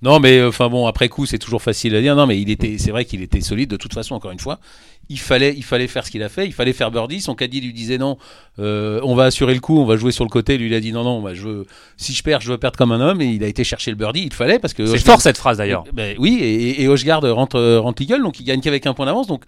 non, 0.00 0.20
mais 0.20 0.44
enfin 0.44 0.68
bon, 0.68 0.86
après 0.86 1.08
coup, 1.08 1.26
c'est 1.26 1.38
toujours 1.38 1.60
facile 1.60 1.94
à 1.96 2.00
dire. 2.00 2.14
Non, 2.14 2.26
mais 2.26 2.40
il 2.40 2.50
était, 2.50 2.78
c'est 2.78 2.92
vrai 2.92 3.04
qu'il 3.04 3.20
était 3.20 3.40
solide 3.40 3.68
de 3.68 3.76
toute 3.76 3.92
façon. 3.92 4.14
Encore 4.14 4.30
une 4.30 4.38
fois, 4.38 4.60
il 5.08 5.18
fallait, 5.18 5.54
il 5.56 5.64
fallait 5.64 5.88
faire 5.88 6.06
ce 6.06 6.12
qu'il 6.12 6.22
a 6.22 6.28
fait. 6.28 6.46
Il 6.46 6.52
fallait 6.52 6.72
faire 6.72 6.92
birdie. 6.92 7.20
Son 7.20 7.34
caddie 7.34 7.60
lui 7.60 7.72
disait 7.72 7.98
non, 7.98 8.16
euh, 8.60 9.00
on 9.02 9.16
va 9.16 9.24
assurer 9.24 9.54
le 9.54 9.60
coup, 9.60 9.76
on 9.76 9.84
va 9.84 9.96
jouer 9.96 10.12
sur 10.12 10.24
le 10.24 10.30
côté. 10.30 10.56
Lui, 10.56 10.66
il 10.66 10.74
a 10.74 10.80
dit 10.80 10.92
non, 10.92 11.02
non, 11.02 11.20
moi, 11.20 11.34
je 11.34 11.42
veux, 11.42 11.66
si 11.96 12.12
je 12.12 12.22
perds, 12.22 12.40
je 12.40 12.52
veux 12.52 12.58
perdre 12.58 12.78
comme 12.78 12.92
un 12.92 13.00
homme. 13.00 13.20
Et 13.20 13.26
il 13.26 13.42
a 13.42 13.48
été 13.48 13.64
chercher 13.64 13.90
le 13.90 13.96
birdie. 13.96 14.22
Il 14.22 14.32
fallait 14.32 14.60
parce 14.60 14.72
que 14.72 14.86
c'est 14.86 14.98
fort 14.98 15.20
cette 15.20 15.36
phrase 15.36 15.58
d'ailleurs. 15.58 15.82
Ben, 15.92 16.14
oui, 16.20 16.38
et, 16.40 16.80
et 16.80 16.86
Hochgard 16.86 17.22
rentre, 17.22 17.60
rentre 17.78 18.00
l'eagle, 18.00 18.22
donc 18.22 18.38
il 18.38 18.44
gagne 18.44 18.60
qu'avec 18.60 18.86
un 18.86 18.94
point 18.94 19.06
d'avance. 19.06 19.26
Donc 19.26 19.42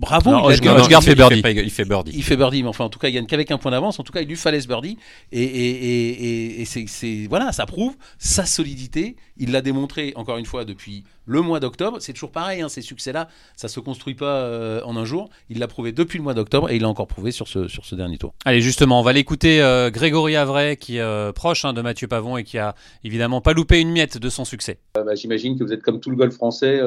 bravo. 0.00 0.30
Non, 0.30 0.50
il, 0.50 0.56
fait 0.56 1.14
birdie. 1.14 1.42
Il, 1.44 1.58
il 1.58 1.70
fait 1.70 1.84
birdie. 1.84 2.12
Il 2.14 2.22
fait 2.22 2.36
birdie, 2.36 2.62
mais 2.62 2.68
enfin, 2.68 2.84
en 2.84 2.88
tout 2.88 2.98
cas, 2.98 3.08
il 3.08 3.12
gagne 3.12 3.26
qu'avec 3.26 3.50
un 3.50 3.58
point 3.58 3.70
d'avance. 3.70 4.00
En 4.00 4.02
tout 4.02 4.12
cas, 4.12 4.22
il 4.22 4.28
lui 4.28 4.36
fallait 4.36 4.60
ce 4.60 4.66
birdie. 4.66 4.96
Et, 5.30 5.42
et, 5.42 6.60
et, 6.60 6.62
et 6.62 6.64
c'est, 6.64 7.26
voilà, 7.28 7.52
ça 7.52 7.66
prouve 7.66 7.94
sa 8.18 8.46
solidité. 8.46 9.16
Il 9.36 9.52
l'a 9.52 9.60
démontré, 9.60 10.12
encore 10.16 10.38
une 10.38 10.46
fois, 10.46 10.64
depuis 10.64 11.04
le 11.26 11.42
mois 11.42 11.60
d'octobre. 11.60 11.98
C'est 12.00 12.12
toujours 12.12 12.32
pareil, 12.32 12.62
hein, 12.62 12.68
ces 12.68 12.82
succès-là, 12.82 13.28
ça 13.56 13.68
se 13.68 13.78
construit 13.80 14.14
pas 14.14 14.40
euh, 14.40 14.80
en 14.84 14.96
un 14.96 15.04
jour. 15.04 15.30
Il 15.48 15.58
l'a 15.58 15.68
prouvé 15.68 15.92
depuis 15.92 16.18
le 16.18 16.24
mois 16.24 16.34
d'octobre 16.34 16.70
et 16.70 16.76
il 16.76 16.82
l'a 16.82 16.88
encore 16.88 17.06
prouvé 17.06 17.30
sur 17.30 17.46
ce, 17.46 17.68
sur 17.68 17.84
ce 17.84 17.94
dernier 17.94 18.18
tour. 18.18 18.34
Allez, 18.44 18.60
justement, 18.60 19.00
on 19.00 19.02
va 19.02 19.12
l'écouter 19.12 19.62
euh, 19.62 19.90
Grégory 19.90 20.36
Avray, 20.36 20.76
qui 20.76 20.96
est 20.96 21.00
euh, 21.00 21.32
proche 21.32 21.64
hein, 21.64 21.72
de 21.72 21.82
Mathieu 21.82 22.08
Pavon 22.08 22.36
et 22.36 22.44
qui 22.44 22.58
a 22.58 22.74
évidemment 23.04 23.40
pas 23.40 23.52
loupé 23.52 23.80
une 23.80 23.90
miette 23.90 24.18
de 24.18 24.28
son 24.28 24.44
succès. 24.44 24.78
Bah, 24.94 25.14
j'imagine 25.14 25.58
que 25.58 25.64
vous 25.64 25.72
êtes 25.72 25.82
comme 25.82 26.00
tout 26.00 26.10
le 26.10 26.16
golf 26.16 26.34
français 26.34 26.80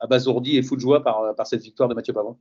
abasourdi 0.00 0.56
et 0.56 0.62
fou 0.62 0.76
de 0.76 0.80
joie 0.80 1.02
par, 1.02 1.34
par 1.34 1.46
cette 1.46 1.62
victoire 1.62 1.88
de 1.88 1.94
Mathieu 1.94 2.12
Pavon 2.12 2.36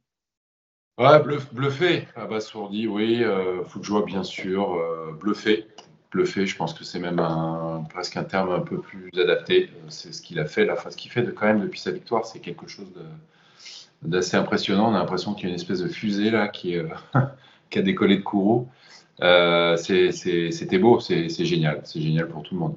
Ouais, 0.99 1.17
bluff, 1.23 1.53
bluffé, 1.53 2.09
abasourdi, 2.17 2.85
oui, 2.85 3.23
euh, 3.23 3.63
fou 3.63 3.79
de 3.79 3.85
joie 3.85 4.03
bien 4.03 4.23
sûr, 4.23 4.73
euh, 4.73 5.13
bluffé, 5.17 5.65
bluffé, 6.11 6.45
je 6.45 6.57
pense 6.57 6.73
que 6.73 6.83
c'est 6.83 6.99
même 6.99 7.19
un, 7.19 7.85
presque 7.89 8.17
un 8.17 8.25
terme 8.25 8.51
un 8.51 8.59
peu 8.59 8.79
plus 8.79 9.09
adapté. 9.17 9.69
C'est 9.87 10.13
ce 10.13 10.21
qu'il 10.21 10.39
a 10.39 10.45
fait, 10.45 10.65
la 10.65 10.75
phase 10.75 10.97
qu'il 10.97 11.09
fait 11.09 11.23
de, 11.23 11.31
quand 11.31 11.45
même 11.45 11.61
depuis 11.61 11.79
sa 11.79 11.91
victoire, 11.91 12.25
c'est 12.25 12.39
quelque 12.39 12.67
chose 12.67 12.87
d'assez 14.01 14.35
impressionnant. 14.35 14.91
On 14.91 14.95
a 14.95 14.99
l'impression 14.99 15.33
qu'il 15.33 15.45
y 15.45 15.47
a 15.47 15.49
une 15.51 15.55
espèce 15.55 15.79
de 15.79 15.87
fusée 15.87 16.31
là 16.31 16.49
qui, 16.49 16.77
euh, 16.77 16.89
qui 17.69 17.79
a 17.79 17.81
décollé 17.81 18.17
de 18.17 18.23
Kourou. 18.23 18.67
Euh, 19.21 19.77
C'était 19.77 20.79
beau, 20.79 20.99
c'est 20.99 21.29
génial, 21.29 21.79
c'est 21.85 22.01
génial 22.01 22.27
pour 22.27 22.43
tout 22.43 22.55
le 22.55 22.59
monde. 22.59 22.75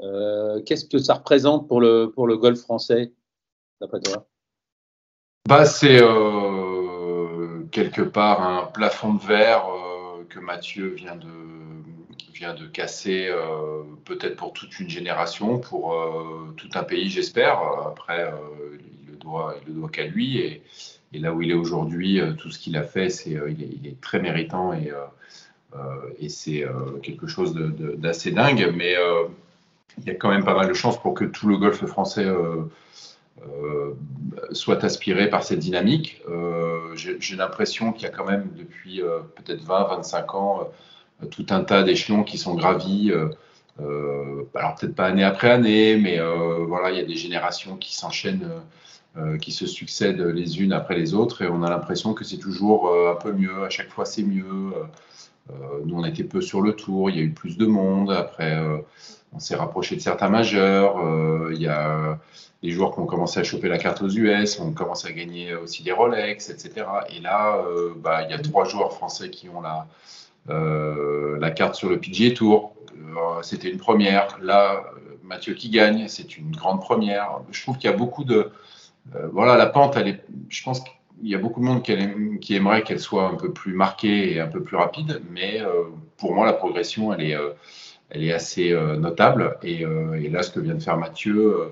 Euh, 0.00 0.60
Qu'est-ce 0.62 0.84
que 0.84 0.98
ça 0.98 1.14
représente 1.14 1.68
pour 1.68 1.80
le, 1.80 2.10
pour 2.12 2.26
le 2.26 2.36
golf 2.36 2.58
français, 2.58 3.12
bah, 5.46 5.64
C'est 5.64 6.02
euh, 6.02 7.64
quelque 7.70 8.02
part 8.02 8.42
un 8.42 8.66
plafond 8.66 9.14
de 9.14 9.22
verre 9.22 9.66
euh, 9.68 10.24
que 10.28 10.38
Mathieu 10.38 10.88
vient 10.88 11.16
de, 11.16 12.66
casser, 12.72 13.28
euh, 13.28 13.82
peut-être 14.04 14.36
pour 14.36 14.52
toute 14.52 14.78
une 14.78 14.90
génération, 14.90 15.58
pour 15.58 15.94
tout 16.56 16.68
un 16.74 16.84
pays, 16.84 17.08
j'espère. 17.08 17.60
Après, 17.86 18.30
il 18.72 19.08
le 19.08 19.12
le 19.66 19.72
doit 19.72 19.88
qu'à 19.90 20.04
lui. 20.04 20.38
Et, 20.38 20.62
là 21.14 21.32
où 21.32 21.40
il 21.40 21.50
est 21.50 21.54
aujourd'hui, 21.54 22.20
tout 22.36 22.50
ce 22.50 22.58
qu'il 22.58 22.76
a 22.76 22.82
fait, 22.82 23.08
c'est, 23.08 23.30
il, 23.30 23.86
est, 23.86 23.98
très 24.02 24.20
méritant 24.20 24.74
et, 24.74 24.92
et 26.18 26.28
c'est 26.28 26.66
quelque 27.02 27.26
chose 27.26 27.54
d'assez 27.54 28.32
dingue. 28.32 28.70
Mais 28.76 28.94
il 29.96 30.04
y 30.04 30.10
a 30.10 30.14
quand 30.14 30.28
même 30.28 30.44
pas 30.44 30.54
mal 30.54 30.68
de 30.68 30.74
chances 30.74 31.00
pour 31.00 31.14
que 31.14 31.24
tout 31.24 31.48
le 31.48 31.56
golf 31.56 31.82
français 31.86 32.26
soit 34.52 34.84
aspiré 34.84 35.28
par 35.28 35.44
cette 35.44 35.58
dynamique. 35.58 36.22
Euh, 36.28 36.94
J'ai 36.94 37.36
l'impression 37.36 37.92
qu'il 37.92 38.04
y 38.04 38.06
a 38.06 38.10
quand 38.10 38.24
même 38.24 38.50
depuis 38.56 39.02
euh, 39.02 39.20
peut-être 39.36 39.64
20-25 39.64 40.36
ans 40.36 40.70
euh, 41.22 41.26
tout 41.26 41.46
un 41.50 41.62
tas 41.62 41.82
d'échelons 41.82 42.24
qui 42.24 42.38
sont 42.38 42.54
gravis. 42.54 43.12
alors 44.54 44.74
peut-être 44.74 44.94
pas 44.94 45.06
année 45.06 45.24
après 45.24 45.50
année, 45.50 45.96
mais 45.96 46.18
voilà, 46.66 46.90
il 46.90 46.98
y 46.98 47.00
a 47.00 47.04
des 47.04 47.16
générations 47.16 47.76
qui 47.76 47.94
s'enchaînent. 47.96 48.50
qui 49.40 49.50
se 49.50 49.66
succèdent 49.66 50.20
les 50.20 50.60
unes 50.60 50.74
après 50.74 50.94
les 50.94 51.14
autres 51.14 51.40
et 51.40 51.48
on 51.48 51.62
a 51.62 51.70
l'impression 51.70 52.12
que 52.12 52.22
c'est 52.22 52.36
toujours 52.36 52.92
un 53.08 53.14
peu 53.14 53.32
mieux, 53.32 53.64
à 53.64 53.70
chaque 53.70 53.88
fois 53.88 54.04
c'est 54.04 54.22
mieux. 54.22 54.74
Nous 55.84 55.96
on 55.96 56.04
était 56.04 56.24
peu 56.24 56.40
sur 56.40 56.60
le 56.60 56.72
tour, 56.72 57.10
il 57.10 57.16
y 57.16 57.20
a 57.20 57.22
eu 57.22 57.30
plus 57.30 57.56
de 57.56 57.66
monde, 57.66 58.10
après 58.10 58.58
on 59.36 59.38
s'est 59.38 59.54
rapproché 59.54 59.96
de 59.96 60.00
certains 60.00 60.28
majeurs. 60.30 60.98
Euh, 60.98 61.50
il 61.54 61.60
y 61.60 61.68
a 61.68 62.18
des 62.62 62.70
joueurs 62.70 62.94
qui 62.94 63.00
ont 63.00 63.06
commencé 63.06 63.38
à 63.38 63.44
choper 63.44 63.68
la 63.68 63.78
carte 63.78 64.02
aux 64.02 64.08
US, 64.08 64.58
on 64.58 64.72
commence 64.72 65.04
à 65.04 65.12
gagner 65.12 65.54
aussi 65.54 65.82
des 65.82 65.92
Rolex, 65.92 66.48
etc. 66.48 66.86
Et 67.10 67.20
là, 67.20 67.58
euh, 67.58 67.92
bah, 67.96 68.22
il 68.22 68.30
y 68.30 68.34
a 68.34 68.38
trois 68.38 68.64
joueurs 68.64 68.94
français 68.94 69.30
qui 69.30 69.48
ont 69.48 69.60
la, 69.60 69.86
euh, 70.48 71.38
la 71.38 71.50
carte 71.50 71.74
sur 71.74 71.90
le 71.90 71.98
PGA 72.00 72.34
Tour. 72.34 72.74
C'était 73.42 73.70
une 73.70 73.78
première. 73.78 74.38
Là, 74.42 74.84
Mathieu 75.22 75.54
qui 75.54 75.68
gagne, 75.68 76.08
c'est 76.08 76.38
une 76.38 76.50
grande 76.50 76.80
première. 76.80 77.40
Je 77.50 77.62
trouve 77.62 77.76
qu'il 77.76 77.90
y 77.90 77.92
a 77.92 77.96
beaucoup 77.96 78.24
de. 78.24 78.50
voilà, 79.32 79.56
la 79.56 79.66
pente, 79.66 79.96
elle 79.96 80.08
est, 80.08 80.24
je 80.48 80.62
pense 80.62 80.82
qu'il 81.18 81.28
y 81.28 81.34
a 81.34 81.38
beaucoup 81.38 81.60
de 81.60 81.64
monde 81.66 81.82
qui, 81.82 81.92
aime, 81.92 82.38
qui 82.38 82.54
aimerait 82.54 82.82
qu'elle 82.82 83.00
soit 83.00 83.28
un 83.28 83.34
peu 83.34 83.52
plus 83.52 83.74
marquée 83.74 84.34
et 84.34 84.40
un 84.40 84.48
peu 84.48 84.62
plus 84.62 84.76
rapide, 84.76 85.22
mais 85.30 85.62
pour 86.16 86.34
moi, 86.34 86.46
la 86.46 86.52
progression, 86.52 87.12
elle 87.12 87.22
est 87.22 87.36
est 88.10 88.32
assez 88.32 88.72
euh, 88.72 88.96
notable. 88.96 89.58
Et, 89.62 89.84
euh, 89.84 90.28
là, 90.30 90.42
ce 90.42 90.50
que 90.50 90.60
vient 90.60 90.74
de 90.74 90.82
faire 90.82 90.96
Mathieu, 90.96 91.36
euh, 91.36 91.68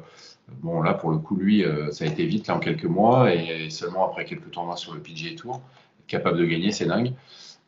bon, 0.62 0.82
là, 0.82 0.94
pour 0.94 1.10
le 1.10 1.18
coup, 1.18 1.36
lui, 1.36 1.64
ça 1.90 2.04
a 2.04 2.08
été 2.08 2.24
vite, 2.26 2.48
là, 2.48 2.56
en 2.56 2.60
quelques 2.60 2.84
mois, 2.84 3.32
et 3.34 3.70
seulement 3.70 4.08
après 4.08 4.24
quelques 4.24 4.50
tournois 4.50 4.76
sur 4.76 4.94
le 4.94 5.00
PGA 5.00 5.34
Tour, 5.36 5.60
capable 6.06 6.38
de 6.38 6.44
gagner, 6.44 6.72
c'est 6.72 6.86
dingue. 6.86 7.12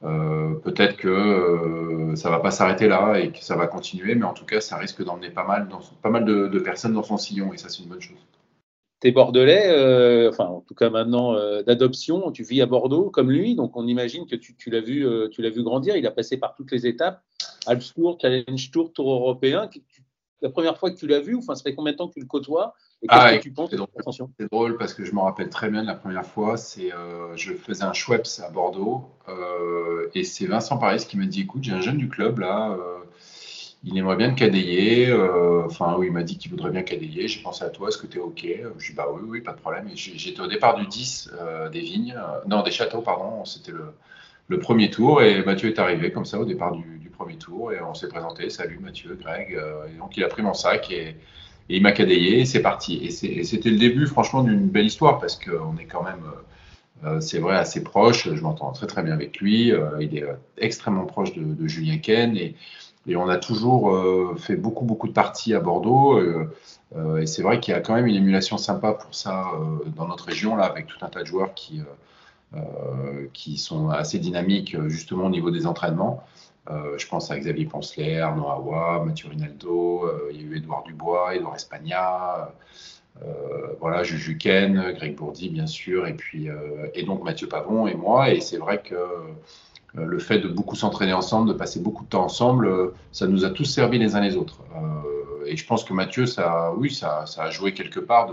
Euh, 0.04 0.54
peut-être 0.56 0.96
que 0.96 1.08
euh, 1.08 2.16
ça 2.16 2.28
va 2.28 2.38
pas 2.40 2.50
s'arrêter 2.50 2.86
là 2.86 3.18
et 3.18 3.32
que 3.32 3.42
ça 3.42 3.56
va 3.56 3.66
continuer, 3.66 4.14
mais 4.14 4.26
en 4.26 4.34
tout 4.34 4.44
cas, 4.44 4.60
ça 4.60 4.76
risque 4.76 5.02
d'emmener 5.02 5.30
pas 5.30 5.46
mal, 5.46 5.68
de, 5.68 6.58
personnes 6.58 6.92
dans 6.92 7.02
son 7.02 7.16
sillon 7.16 7.52
et 7.54 7.56
ça, 7.56 7.70
c'est 7.70 7.82
une 7.82 7.88
bonne 7.88 8.00
chose. 8.02 8.18
Es 9.02 9.12
bordelais, 9.12 10.28
enfin 10.28 10.46
en 10.46 10.60
tout 10.60 10.74
cas 10.74 10.90
maintenant 10.90 11.34
d'adoption, 11.62 12.30
tu 12.32 12.42
vis 12.42 12.62
à 12.62 12.66
Bordeaux 12.66 13.10
comme 13.10 13.30
lui, 13.30 13.54
donc 13.54 13.76
on 13.76 13.86
imagine 13.86 14.26
que 14.26 14.36
tu, 14.36 14.70
l'as 14.70 14.80
vu, 14.80 15.06
tu 15.30 15.42
l'as 15.42 15.50
vu 15.50 15.62
grandir. 15.62 15.96
Il 15.96 16.06
a 16.06 16.10
passé 16.10 16.38
par 16.38 16.54
toutes 16.54 16.72
les 16.72 16.86
étapes, 16.86 17.22
Alps 17.66 17.94
Tour, 17.94 18.18
Challenge 18.20 18.70
Tour, 18.70 18.92
Tour 18.92 19.12
européen. 19.12 19.68
La 20.42 20.50
première 20.50 20.78
fois 20.78 20.90
que 20.90 20.96
tu 20.96 21.06
l'as 21.06 21.20
vu, 21.20 21.36
enfin 21.36 21.54
ça 21.54 21.62
fait 21.62 21.74
combien 21.74 21.92
de 21.92 21.98
temps 21.98 22.08
que 22.08 22.14
tu 22.14 22.20
le 22.20 22.26
côtoies 22.26 22.74
et 23.02 23.06
ah, 23.10 23.36
que 23.36 23.42
tu 23.42 23.52
penses 23.52 23.70
C'est 24.38 24.50
drôle 24.50 24.78
parce 24.78 24.94
que 24.94 25.04
je 25.04 25.14
me 25.14 25.20
rappelle 25.20 25.50
très 25.50 25.70
bien 25.70 25.82
de 25.82 25.86
la 25.86 25.94
première 25.94 26.24
fois. 26.24 26.56
C'est, 26.56 26.92
euh, 26.92 27.36
je 27.36 27.52
faisais 27.52 27.84
un 27.84 27.92
Schweppes 27.92 28.26
à 28.42 28.50
Bordeaux 28.50 29.04
euh, 29.28 30.08
et 30.14 30.24
c'est 30.24 30.46
Vincent 30.46 30.78
Paris 30.78 31.04
qui 31.06 31.18
m'a 31.18 31.26
dit 31.26 31.42
écoute, 31.42 31.62
j'ai 31.62 31.72
un 31.72 31.80
jeune 31.80 31.98
du 31.98 32.08
club 32.08 32.38
là, 32.38 32.70
euh, 32.70 32.98
il 33.86 33.96
aimerait 33.96 34.16
bien 34.16 34.30
te 34.30 34.38
cadayer. 34.38 35.12
Enfin, 35.64 35.96
oui, 35.98 36.08
il 36.08 36.12
m'a 36.12 36.22
dit 36.22 36.36
qu'il 36.38 36.50
voudrait 36.50 36.70
bien 36.70 36.82
cadayer. 36.82 37.28
J'ai 37.28 37.40
pensé 37.40 37.64
à 37.64 37.70
toi, 37.70 37.88
est-ce 37.88 37.98
que 37.98 38.06
tu 38.06 38.18
es 38.18 38.20
OK? 38.20 38.44
Je 38.78 38.90
dis 38.90 38.94
bah 38.94 39.06
oui, 39.12 39.22
oui, 39.26 39.40
pas 39.40 39.52
de 39.52 39.60
problème. 39.60 39.88
J'étais 39.94 40.40
au 40.40 40.46
départ 40.46 40.74
du 40.76 40.86
10 40.86 41.30
des 41.72 41.80
vignes, 41.80 42.14
non, 42.46 42.62
des 42.62 42.70
châteaux, 42.70 43.00
pardon. 43.00 43.44
C'était 43.44 43.72
le, 44.48 44.58
premier 44.58 44.90
tour 44.90 45.22
et 45.22 45.42
Mathieu 45.44 45.68
est 45.68 45.78
arrivé 45.78 46.12
comme 46.12 46.24
ça 46.24 46.38
au 46.38 46.44
départ 46.44 46.72
du, 46.72 47.10
premier 47.16 47.36
tour 47.36 47.72
et 47.72 47.80
on 47.80 47.94
s'est 47.94 48.08
présenté. 48.08 48.50
Salut 48.50 48.78
Mathieu, 48.78 49.16
Greg. 49.18 49.52
et 49.52 49.98
donc 49.98 50.16
il 50.18 50.24
a 50.24 50.28
pris 50.28 50.42
mon 50.42 50.52
sac 50.52 50.90
et 50.90 51.16
il 51.68 51.82
m'a 51.82 51.92
cadayé, 51.92 52.40
et 52.40 52.44
c'est 52.44 52.62
parti. 52.62 52.96
Et 53.04 53.10
c'était 53.44 53.70
le 53.70 53.78
début, 53.78 54.06
franchement, 54.06 54.42
d'une 54.42 54.68
belle 54.68 54.86
histoire, 54.86 55.18
parce 55.18 55.36
qu'on 55.36 55.76
est 55.78 55.86
quand 55.86 56.04
même, 56.04 56.22
euh, 56.24 57.08
euh, 57.08 57.20
c'est 57.20 57.38
vrai, 57.38 57.56
assez 57.56 57.82
proche. 57.82 58.32
Je 58.32 58.40
m'entends 58.40 58.70
très 58.72 58.86
très 58.86 59.02
bien 59.02 59.14
avec 59.14 59.38
lui. 59.38 59.72
Euh, 59.72 60.00
il 60.00 60.16
est 60.16 60.24
extrêmement 60.58 61.06
proche 61.06 61.34
de, 61.34 61.66
Julien 61.66 61.98
Ken. 61.98 62.36
Et, 62.36 62.54
et, 63.06 63.16
on 63.16 63.28
a 63.28 63.38
toujours 63.38 64.38
fait 64.38 64.56
beaucoup 64.56 64.84
beaucoup 64.84 65.08
de 65.08 65.12
parties 65.12 65.54
à 65.54 65.60
Bordeaux. 65.60 66.20
et 67.18 67.26
c'est 67.26 67.42
vrai 67.42 67.60
qu'il 67.60 67.72
y 67.72 67.76
a 67.76 67.80
quand 67.80 67.94
même 67.94 68.06
une 68.06 68.16
émulation 68.16 68.58
sympa 68.58 68.92
pour 68.92 69.14
ça 69.14 69.50
dans 69.96 70.06
notre 70.08 70.24
région, 70.24 70.56
là, 70.56 70.64
avec 70.64 70.86
tout 70.86 70.98
un 71.02 71.08
tas 71.08 71.20
de 71.20 71.26
joueurs 71.26 71.54
qui, 71.54 71.82
qui 73.32 73.58
sont 73.58 73.90
assez 73.90 74.18
dynamiques, 74.18 74.76
justement, 74.88 75.26
au 75.26 75.30
niveau 75.30 75.50
des 75.50 75.66
entraînements. 75.66 76.24
Euh, 76.70 76.98
je 76.98 77.06
pense 77.06 77.30
à 77.30 77.38
Xavier 77.38 77.64
Ponceler, 77.64 78.18
Arnaud 78.18 78.48
Awa, 78.48 79.04
Mathieu 79.04 79.28
Rinaldo, 79.28 80.04
euh, 80.04 80.30
il 80.32 80.40
y 80.40 80.44
a 80.44 80.46
eu 80.46 80.56
Edouard 80.56 80.82
Dubois, 80.82 81.36
Edouard 81.36 81.54
Espagna, 81.54 82.52
euh, 83.22 83.74
voilà, 83.80 84.02
Juju 84.02 84.36
Ken, 84.36 84.92
Greg 84.96 85.14
Bourdi, 85.14 85.48
bien 85.48 85.66
sûr, 85.66 86.06
et 86.06 86.14
puis 86.14 86.48
et 86.94 87.02
donc 87.04 87.22
Mathieu 87.22 87.48
Pavon 87.48 87.86
et 87.86 87.94
moi. 87.94 88.30
Et 88.30 88.40
c'est 88.40 88.58
vrai 88.58 88.82
que 88.82 88.96
le 89.96 90.18
fait 90.18 90.38
de 90.38 90.48
beaucoup 90.48 90.76
s'entraîner 90.76 91.12
ensemble, 91.12 91.48
de 91.48 91.54
passer 91.54 91.80
beaucoup 91.80 92.04
de 92.04 92.08
temps 92.08 92.24
ensemble, 92.24 92.92
ça 93.12 93.26
nous 93.26 93.44
a 93.44 93.50
tous 93.50 93.64
servi 93.64 93.98
les 93.98 94.14
uns 94.14 94.20
les 94.20 94.36
autres. 94.36 94.60
et 95.46 95.56
je 95.56 95.66
pense 95.66 95.84
que 95.84 95.92
Mathieu, 95.92 96.26
ça, 96.26 96.72
oui, 96.76 96.92
ça, 96.92 97.24
ça 97.26 97.44
a 97.44 97.50
joué 97.50 97.72
quelque 97.72 98.00
part 98.00 98.28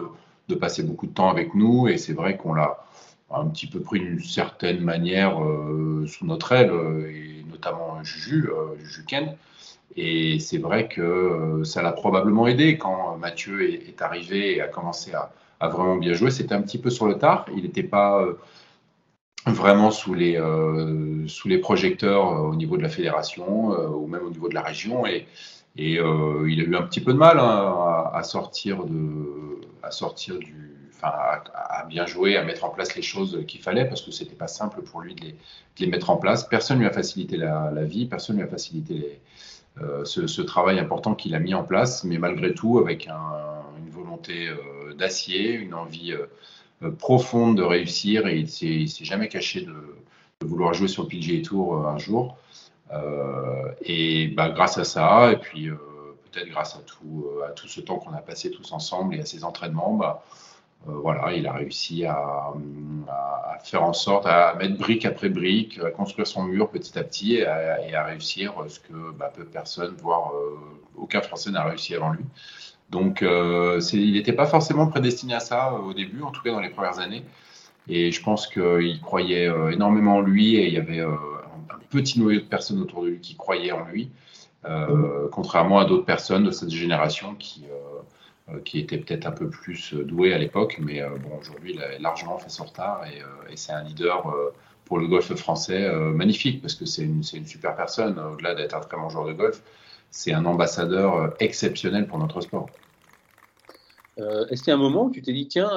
de, 0.47 0.55
passer 0.55 0.83
beaucoup 0.83 1.07
de 1.07 1.13
temps 1.13 1.29
avec 1.29 1.55
nous. 1.55 1.87
Et 1.87 1.97
c'est 1.97 2.13
vrai 2.13 2.37
qu'on 2.37 2.53
l'a 2.53 2.77
un 3.31 3.47
petit 3.47 3.65
peu 3.65 3.79
pris 3.79 3.99
d'une 3.99 4.19
certaine 4.19 4.81
manière 4.81 5.39
sous 6.05 6.25
notre 6.25 6.51
aile. 6.51 6.71
Et, 7.09 7.33
notamment 7.63 8.03
Juju, 8.03 8.49
euh, 8.49 8.75
Juju 8.79 9.05
Ken. 9.05 9.35
Et 9.95 10.39
c'est 10.39 10.57
vrai 10.57 10.87
que 10.87 11.01
euh, 11.01 11.63
ça 11.63 11.81
l'a 11.81 11.91
probablement 11.91 12.47
aidé 12.47 12.77
quand 12.77 13.17
Mathieu 13.17 13.63
est, 13.63 14.01
arrivé 14.01 14.57
et 14.57 14.61
a 14.61 14.67
commencé 14.67 15.13
à, 15.13 15.31
vraiment 15.67 15.95
bien 15.95 16.13
jouer. 16.13 16.31
C'était 16.31 16.55
un 16.55 16.61
petit 16.61 16.77
peu 16.77 16.89
sur 16.89 17.07
le 17.07 17.17
tard. 17.17 17.45
Il 17.55 17.63
n'était 17.63 17.83
pas 17.83 18.21
euh, 18.21 18.33
vraiment 19.45 19.91
sous 19.91 20.13
les, 20.13 20.39
sous 21.27 21.47
les 21.47 21.57
projecteurs 21.57 22.43
au 22.43 22.55
niveau 22.55 22.77
de 22.77 22.81
la 22.81 22.89
fédération 22.89 23.69
ou 23.69 24.07
même 24.07 24.25
au 24.25 24.29
niveau 24.29 24.49
de 24.49 24.53
la 24.53 24.61
région. 24.61 25.05
Et, 25.05 25.27
et 25.75 25.93
il 25.95 26.61
a 26.61 26.63
eu 26.63 26.75
un 26.75 26.83
petit 26.83 27.01
peu 27.01 27.13
de 27.13 27.17
mal 27.17 27.39
hein, 27.39 28.09
à, 28.13 28.23
sortir 28.23 28.85
de, 28.85 29.59
à 29.81 29.91
sortir 29.91 30.39
du, 30.39 30.73
à, 31.03 31.85
bien 31.87 32.05
jouer, 32.05 32.37
à 32.37 32.43
mettre 32.43 32.63
en 32.63 32.69
place 32.69 32.95
les 32.95 33.01
choses 33.01 33.43
qu'il 33.47 33.61
fallait, 33.61 33.85
parce 33.85 34.01
que 34.01 34.11
c'était 34.11 34.35
pas 34.35 34.47
simple 34.47 34.81
pour 34.81 35.01
lui 35.01 35.15
de 35.15 35.33
les, 35.79 35.87
mettre 35.87 36.09
en 36.09 36.17
place. 36.17 36.47
Personne 36.47 36.79
lui 36.79 36.85
a 36.85 36.91
facilité 36.91 37.37
la, 37.37 37.83
vie, 37.83 38.05
personne 38.05 38.37
lui 38.37 38.43
a 38.43 38.47
facilité 38.47 39.19
euh, 39.81 40.05
ce, 40.05 40.41
travail 40.41 40.79
important 40.79 41.15
qu'il 41.15 41.35
a 41.35 41.39
mis 41.39 41.53
en 41.53 41.63
place, 41.63 42.03
mais 42.03 42.17
malgré 42.17 42.53
tout, 42.53 42.79
avec 42.79 43.07
une 43.07 43.89
volonté 43.89 44.47
euh, 44.47 44.93
d'acier, 44.93 45.51
une 45.53 45.73
envie 45.73 46.13
euh, 46.13 46.27
profonde 46.89 47.57
de 47.57 47.63
réussir, 47.63 48.27
et 48.27 48.37
il 48.37 48.49
s'est 48.49 49.05
jamais 49.05 49.27
caché 49.27 49.61
de, 49.61 49.73
vouloir 50.45 50.73
jouer 50.73 50.89
sur 50.89 51.03
le 51.03 51.07
PGA 51.07 51.41
Tour 51.41 51.87
un 51.87 51.97
jour. 51.97 52.37
et 53.81 54.27
bah, 54.27 54.49
grâce 54.49 54.77
à 54.77 54.83
ça, 54.83 55.31
et 55.31 55.37
puis 55.37 55.69
peut-être 56.31 56.49
grâce 56.49 56.75
à 56.75 56.79
tout, 56.79 57.27
à 57.47 57.51
tout 57.51 57.67
ce 57.67 57.79
temps 57.81 57.97
qu'on 57.97 58.13
a 58.13 58.21
passé 58.21 58.51
tous 58.51 58.71
ensemble 58.73 59.15
et 59.15 59.21
à 59.21 59.25
ces 59.25 59.43
entraînements, 59.43 59.93
bah, 59.93 60.23
euh, 60.87 60.91
voilà, 61.01 61.33
il 61.33 61.47
a 61.47 61.53
réussi 61.53 62.05
à, 62.05 62.53
faire 63.63 63.83
en 63.83 63.93
sorte, 63.93 64.25
à 64.25 64.55
mettre 64.55 64.77
brique 64.77 65.05
après 65.05 65.29
brique, 65.29 65.79
à 65.79 65.91
construire 65.91 66.27
son 66.27 66.43
mur 66.43 66.69
petit 66.69 66.99
à 66.99 67.03
petit 67.03 67.35
et 67.35 67.45
à, 67.45 68.03
réussir 68.03 68.53
ce 68.67 68.79
que 68.79 69.11
bah, 69.13 69.31
peu 69.33 69.43
de 69.43 69.49
personnes, 69.49 69.95
voire 70.01 70.33
euh, 70.33 70.59
aucun 70.97 71.21
Français 71.21 71.51
n'a 71.51 71.63
réussi 71.63 71.95
avant 71.95 72.11
lui. 72.11 72.25
Donc, 72.89 73.23
euh, 73.23 73.81
il 73.93 74.13
n'était 74.13 74.33
pas 74.33 74.45
forcément 74.45 74.87
prédestiné 74.87 75.33
à 75.33 75.39
ça 75.39 75.73
au 75.73 75.93
début, 75.93 76.21
en 76.21 76.31
tout 76.31 76.41
cas 76.41 76.51
dans 76.51 76.59
les 76.59 76.69
premières 76.69 76.99
années. 76.99 77.23
Et 77.87 78.11
je 78.11 78.21
pense 78.21 78.47
qu'il 78.47 78.99
croyait 79.01 79.51
énormément 79.71 80.17
en 80.17 80.21
lui 80.21 80.55
et 80.55 80.67
il 80.67 80.73
y 80.73 80.77
avait 80.77 81.01
un, 81.01 81.17
petit 81.89 82.19
noyau 82.19 82.39
de 82.39 82.45
personnes 82.45 82.81
autour 82.81 83.03
de 83.03 83.09
lui 83.09 83.19
qui 83.19 83.35
croyaient 83.35 83.73
en 83.73 83.83
lui, 83.85 84.09
contrairement 85.31 85.79
à 85.79 85.85
d'autres 85.85 86.05
personnes 86.05 86.45
de 86.45 86.51
cette 86.51 86.71
génération 86.71 87.35
qui 87.35 87.65
euh, 88.49 88.59
qui 88.59 88.79
était 88.79 88.97
peut-être 88.97 89.25
un 89.25 89.31
peu 89.31 89.49
plus 89.49 89.93
euh, 89.93 90.03
doué 90.03 90.33
à 90.33 90.37
l'époque, 90.37 90.77
mais 90.81 91.01
euh, 91.01 91.07
bon, 91.17 91.37
aujourd'hui, 91.39 91.75
il 91.75 91.81
a 91.81 91.97
largement 91.99 92.37
fait 92.37 92.49
son 92.49 92.65
retard 92.65 93.05
et, 93.05 93.21
c'est 93.55 93.71
un 93.71 93.83
leader 93.83 94.33
pour 94.83 94.97
le 94.97 95.07
golf 95.07 95.31
français 95.35 95.87
magnifique 95.95 96.59
parce 96.59 96.73
que 96.73 96.85
c'est 96.85 97.03
une, 97.03 97.21
une, 97.33 97.45
super 97.45 97.75
personne, 97.75 98.17
au-delà 98.19 98.55
d'être 98.55 98.73
un 98.75 98.79
très 98.79 98.97
bon 98.97 99.09
joueur 99.09 99.27
de 99.27 99.33
golf, 99.33 99.61
c'est 100.13 100.31
un 100.31 100.45
ambassadeur 100.45 101.33
exceptionnel 101.39 102.07
pour 102.07 102.19
notre 102.19 102.39
sport. 102.41 102.69
est-ce 104.17 104.61
qu'il 104.61 104.69
y 104.69 104.71
a 104.71 104.75
un 104.75 104.77
moment 104.77 105.05
où 105.05 105.11
tu 105.11 105.23
t'es 105.23 105.33
dit, 105.33 105.47
tiens, 105.47 105.69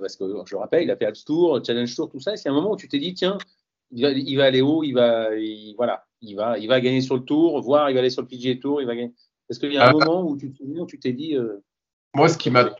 parce 0.00 0.16
que 0.16 0.24
je 0.44 0.54
le 0.54 0.58
rappelle, 0.58 0.82
il 0.82 0.90
a 0.90 0.96
fait 0.96 1.06
Alps 1.06 1.24
Tour, 1.24 1.64
Challenge 1.64 1.94
Tour, 1.94 2.10
tout 2.10 2.20
ça, 2.20 2.32
est-ce 2.32 2.42
qu'il 2.42 2.50
y 2.50 2.54
a 2.54 2.56
un 2.56 2.60
moment 2.60 2.72
où 2.72 2.76
tu 2.76 2.88
t'es 2.88 2.98
dit, 2.98 3.14
tiens, 3.14 3.38
il 3.92 4.02
va, 4.02 4.10
il 4.10 4.36
va 4.36 4.44
aller 4.44 4.60
haut, 4.60 4.82
il 4.82 4.92
va, 4.92 5.28
voilà, 5.76 6.04
il 6.20 6.34
va, 6.34 6.58
il 6.58 6.66
va 6.66 6.80
gagner 6.80 7.00
sur 7.00 7.14
le 7.14 7.22
Tour, 7.22 7.60
voire 7.60 7.90
il 7.90 7.94
va 7.94 8.00
aller 8.00 8.10
sur 8.10 8.22
le 8.22 8.28
PGA 8.28 8.56
Tour, 8.56 8.80
il 8.80 8.86
va 8.86 8.94
gagner. 8.94 9.12
Est-ce 9.48 9.60
qu'il 9.60 9.72
y 9.72 9.78
a 9.78 9.88
un 9.88 9.94
euh, 9.94 9.98
moment 9.98 10.28
où 10.28 10.36
tu 10.36 10.98
t'es 10.98 11.12
dit. 11.12 11.36
Euh, 11.36 11.62
moi, 12.14 12.28
ce 12.28 12.36
qui 12.36 12.50
m'a 12.50 12.74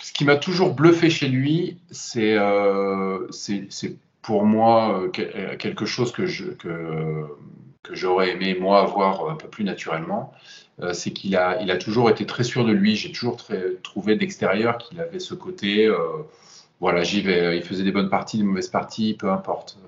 ce 0.00 0.12
qui 0.12 0.24
m'a 0.24 0.36
toujours 0.36 0.74
bluffé 0.74 1.10
chez 1.10 1.28
lui, 1.28 1.78
c'est 1.90 2.36
euh, 2.38 3.26
pour 4.22 4.44
moi 4.44 5.08
quelque 5.12 5.86
chose 5.86 6.12
que 6.12 6.26
je 6.26 6.50
que, 6.52 7.26
que 7.88 7.94
j'aurais 7.94 8.30
aimé 8.30 8.56
moi 8.58 8.82
avoir 8.82 9.30
un 9.30 9.36
peu 9.36 9.48
plus 9.48 9.64
naturellement. 9.64 10.32
c'est 10.92 11.12
qu'il 11.12 11.36
a 11.36 11.60
il 11.62 11.70
a 11.70 11.76
toujours 11.76 12.10
été 12.10 12.26
très 12.26 12.44
sûr 12.44 12.64
de 12.64 12.72
lui. 12.72 12.96
J'ai 12.96 13.12
toujours 13.12 13.36
trouvé 13.82 14.16
d'extérieur 14.16 14.78
qu'il 14.78 15.00
avait 15.00 15.18
ce 15.18 15.34
côté. 15.34 15.90
voilà, 16.80 17.02
j'y 17.02 17.22
vais. 17.22 17.56
Il 17.56 17.62
faisait 17.64 17.84
des 17.84 17.92
bonnes 17.92 18.10
parties, 18.10 18.38
des 18.38 18.44
mauvaises 18.44 18.68
parties, 18.68 19.14
peu 19.14 19.30
importe. 19.30 19.78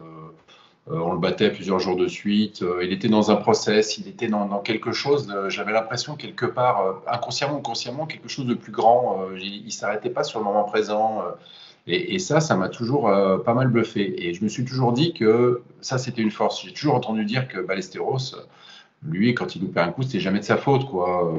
Euh, 0.90 0.98
on 0.98 1.12
le 1.12 1.18
battait 1.18 1.50
plusieurs 1.50 1.78
jours 1.78 1.96
de 1.96 2.08
suite. 2.08 2.62
Euh, 2.62 2.84
il 2.84 2.92
était 2.92 3.08
dans 3.08 3.30
un 3.30 3.36
process, 3.36 3.98
il 3.98 4.08
était 4.08 4.28
dans, 4.28 4.60
quelque 4.60 4.92
chose. 4.92 5.32
J'avais 5.48 5.72
l'impression 5.72 6.16
quelque 6.16 6.46
part, 6.46 6.80
euh, 6.80 6.92
inconsciemment 7.06 7.58
ou 7.58 7.62
consciemment, 7.62 8.06
quelque 8.06 8.28
chose 8.28 8.46
de 8.46 8.54
plus 8.54 8.72
grand. 8.72 9.26
il, 9.38 9.64
ne 9.64 9.70
s'arrêtait 9.70 10.10
pas 10.10 10.24
sur 10.24 10.38
le 10.40 10.44
moment 10.44 10.64
présent. 10.64 11.22
Et, 11.92 12.18
ça, 12.18 12.40
ça 12.40 12.56
m'a 12.56 12.68
toujours 12.68 13.10
pas 13.44 13.54
mal 13.54 13.68
bluffé. 13.68 14.26
Et 14.26 14.34
je 14.34 14.44
me 14.44 14.48
suis 14.48 14.64
toujours 14.64 14.92
dit 14.92 15.12
que 15.12 15.62
ça, 15.80 15.98
c'était 15.98 16.22
une 16.22 16.30
force. 16.30 16.62
J'ai 16.64 16.72
toujours 16.72 16.94
entendu 16.94 17.24
dire 17.24 17.48
que 17.48 17.60
Ballesteros, 17.60 18.36
lui, 19.02 19.34
quand 19.34 19.56
il 19.56 19.62
loupait 19.62 19.80
un 19.80 19.90
coup, 19.90 20.02
c'était 20.02 20.20
jamais 20.20 20.40
de 20.40 20.44
sa 20.44 20.56
faute. 20.56 20.82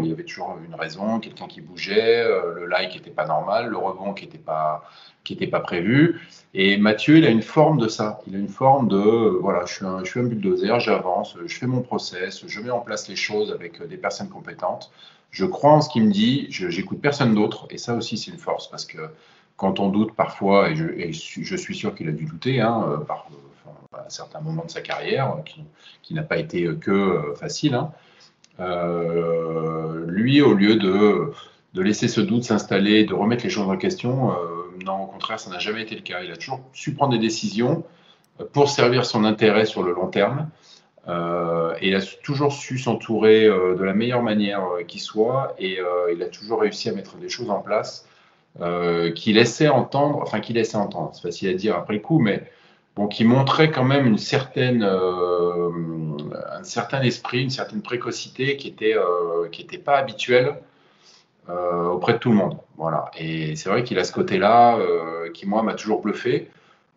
Il 0.02 0.08
y 0.08 0.12
avait 0.12 0.24
toujours 0.24 0.58
une 0.68 0.76
raison, 0.76 1.20
quelqu'un 1.20 1.48
qui 1.48 1.62
bougeait, 1.62 2.26
le 2.56 2.66
like 2.66 2.96
n'était 2.96 3.12
pas 3.12 3.26
normal, 3.26 3.70
le 3.70 3.78
rebond 3.78 4.14
qui 4.14 4.26
n'était 4.26 4.40
pas, 4.40 4.84
qui 5.24 5.34
n'était 5.34 5.48
pas 5.48 5.60
prévu. 5.60 6.20
Et 6.54 6.78
Mathieu, 6.78 7.18
il 7.18 7.26
a 7.26 7.30
une 7.30 7.44
forme 7.44 7.78
de 7.78 7.88
ça. 7.88 8.20
Il 8.28 8.36
a 8.36 8.40
une 8.40 8.50
forme 8.50 8.88
de, 8.88 8.98
voilà, 8.98 9.66
je 9.66 9.74
suis 9.74 9.86
un, 10.20 10.24
bulldozer, 10.24 10.80
j'avance, 10.80 11.38
je 11.46 11.56
fais 11.56 11.68
mon 11.68 11.82
process, 11.82 12.44
je 12.48 12.60
mets 12.60 12.72
en 12.72 12.80
place 12.80 13.08
les 13.08 13.16
choses 13.16 13.52
avec 13.52 13.86
des 13.88 13.98
personnes 13.98 14.30
compétentes. 14.30 14.92
Je 15.30 15.46
crois 15.46 15.72
en 15.72 15.82
ce 15.82 15.90
qu'il 15.90 16.04
me 16.04 16.12
dit, 16.12 16.48
j'écoute 16.50 17.00
personne 17.00 17.36
d'autre. 17.36 17.68
Et 17.70 17.78
ça 17.78 17.96
aussi, 17.96 18.18
c'est 18.18 18.32
une 18.32 18.38
force 18.38 18.70
parce 18.70 18.86
que 18.86 18.98
quand 19.62 19.80
on 19.80 19.90
doute 19.90 20.16
parfois, 20.16 20.72
et 20.72 20.76
je, 21.14 21.56
suis 21.56 21.76
sûr 21.76 21.94
qu'il 21.94 22.10
a 22.10 22.12
dû 22.12 22.26
douter, 22.26 22.62
hein, 22.62 22.84
euh, 22.90 23.96
à 23.96 24.10
certains 24.10 24.42
moments 24.42 24.66
de 24.66 24.72
sa 24.72 24.82
carrière, 24.82 25.36
qui, 25.46 25.64
qui 26.02 26.16
n'a 26.16 26.24
pas 26.24 26.38
été 26.38 26.64
que 26.76 26.90
euh, 26.90 27.36
facile, 27.36 27.76
hein, 27.76 27.92
euh, 28.60 30.04
lui, 30.08 30.42
au 30.42 30.56
lieu 30.56 30.78
de, 30.78 31.32
laisser 31.80 32.08
ce 32.08 32.22
doute 32.22 32.44
s'installer, 32.44 33.06
de 33.06 33.14
remettre 33.14 33.44
les 33.44 33.52
choses 33.52 33.70
en 33.70 33.78
question, 33.78 34.34
non, 34.84 35.04
au 35.04 35.06
contraire, 35.06 35.40
ça 35.40 35.52
n'a 35.52 35.60
jamais 35.60 35.84
été 35.84 35.94
le 35.94 36.02
cas. 36.02 36.24
Il 36.24 36.32
a 36.32 36.38
toujours 36.38 36.62
su 36.74 36.96
prendre 36.96 37.14
des 37.14 37.20
décisions 37.20 37.84
euh, 38.40 38.46
pour 38.52 38.68
servir 38.68 39.06
son 39.06 39.24
intérêt 39.26 39.68
sur 39.68 39.84
le 39.84 39.94
long 39.94 40.08
terme. 40.08 40.50
Euh, 41.08 41.76
et 41.82 41.90
il 41.90 41.96
a 41.96 42.02
toujours 42.02 42.52
su 42.52 42.80
s'entourer 42.80 43.46
euh, 43.46 43.76
de 43.76 43.84
la 43.84 43.94
meilleure 43.94 44.24
manière 44.24 44.64
qui 44.88 44.98
soit. 44.98 45.54
Et 45.60 45.78
il 46.12 46.24
a 46.24 46.28
toujours 46.28 46.62
réussi 46.62 46.90
à 46.90 46.94
mettre 46.94 47.18
des 47.18 47.30
choses 47.30 47.52
en 47.52 47.60
place 47.60 48.08
qui 49.16 49.34
laissait 49.34 49.70
entendre, 49.70 50.20
enfin 50.22 50.40
qui 50.40 50.54
laissait 50.54 50.78
entendre, 50.78 51.12
c'est 51.14 51.22
facile 51.22 51.50
à 51.50 51.54
dire 51.54 51.76
après 51.76 51.94
le 51.94 52.00
coup, 52.00 52.20
mais 52.20 52.50
bon, 52.96 53.08
qui 53.08 53.24
montrait 53.24 53.72
quand 53.72 53.84
même 53.84 54.06
une 54.06 54.18
certaine, 54.18 54.84
un 54.84 56.64
certain 56.64 57.02
esprit, 57.02 57.44
une 57.44 57.50
certaine 57.50 57.82
précocité 57.82 58.58
qui 58.58 58.68
était, 58.68 58.96
qui 59.52 59.62
était 59.62 59.78
pas 59.78 59.98
habituelle 59.98 60.56
auprès 61.48 62.14
de 62.14 62.18
tout 62.18 62.30
le 62.30 62.36
monde. 62.36 62.58
Voilà. 62.78 63.10
Et 63.18 63.56
c'est 63.56 63.70
vrai 63.70 63.84
qu'il 63.84 63.98
a 64.00 64.04
ce 64.04 64.12
côté-là 64.12 64.78
qui 65.34 65.48
moi 65.48 65.64
m'a 65.64 65.74
toujours 65.74 66.02
bluffé. 66.02 66.50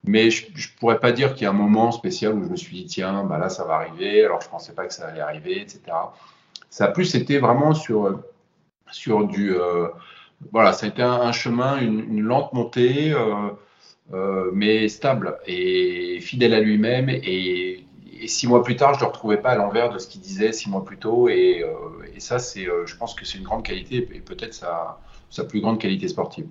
Mais 0.06 0.30
je 0.30 0.46
ne 0.46 0.78
pourrais 0.78 1.00
pas 1.00 1.12
dire 1.12 1.32
qu'il 1.32 1.44
y 1.44 1.46
a 1.46 1.50
un 1.50 1.54
moment 1.54 1.90
spécial 1.90 2.34
où 2.34 2.44
je 2.44 2.50
me 2.50 2.56
suis 2.56 2.76
dit, 2.76 2.84
tiens, 2.84 3.24
bah 3.24 3.38
là, 3.38 3.48
ça 3.48 3.64
va 3.64 3.76
arriver, 3.76 4.22
alors 4.22 4.38
je 4.42 4.46
ne 4.46 4.50
pensais 4.50 4.74
pas 4.74 4.84
que 4.84 4.92
ça 4.92 5.06
allait 5.06 5.22
arriver, 5.22 5.62
etc. 5.62 5.80
Ça 6.68 6.84
a 6.84 6.88
plus 6.88 7.14
été 7.14 7.38
vraiment 7.38 7.72
sur, 7.72 8.20
sur 8.90 9.26
du. 9.26 9.56
Euh, 10.44 10.48
voilà, 10.52 10.72
ça 10.72 10.86
a 10.86 10.88
été 10.88 11.02
un, 11.02 11.32
chemin, 11.32 11.78
une, 11.78 12.20
lente 12.20 12.52
montée, 12.52 13.12
euh, 13.12 13.50
euh, 14.12 14.50
mais 14.52 14.88
stable 14.88 15.38
et 15.46 16.20
fidèle 16.20 16.54
à 16.54 16.60
lui-même. 16.60 17.08
Et, 17.08 17.80
six 18.26 18.46
mois 18.46 18.62
plus 18.62 18.76
tard, 18.76 18.94
je 18.94 19.00
ne 19.00 19.04
le 19.04 19.08
retrouvais 19.08 19.36
pas 19.36 19.50
à 19.50 19.54
l'envers 19.54 19.92
de 19.92 19.98
ce 19.98 20.08
qu'il 20.08 20.22
disait 20.22 20.52
six 20.52 20.70
mois 20.70 20.82
plus 20.82 20.96
tôt. 20.96 21.28
Et, 21.28 21.62
et 22.16 22.20
ça, 22.20 22.38
c'est, 22.38 22.64
je 22.64 22.96
pense 22.96 23.14
que 23.14 23.26
c'est 23.26 23.36
une 23.36 23.44
grande 23.44 23.64
qualité 23.64 24.08
et 24.14 24.20
peut-être 24.20 24.54
sa, 24.54 24.98
sa 25.28 25.44
plus 25.44 25.60
grande 25.60 25.78
qualité 25.78 26.08
sportive. 26.08 26.46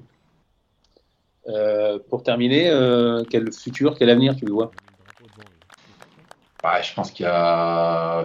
Euh, 1.48 2.00
pour 2.10 2.24
terminer, 2.24 2.70
euh, 2.70 3.24
quel 3.30 3.52
futur, 3.52 3.98
quel 3.98 4.10
avenir 4.10 4.36
tu 4.36 4.46
le 4.46 4.52
vois? 4.54 4.72
Bah, 6.62 6.82
Je 6.82 6.94
pense 6.94 7.12
qu'il 7.12 7.26
n'y 7.26 7.32
a 7.32 8.24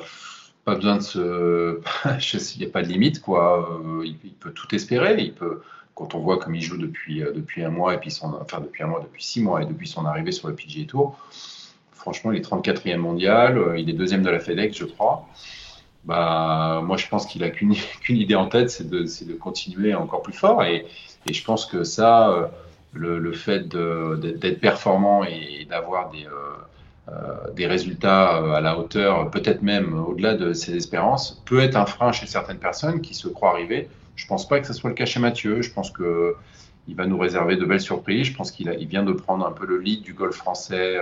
pas 0.69 0.77
besoin 0.77 0.97
de 0.97 1.03
se. 1.03 1.81
il 2.55 2.61
n'y 2.61 2.67
a 2.67 2.71
pas 2.71 2.83
de 2.83 2.89
limite, 2.89 3.21
quoi. 3.21 3.81
Euh, 3.85 4.05
il, 4.05 4.33
peut 4.33 4.53
tout 4.53 4.75
espérer. 4.75 5.17
Il 5.19 5.35
peut, 5.35 5.63
quand 5.95 6.15
on 6.15 6.21
voit 6.21 6.39
comme 6.39 6.55
il 6.55 6.63
joue 6.63 6.77
depuis, 6.77 7.21
depuis 7.21 7.65
un 7.65 7.71
mois, 7.71 7.95
et 7.95 7.99
puis 7.99 8.11
son, 8.11 8.35
enfin 8.41 8.61
depuis 8.61 8.83
un 8.83 8.87
mois, 8.87 9.01
depuis 9.01 9.25
six 9.25 9.41
mois, 9.41 9.63
et 9.63 9.67
depuis 9.67 9.89
son 9.89 10.05
arrivée 10.07 10.33
sur 10.33 10.49
le 10.49 10.55
PGA 10.55 10.85
Tour, 10.87 11.19
franchement, 11.93 12.33
il 12.33 12.39
est 12.39 12.49
34e 12.49 12.97
mondial, 12.97 13.75
il 13.77 13.89
est 13.89 13.95
deuxième 13.95 14.23
de 14.23 14.31
la 14.31 14.41
FedEx, 14.41 14.77
je 14.77 14.85
crois. 14.85 15.27
Bah, 16.05 16.81
moi, 16.85 16.97
je 16.97 17.09
pense 17.09 17.27
qu'il 17.27 17.41
n'a 17.43 17.51
qu'une 17.51 17.75
idée 18.09 18.35
en 18.35 18.47
tête, 18.47 18.71
c'est 18.71 18.89
de, 18.89 19.35
continuer 19.35 19.95
encore 19.95 20.23
plus 20.23 20.33
fort. 20.33 20.63
Et, 20.65 20.87
je 21.31 21.45
pense 21.45 21.67
que 21.67 21.85
ça 21.85 22.51
le, 22.93 23.33
fait 23.33 23.69
d'être 23.69 24.61
performant 24.61 25.25
et 25.25 25.67
d'avoir 25.69 26.11
des, 26.11 26.25
euh, 26.25 26.31
euh, 26.31 26.57
des 27.55 27.67
résultats 27.67 28.39
euh, 28.39 28.53
à 28.55 28.61
la 28.61 28.79
hauteur, 28.79 29.31
peut-être 29.31 29.63
même 29.63 29.99
au-delà 29.99 30.35
de 30.35 30.53
ses 30.53 30.77
espérances, 30.77 31.43
peut 31.47 31.61
être 31.61 31.77
un 31.77 31.87
frein 31.87 32.13
chez 32.13 32.27
certaines 32.27 32.59
personnes 32.59 33.01
qui 33.01 33.15
se 33.15 33.29
croient 33.29 33.51
arriver. 33.51 33.89
Je 34.17 34.25
ne 34.25 34.29
pense 34.29 34.49
pas 34.49 34.61
que 34.61 34.67
ce 34.67 34.73
soit 34.73 34.91
le 34.91 34.95
cas 34.95 35.07
chez 35.07 35.21
Mathieu. 35.21 35.63
Je 35.63 35.73
pense 35.73 35.91
que 35.91 36.35
il 36.87 36.97
va 36.97 37.07
nous 37.07 37.19
réserver 37.19 37.57
de 37.57 37.65
belles 37.65 37.81
surprises. 37.81 38.27
Je 38.27 38.35
pense 38.35 38.51
qu'il 38.51 38.75
il 38.79 38.89
vient 38.89 39.03
de 39.03 39.13
prendre 39.13 39.47
un 39.47 39.53
peu 39.53 39.67
le 39.67 39.79
lead 39.79 40.03
du 40.03 40.15
golf 40.15 40.37
français 40.37 40.97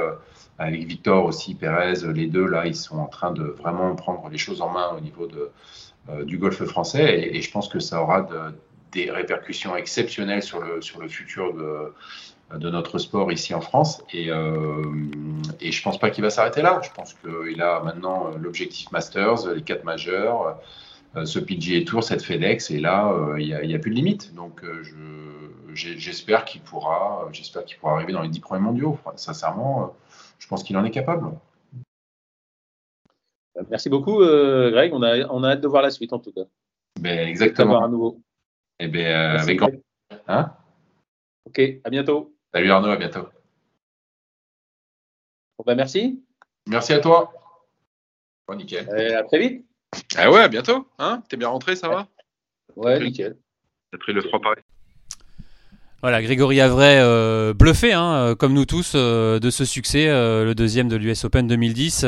avec 0.58 0.84
Victor 0.84 1.24
aussi, 1.24 1.54
Pérez. 1.54 1.94
Les 2.12 2.26
deux, 2.26 2.44
là, 2.44 2.66
ils 2.66 2.74
sont 2.74 2.98
en 2.98 3.06
train 3.06 3.30
de 3.30 3.44
vraiment 3.44 3.94
prendre 3.94 4.28
les 4.28 4.36
choses 4.36 4.60
en 4.60 4.70
main 4.70 4.88
au 4.96 5.00
niveau 5.00 5.28
de, 5.28 6.24
du 6.24 6.38
golf 6.38 6.60
français. 6.64 7.30
Et, 7.32 7.40
je 7.40 7.50
pense 7.52 7.68
que 7.68 7.78
ça 7.78 8.02
aura 8.02 8.22
de, 8.22 8.36
des 8.90 9.12
répercussions 9.12 9.76
exceptionnelles 9.76 10.42
sur 10.42 10.60
le, 10.60 10.82
sur 10.82 11.00
le 11.00 11.06
futur 11.06 11.54
de, 11.54 11.92
de 12.54 12.70
notre 12.70 12.98
sport 12.98 13.32
ici 13.32 13.54
en 13.54 13.60
France. 13.60 14.02
Et, 14.12 14.30
euh, 14.30 14.84
et 15.60 15.72
je 15.72 15.80
ne 15.80 15.84
pense 15.84 15.98
pas 15.98 16.10
qu'il 16.10 16.22
va 16.22 16.30
s'arrêter 16.30 16.62
là. 16.62 16.80
Je 16.82 16.90
pense 16.90 17.14
qu'il 17.14 17.60
a 17.60 17.80
maintenant 17.80 18.30
l'objectif 18.38 18.90
Masters, 18.92 19.52
les 19.54 19.62
quatre 19.62 19.84
majeurs, 19.84 20.58
euh, 21.16 21.24
ce 21.24 21.38
PGA 21.38 21.84
Tour, 21.84 22.04
cette 22.04 22.22
FedEx, 22.22 22.70
et 22.70 22.78
là, 22.78 23.12
euh, 23.12 23.40
il 23.40 23.46
n'y 23.46 23.74
a, 23.74 23.76
a, 23.76 23.78
plus 23.80 23.90
de 23.90 23.96
limite. 23.96 24.34
Donc, 24.34 24.62
j'espère 25.74 26.44
qu'il 26.44 26.60
pourra, 26.60 27.28
j'espère 27.32 27.64
qu'il 27.64 27.78
pourra 27.78 27.94
arriver 27.94 28.12
dans 28.12 28.22
les 28.22 28.28
dix 28.28 28.40
premiers 28.40 28.62
mondiaux. 28.62 28.98
sincèrement, 29.16 29.94
je 30.38 30.46
pense 30.46 30.62
qu'il 30.62 30.76
en 30.76 30.84
est 30.84 30.90
capable. 30.90 31.26
Merci 33.70 33.88
beaucoup, 33.88 34.18
Greg. 34.18 34.92
On 34.92 35.02
a, 35.02 35.26
on 35.28 35.42
a 35.42 35.50
hâte 35.52 35.60
de 35.62 35.68
voir 35.68 35.82
la 35.82 35.90
suite, 35.90 36.12
en 36.12 36.18
tout 36.18 36.32
cas. 36.32 36.44
Ben, 37.00 37.28
exactement. 37.28 37.82
À 37.82 37.88
nouveau. 37.88 38.20
Eh 38.78 38.88
bien, 38.88 39.36
euh, 39.36 39.38
avec 39.38 39.58
grand 39.58 39.70
hein? 40.28 40.52
Ok, 41.46 41.60
à 41.84 41.90
bientôt. 41.90 42.35
Salut 42.56 42.70
Arnaud, 42.70 42.88
à 42.88 42.96
bientôt. 42.96 43.28
Bon, 45.58 45.64
ben, 45.66 45.74
merci. 45.74 46.24
Merci 46.66 46.94
à 46.94 47.00
toi. 47.00 47.30
Bon, 48.48 48.54
nickel. 48.54 48.88
à 49.14 49.24
très 49.24 49.38
vite. 49.38 49.66
Ah 50.16 50.30
ouais, 50.30 50.40
à 50.40 50.48
bientôt. 50.48 50.88
Hein 50.98 51.22
T'es 51.28 51.36
bien 51.36 51.48
rentré, 51.48 51.76
ça 51.76 51.90
va? 51.90 52.08
Ouais, 52.74 52.98
nickel. 52.98 53.36
T'as 53.92 53.98
pris 53.98 54.14
le 54.14 54.22
froid 54.22 54.40
pareil. 54.40 54.62
Voilà, 56.02 56.22
Grégory 56.22 56.60
Avray 56.60 56.98
euh, 56.98 57.52
bluffé, 57.52 57.92
hein, 57.92 58.14
euh, 58.14 58.34
comme 58.34 58.52
nous 58.52 58.64
tous, 58.64 58.92
euh, 58.94 59.38
de 59.38 59.50
ce 59.50 59.64
succès, 59.64 60.06
le 60.06 60.54
deuxième 60.54 60.88
de 60.88 60.96
l'US 60.96 61.24
Open 61.24 61.46
2010, 61.46 62.06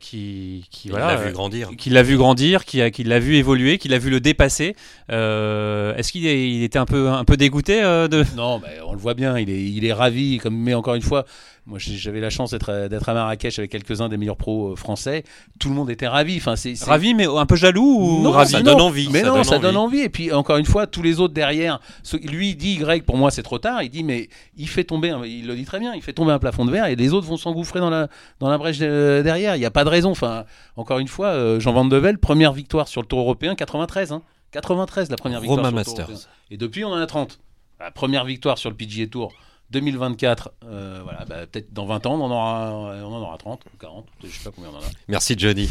qui, 0.00 0.64
qui 0.70 0.88
l'a 0.88 1.16
vu 1.16 1.32
grandir, 1.32 1.70
qui 1.76 1.90
l'a 1.90 2.02
vu 2.02 2.16
grandir, 2.16 2.64
qui, 2.64 2.80
a, 2.82 2.90
qui 2.90 3.04
l'a 3.04 3.18
vu 3.18 3.36
évoluer, 3.36 3.78
qui 3.78 3.88
l'a 3.88 3.98
vu 3.98 4.10
le 4.10 4.20
dépasser. 4.20 4.74
est-ce 5.08 6.12
qu'il 6.12 6.26
est, 6.26 6.50
il 6.50 6.62
était 6.62 6.78
un 6.78 6.86
peu, 6.86 7.08
un 7.08 7.24
peu 7.24 7.36
dégoûté 7.36 7.80
de 7.82 8.24
Non, 8.36 8.60
mais 8.60 8.80
on 8.86 8.92
le 8.92 8.98
voit 8.98 9.14
bien, 9.14 9.38
il 9.38 9.50
est, 9.50 9.62
il 9.62 9.84
est 9.84 9.92
ravi. 9.92 10.38
Comme, 10.38 10.56
mais 10.56 10.74
encore 10.74 10.94
une 10.94 11.02
fois, 11.02 11.24
moi, 11.64 11.78
j'avais 11.78 12.18
la 12.18 12.30
chance 12.30 12.50
d'être 12.50 12.88
d'être 12.88 13.08
à 13.08 13.14
Marrakech 13.14 13.60
avec 13.60 13.70
quelques-uns 13.70 14.08
des 14.08 14.16
meilleurs 14.16 14.36
pros 14.36 14.74
français. 14.74 15.22
Tout 15.60 15.68
le 15.68 15.76
monde 15.76 15.90
était 15.90 16.08
ravi. 16.08 16.36
Enfin, 16.38 16.56
c'est, 16.56 16.74
ravi, 16.82 17.14
mais 17.14 17.26
un 17.26 17.46
peu 17.46 17.54
jaloux 17.54 17.98
ou 18.00 18.22
non, 18.22 18.32
ravi 18.32 18.50
Ça 18.50 18.62
donne 18.62 18.80
envie. 18.80 19.08
Mais 19.12 19.22
non, 19.22 19.44
ça 19.44 19.60
donne 19.60 19.76
envie. 19.76 20.00
Et 20.00 20.08
puis 20.08 20.32
encore 20.32 20.56
une 20.56 20.64
fois, 20.64 20.88
tous 20.88 21.02
les 21.02 21.20
autres 21.20 21.34
derrière, 21.34 21.78
lui 22.24 22.56
dit 22.56 22.78
Greg, 22.78 23.04
pour 23.04 23.16
moi 23.16 23.30
c'est 23.30 23.44
trop 23.44 23.60
tard. 23.60 23.80
Il 23.84 23.90
dit 23.90 24.02
mais 24.02 24.28
il 24.56 24.68
fait 24.68 24.82
tomber, 24.82 25.14
il 25.24 25.46
le 25.46 25.54
dit 25.54 25.64
très 25.64 25.78
bien, 25.78 25.94
il 25.94 26.02
fait 26.02 26.12
tomber 26.12 26.32
un 26.32 26.40
plafond 26.40 26.64
de 26.64 26.72
verre 26.72 26.86
et 26.86 26.96
les 26.96 27.12
autres 27.12 27.28
vont 27.28 27.36
s'engouffrer 27.36 27.78
dans 27.78 27.90
la 27.90 28.08
dans 28.40 28.48
la 28.48 28.58
brèche 28.58 28.78
derrière. 28.78 29.54
Il 29.62 29.66
n'y 29.66 29.68
a 29.68 29.70
pas 29.70 29.84
de 29.84 29.90
raison. 29.90 30.10
Enfin, 30.10 30.44
encore 30.74 30.98
une 30.98 31.06
fois, 31.06 31.28
euh, 31.28 31.60
Jean 31.60 31.72
Van 31.72 31.84
de 31.84 31.96
Velde, 31.96 32.18
première 32.18 32.52
victoire 32.52 32.88
sur 32.88 33.00
le 33.00 33.06
Tour 33.06 33.20
européen, 33.20 33.54
93. 33.54 34.12
93 34.50 35.06
hein. 35.06 35.08
la 35.08 35.16
première 35.16 35.40
victoire. 35.40 35.64
sur 35.64 35.72
Masters. 35.72 36.08
Le 36.08 36.14
tour 36.14 36.22
et 36.50 36.56
depuis 36.56 36.84
on 36.84 36.88
en 36.88 36.96
a 36.96 37.06
30. 37.06 37.38
La 37.78 37.92
première 37.92 38.24
victoire 38.24 38.58
sur 38.58 38.70
le 38.70 38.76
PGA 38.76 39.06
Tour 39.06 39.32
2024, 39.72 40.52
euh, 40.66 41.00
voilà, 41.02 41.24
bah, 41.24 41.46
peut-être 41.50 41.72
dans 41.72 41.86
20 41.86 42.06
ans, 42.06 42.14
on 42.14 42.24
en, 42.24 42.30
aura, 42.30 42.72
on 43.04 43.14
en 43.14 43.22
aura 43.22 43.38
30, 43.38 43.60
40, 43.80 44.04
je 44.22 44.28
sais 44.28 44.44
pas 44.44 44.50
combien 44.54 44.70
on 44.70 44.76
en 44.76 44.80
a. 44.80 44.90
Merci 45.08 45.34
Johnny. 45.36 45.70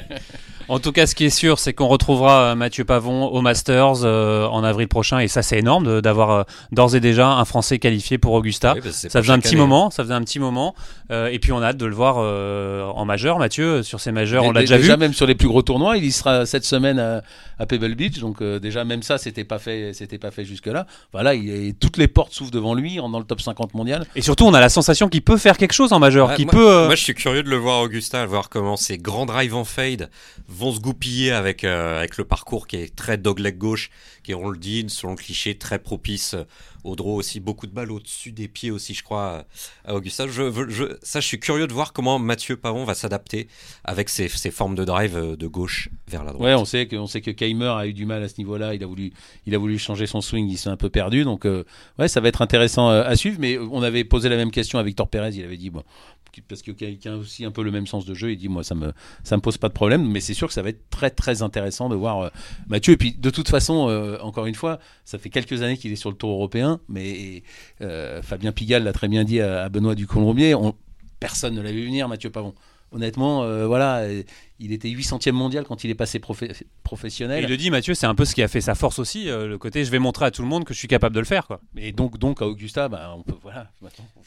en 0.68 0.80
tout 0.80 0.90
cas, 0.90 1.06
ce 1.06 1.14
qui 1.14 1.24
est 1.24 1.30
sûr, 1.30 1.58
c'est 1.60 1.72
qu'on 1.72 1.86
retrouvera 1.86 2.42
euh, 2.42 2.54
Mathieu 2.56 2.84
Pavon 2.84 3.26
au 3.26 3.40
Masters 3.40 4.04
euh, 4.04 4.46
en 4.48 4.64
avril 4.64 4.88
prochain, 4.88 5.20
et 5.20 5.28
ça 5.28 5.42
c'est 5.42 5.58
énorme 5.58 6.00
d'avoir 6.00 6.46
d'ores 6.72 6.96
et 6.96 7.00
déjà 7.00 7.28
un 7.28 7.44
Français 7.44 7.78
qualifié 7.78 8.18
pour 8.18 8.32
Augusta. 8.32 8.74
Bah, 8.74 8.80
ça 8.90 9.22
faisait 9.22 9.32
un 9.32 9.38
petit 9.38 9.56
moment, 9.56 9.90
ça 9.90 10.02
faisait 10.02 10.14
un 10.14 10.22
petit 10.22 10.40
moment, 10.40 10.74
et 11.10 11.38
puis 11.38 11.52
on 11.52 11.62
a 11.62 11.66
hâte 11.68 11.76
de 11.76 11.86
le 11.86 11.94
voir 11.94 12.16
en 12.18 13.04
majeur, 13.04 13.38
Mathieu, 13.38 13.84
sur 13.84 14.00
ces 14.00 14.10
majeurs, 14.10 14.44
on 14.44 14.50
l'a 14.50 14.62
déjà, 14.62 14.78
déjà 14.78 14.94
vu. 14.94 14.98
même 14.98 15.14
sur 15.14 15.26
les 15.26 15.36
plus 15.36 15.48
gros 15.48 15.62
tournois, 15.62 15.96
il 15.96 16.04
y 16.04 16.12
sera 16.12 16.44
cette 16.44 16.64
semaine 16.64 16.98
à, 16.98 17.66
Pebble 17.66 17.94
Beach, 17.94 18.18
donc 18.18 18.42
déjà 18.42 18.84
même 18.84 19.02
ça, 19.02 19.16
c'était 19.16 19.44
pas 19.44 19.60
fait, 19.60 19.92
c'était 19.92 20.18
pas 20.18 20.32
fait 20.32 20.44
jusque 20.44 20.66
là. 20.66 20.86
Voilà, 21.12 21.34
il, 21.34 21.74
toutes 21.74 21.98
les 21.98 22.08
portes 22.08 22.32
s'ouvrent 22.32 22.50
devant 22.50 22.74
lui, 22.74 22.96
dans 22.96 23.18
le 23.18 23.27
top 23.28 23.40
50 23.40 23.74
mondial. 23.74 24.06
Et 24.16 24.22
surtout, 24.22 24.44
on 24.44 24.54
a 24.54 24.60
la 24.60 24.68
sensation 24.68 25.08
qu'il 25.08 25.22
peut 25.22 25.36
faire 25.36 25.56
quelque 25.56 25.72
chose 25.72 25.92
en 25.92 26.00
majeur. 26.00 26.34
qui 26.34 26.46
peut, 26.46 26.70
euh, 26.70 26.86
moi, 26.86 26.96
je 26.96 27.02
suis 27.02 27.14
curieux 27.14 27.42
de 27.42 27.48
le 27.48 27.56
voir, 27.56 27.82
Augustin, 27.82 28.26
voir 28.26 28.48
comment 28.48 28.76
ces 28.76 28.98
grands 28.98 29.26
drives 29.26 29.54
en 29.54 29.64
fade 29.64 30.10
vont 30.48 30.72
se 30.72 30.80
goupiller 30.80 31.30
avec, 31.30 31.62
euh, 31.62 31.98
avec 31.98 32.16
le 32.16 32.24
parcours 32.24 32.66
qui 32.66 32.76
est 32.76 32.94
très 32.94 33.16
dogleg 33.16 33.56
gauche, 33.56 33.90
qui 34.24 34.32
est, 34.32 34.34
on 34.34 34.48
le 34.48 34.58
dit, 34.58 34.84
selon 34.88 35.12
le 35.12 35.18
cliché, 35.18 35.56
très 35.56 35.78
propice 35.78 36.34
au 36.84 36.96
draw 36.96 37.16
aussi, 37.16 37.40
beaucoup 37.40 37.66
de 37.66 37.72
balles 37.72 37.90
au-dessus 37.90 38.32
des 38.32 38.48
pieds 38.48 38.70
aussi, 38.70 38.94
je 38.94 39.02
crois, 39.02 39.44
à 39.84 39.94
Augustin. 39.94 40.26
Je, 40.28 40.96
ça, 41.02 41.20
je 41.20 41.26
suis 41.26 41.40
curieux 41.40 41.66
de 41.66 41.72
voir 41.72 41.92
comment 41.92 42.18
Mathieu 42.18 42.56
Pavon 42.56 42.84
va 42.84 42.94
s'adapter 42.94 43.48
avec 43.84 44.08
ses, 44.08 44.28
formes 44.50 44.74
de 44.74 44.84
drive 44.84 45.16
euh, 45.16 45.36
de 45.36 45.46
gauche 45.46 45.88
vers 46.08 46.24
la 46.24 46.32
droite. 46.32 46.44
Ouais, 46.44 46.54
on 46.54 46.64
sait 46.64 46.86
que, 46.86 46.96
on 46.96 47.06
Keimer 47.06 47.66
a 47.66 47.86
eu 47.86 47.92
du 47.92 48.06
mal 48.06 48.22
à 48.22 48.28
ce 48.28 48.34
niveau-là. 48.38 48.74
Il 48.74 48.84
a 49.54 49.58
voulu, 49.58 49.78
changer 49.78 50.06
son 50.06 50.20
swing. 50.20 50.48
Il 50.48 50.56
s'est 50.56 50.70
un 50.70 50.76
peu 50.76 50.90
perdu. 50.90 51.24
Donc, 51.24 51.44
euh, 51.44 51.64
ouais, 51.98 52.08
ça 52.08 52.20
va 52.20 52.28
être 52.28 52.42
intéressant 52.42 52.90
euh, 52.90 53.02
à 53.04 53.16
suivre. 53.16 53.38
Mais 53.40 53.58
on 53.58 53.82
avait 53.82 54.04
posé 54.04 54.28
la 54.28 54.36
même 54.36 54.50
question 54.50 54.78
à 54.78 54.82
Victor 54.82 55.08
Pérez. 55.08 55.30
Il 55.34 55.44
avait 55.44 55.56
dit, 55.56 55.70
bon, 55.70 55.84
parce 56.48 56.62
que 56.62 56.70
quelqu'un 56.70 57.16
aussi 57.16 57.44
un 57.44 57.50
peu 57.50 57.62
le 57.62 57.70
même 57.70 57.86
sens 57.86 58.04
de 58.04 58.14
jeu, 58.14 58.32
il 58.32 58.36
dit 58.36 58.48
moi 58.48 58.62
ça 58.62 58.74
me 58.74 58.92
me 59.30 59.40
pose 59.40 59.58
pas 59.58 59.68
de 59.68 59.72
problème, 59.72 60.08
mais 60.08 60.20
c'est 60.20 60.34
sûr 60.34 60.48
que 60.48 60.54
ça 60.54 60.62
va 60.62 60.68
être 60.68 60.90
très 60.90 61.10
très 61.10 61.42
intéressant 61.42 61.88
de 61.88 61.96
voir 61.96 62.20
euh, 62.20 62.28
Mathieu. 62.68 62.92
Et 62.92 62.96
puis 62.96 63.12
de 63.12 63.30
toute 63.30 63.48
façon, 63.48 63.88
euh, 63.88 64.18
encore 64.20 64.46
une 64.46 64.54
fois, 64.54 64.78
ça 65.04 65.18
fait 65.18 65.30
quelques 65.30 65.62
années 65.62 65.76
qu'il 65.76 65.92
est 65.92 65.96
sur 65.96 66.10
le 66.10 66.16
Tour 66.16 66.30
européen, 66.30 66.77
mais 66.88 67.42
euh, 67.80 68.22
Fabien 68.22 68.52
Pigalle 68.52 68.84
l'a 68.84 68.92
très 68.92 69.08
bien 69.08 69.24
dit 69.24 69.40
à, 69.40 69.68
Benoît 69.68 69.94
Ducolombier, 69.94 70.54
on, 70.54 70.74
personne 71.20 71.54
ne 71.54 71.60
l'a 71.60 71.72
vu 71.72 71.84
venir, 71.84 72.08
Mathieu 72.08 72.30
Pavon. 72.30 72.54
Honnêtement, 72.90 73.66
voilà, 73.66 74.02
il 74.60 74.72
était 74.72 74.88
800e 74.88 75.32
mondial 75.32 75.64
quand 75.64 75.84
il 75.84 75.90
est 75.90 75.94
passé 75.94 76.20
professionnel. 76.82 77.40
Et 77.40 77.46
il 77.46 77.48
le 77.48 77.56
dit, 77.56 77.70
Mathieu, 77.70 77.94
c'est 77.94 78.06
un 78.06 78.14
peu 78.14 78.24
ce 78.24 78.34
qui 78.34 78.42
a 78.42 78.48
fait 78.48 78.60
sa 78.60 78.74
force 78.74 78.98
aussi, 78.98 79.28
euh, 79.28 79.46
le 79.46 79.58
côté 79.58 79.84
je 79.84 79.90
vais 79.90 79.98
montrer 79.98 80.24
à 80.24 80.30
tout 80.30 80.42
le 80.42 80.48
monde 80.48 80.64
que 80.64 80.74
je 80.74 80.78
suis 80.78 80.88
capable 80.88 81.14
de 81.14 81.20
le 81.20 81.26
faire. 81.26 81.46
Quoi. 81.46 81.60
Et 81.76 81.92
donc, 81.92 82.18
donc 82.18 82.42
à 82.42 82.46
Augusta, 82.46 82.88
bah, 82.88 83.14
on 83.16 83.22
peut, 83.22 83.36
voilà, 83.42 83.70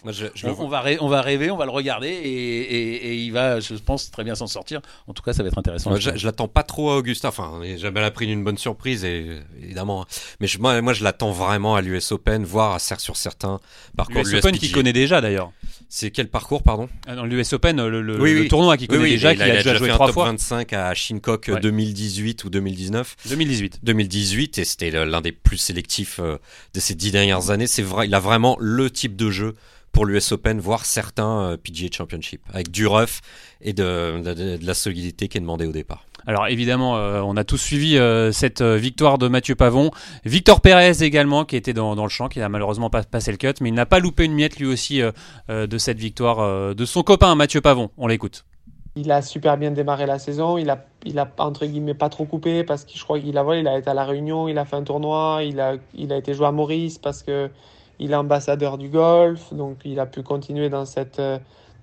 on, 0.04 0.68
va 0.68 0.84
on 1.02 1.08
va 1.10 1.22
rêver, 1.22 1.52
on 1.52 1.58
va 1.58 1.66
le 1.66 1.72
regarder 1.72 2.08
et, 2.08 3.16
il 3.16 3.32
va, 3.32 3.60
je 3.60 3.74
pense, 3.76 4.12
très 4.12 4.24
bien 4.24 4.36
s'en 4.36 4.48
sortir. 4.48 4.82
En 5.08 5.14
tout 5.14 5.24
cas, 5.24 5.34
ça 5.34 5.44
va 5.44 5.50
être 5.50 5.58
intéressant. 5.58 5.96
je, 5.98 6.26
l'attends 6.26 6.48
pas 6.48 6.64
trop 6.64 6.92
à 6.92 6.98
Augusta, 6.98 7.28
enfin, 7.28 7.62
jamais 7.78 8.02
la 8.02 8.12
pris 8.12 8.32
une 8.32 8.44
bonne 8.44 8.58
surprise, 8.58 9.04
et, 9.04 9.40
évidemment. 9.62 10.04
Hein. 10.04 10.06
Mais 10.40 10.48
je, 10.48 10.60
moi, 10.60 10.82
moi, 10.82 10.94
je 10.94 11.04
l'attends 11.04 11.32
vraiment 11.32 11.76
à 11.76 11.82
l'US 11.82 12.12
Open, 12.12 12.44
voire 12.44 12.74
à, 12.74 12.80
sur 12.80 13.18
certains 13.18 13.60
parcours. 13.98 14.24
L'US 14.24 14.36
Open 14.36 14.58
qui 14.58 14.72
connaît 14.72 14.94
déjà 14.94 15.22
d'ailleurs. 15.22 15.52
C'est 15.90 16.10
quel 16.10 16.30
parcours, 16.30 16.64
pardon? 16.64 16.88
Ah 17.06 17.16
L'US 17.26 17.52
Open, 17.52 17.86
le, 17.86 18.48
tournoi 18.48 18.78
qui 18.78 18.88
connaît 18.88 19.10
déjà, 19.10 19.36
qui 19.36 19.42
a, 19.42 19.58
déjà, 19.58 19.76
joué 19.76 19.90
trois 19.90 20.12
fois. 20.12 20.21
25 20.26 20.74
à 20.74 20.94
Shinkook 20.94 21.52
2018 21.62 22.44
ou 22.44 22.50
2019. 22.50 23.16
2018. 23.30 23.80
2018 23.84 24.58
et 24.58 24.66
c'était 24.66 24.92
l'un 25.06 25.22
des 25.22 25.32
plus 25.32 25.58
sélectifs 25.58 26.20
euh, 26.20 26.38
de 26.74 26.80
ces 26.80 26.96
dix 26.96 27.12
dernières 27.12 27.50
années. 27.50 27.68
C'est 27.68 27.82
vrai, 27.82 28.08
il 28.08 28.16
a 28.16 28.20
vraiment 28.20 28.58
le 28.60 28.90
type 28.90 29.16
de 29.16 29.30
jeu 29.30 29.56
pour 29.92 30.06
l'US 30.06 30.32
Open, 30.32 30.60
voire 30.60 30.86
certains 30.86 31.42
euh, 31.42 31.58
PGA 31.58 31.90
Championship, 31.92 32.42
avec 32.54 32.72
du 32.72 32.88
rough 32.88 33.20
et 33.62 33.74
de, 33.74 34.22
la 34.64 34.74
solidité 34.74 35.28
qui 35.28 35.38
est 35.38 35.42
demandée 35.42 35.66
au 35.66 35.72
départ. 35.72 36.06
Alors 36.28 36.48
évidemment, 36.48 36.98
euh, 36.98 37.22
on 37.22 37.36
a 37.36 37.44
tous 37.44 37.58
suivi 37.58 37.98
euh, 37.98 38.32
cette 38.32 38.62
euh, 38.62 38.78
victoire 38.78 39.18
de 39.18 39.28
Mathieu 39.28 39.56
Pavon. 39.56 39.92
Victor 40.24 40.62
Pérez 40.62 41.04
également, 41.04 41.46
qui 41.46 41.56
était 41.56 41.74
dans, 41.74 41.96
le 41.96 42.10
champ, 42.10 42.28
qui 42.30 42.40
n'a 42.40 42.50
malheureusement 42.50 42.90
pas 42.90 43.04
passé 43.04 43.32
le 43.32 43.38
cut, 43.38 43.54
mais 43.62 43.70
il 43.70 43.74
n'a 43.74 43.86
pas 43.86 44.00
loupé 44.00 44.26
une 44.26 44.34
miette 44.34 44.58
lui 44.60 44.68
aussi 44.68 45.02
de 45.50 45.78
cette 45.78 45.98
victoire 45.98 46.76
de 46.76 46.86
son 46.86 47.04
copain 47.04 47.34
Mathieu 47.36 47.62
Pavon. 47.62 47.90
On 47.98 48.08
l'écoute. 48.08 48.46
Il 48.96 49.12
a 49.12 49.22
super 49.22 49.58
bien 49.58 49.72
démarré 49.72 50.06
la 50.06 50.20
saison. 50.20 50.58
Il 50.58 50.70
a, 50.70 50.86
il 51.06 51.18
a 51.20 51.32
entre 51.40 51.66
guillemets 51.66 51.94
pas 51.94 52.10
trop 52.10 52.26
coupé 52.26 52.64
parce 52.64 52.84
que 52.84 52.92
je 52.94 53.04
crois 53.04 53.20
qu'il 53.20 53.38
a, 53.38 53.56
il 53.56 53.68
a 53.68 53.78
été 53.78 53.90
à 53.90 53.94
la 53.94 54.04
Réunion, 54.04 54.48
il 54.48 54.58
a 54.58 54.66
fait 54.66 54.76
un 54.76 54.84
tournoi, 54.84 55.42
il 55.44 55.60
a, 55.62 55.76
il 55.94 56.12
a 56.12 56.18
été 56.18 56.34
joué 56.34 56.48
à 56.48 56.52
Maurice 56.52 56.98
parce 56.98 57.24
que 57.24 57.50
il 58.00 58.12
est 58.12 58.16
ambassadeur 58.16 58.78
du 58.78 58.90
golf, 58.90 59.54
donc 59.54 59.78
il 59.86 60.00
a 60.00 60.08
pu 60.08 60.24
continuer 60.24 60.70
dans 60.70 60.86
cette, 60.86 61.22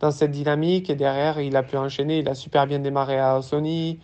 dans 0.01 0.11
cette 0.11 0.33
dynamique 0.33 0.91
et 0.91 0.97
derrière 0.97 1.41
il 1.41 1.57
a 1.57 1.63
pu 1.63 1.77
enchaîner. 1.77 2.19
Il 2.19 2.29
a 2.29 2.35
super 2.35 2.67
bien 2.67 2.81
démarré 2.81 3.19
à 3.19 3.41
Sony. 3.41 4.01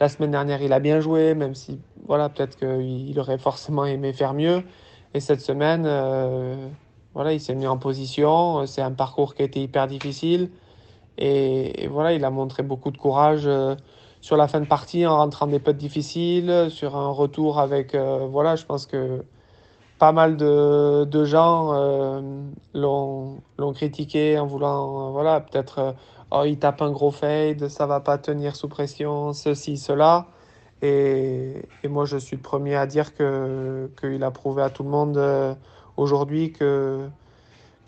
La 0.00 0.08
semaine 0.08 0.30
dernière, 0.30 0.62
il 0.62 0.72
a 0.72 0.80
bien 0.80 1.00
joué, 1.00 1.34
même 1.34 1.54
si 1.54 1.80
voilà, 2.06 2.28
peut-être 2.28 2.56
qu'il 2.56 3.18
aurait 3.20 3.38
forcément 3.38 3.84
aimé 3.84 4.12
faire 4.12 4.32
mieux. 4.34 4.62
Et 5.14 5.20
cette 5.20 5.40
semaine, 5.40 5.84
euh, 5.86 6.68
voilà, 7.14 7.32
il 7.32 7.40
s'est 7.40 7.54
mis 7.54 7.66
en 7.66 7.78
position. 7.78 8.66
C'est 8.66 8.82
un 8.82 8.92
parcours 8.92 9.34
qui 9.34 9.42
a 9.42 9.44
été 9.44 9.60
hyper 9.60 9.86
difficile. 9.88 10.50
Et, 11.18 11.88
voilà, 11.88 12.12
il 12.12 12.24
a 12.24 12.30
montré 12.30 12.62
beaucoup 12.62 12.90
de 12.90 12.98
courage 12.98 13.42
euh, 13.46 13.74
sur 14.20 14.36
la 14.36 14.48
fin 14.48 14.60
de 14.60 14.66
partie 14.66 15.06
en 15.06 15.16
rentrant 15.16 15.46
des 15.46 15.58
putts 15.58 15.76
difficiles, 15.76 16.68
sur 16.70 16.96
un 16.96 17.10
retour 17.10 17.58
avec. 17.58 17.94
Euh, 17.94 18.26
voilà, 18.30 18.56
je 18.56 18.64
pense 18.64 18.86
que 18.86 19.24
pas 19.98 20.12
mal 20.12 20.36
de, 20.36 21.24
gens 21.24 21.72
l'ont 22.74 23.72
critiqué 23.74 24.38
en 24.38 24.46
voulant, 24.46 25.10
voilà, 25.10 25.40
peut-être 25.40 25.94
oh, 26.30 26.42
il 26.46 26.58
tape 26.58 26.82
un 26.82 26.90
gros 26.90 27.10
fade, 27.10 27.68
ça 27.68 27.86
va 27.86 28.00
pas 28.00 28.18
tenir 28.18 28.56
sous 28.56 28.68
pression, 28.68 29.32
ceci, 29.32 29.76
cela. 29.76 30.26
Et, 30.82 31.62
moi, 31.84 32.04
je 32.04 32.16
suis 32.18 32.36
le 32.36 32.42
premier 32.42 32.76
à 32.76 32.86
dire 32.86 33.14
qu'il 33.14 34.22
a 34.22 34.30
prouvé 34.30 34.62
à 34.62 34.70
tout 34.70 34.84
le 34.84 34.90
monde 34.90 35.16
euh, 35.16 35.54
aujourd'hui 35.96 36.52
que, 36.52 37.08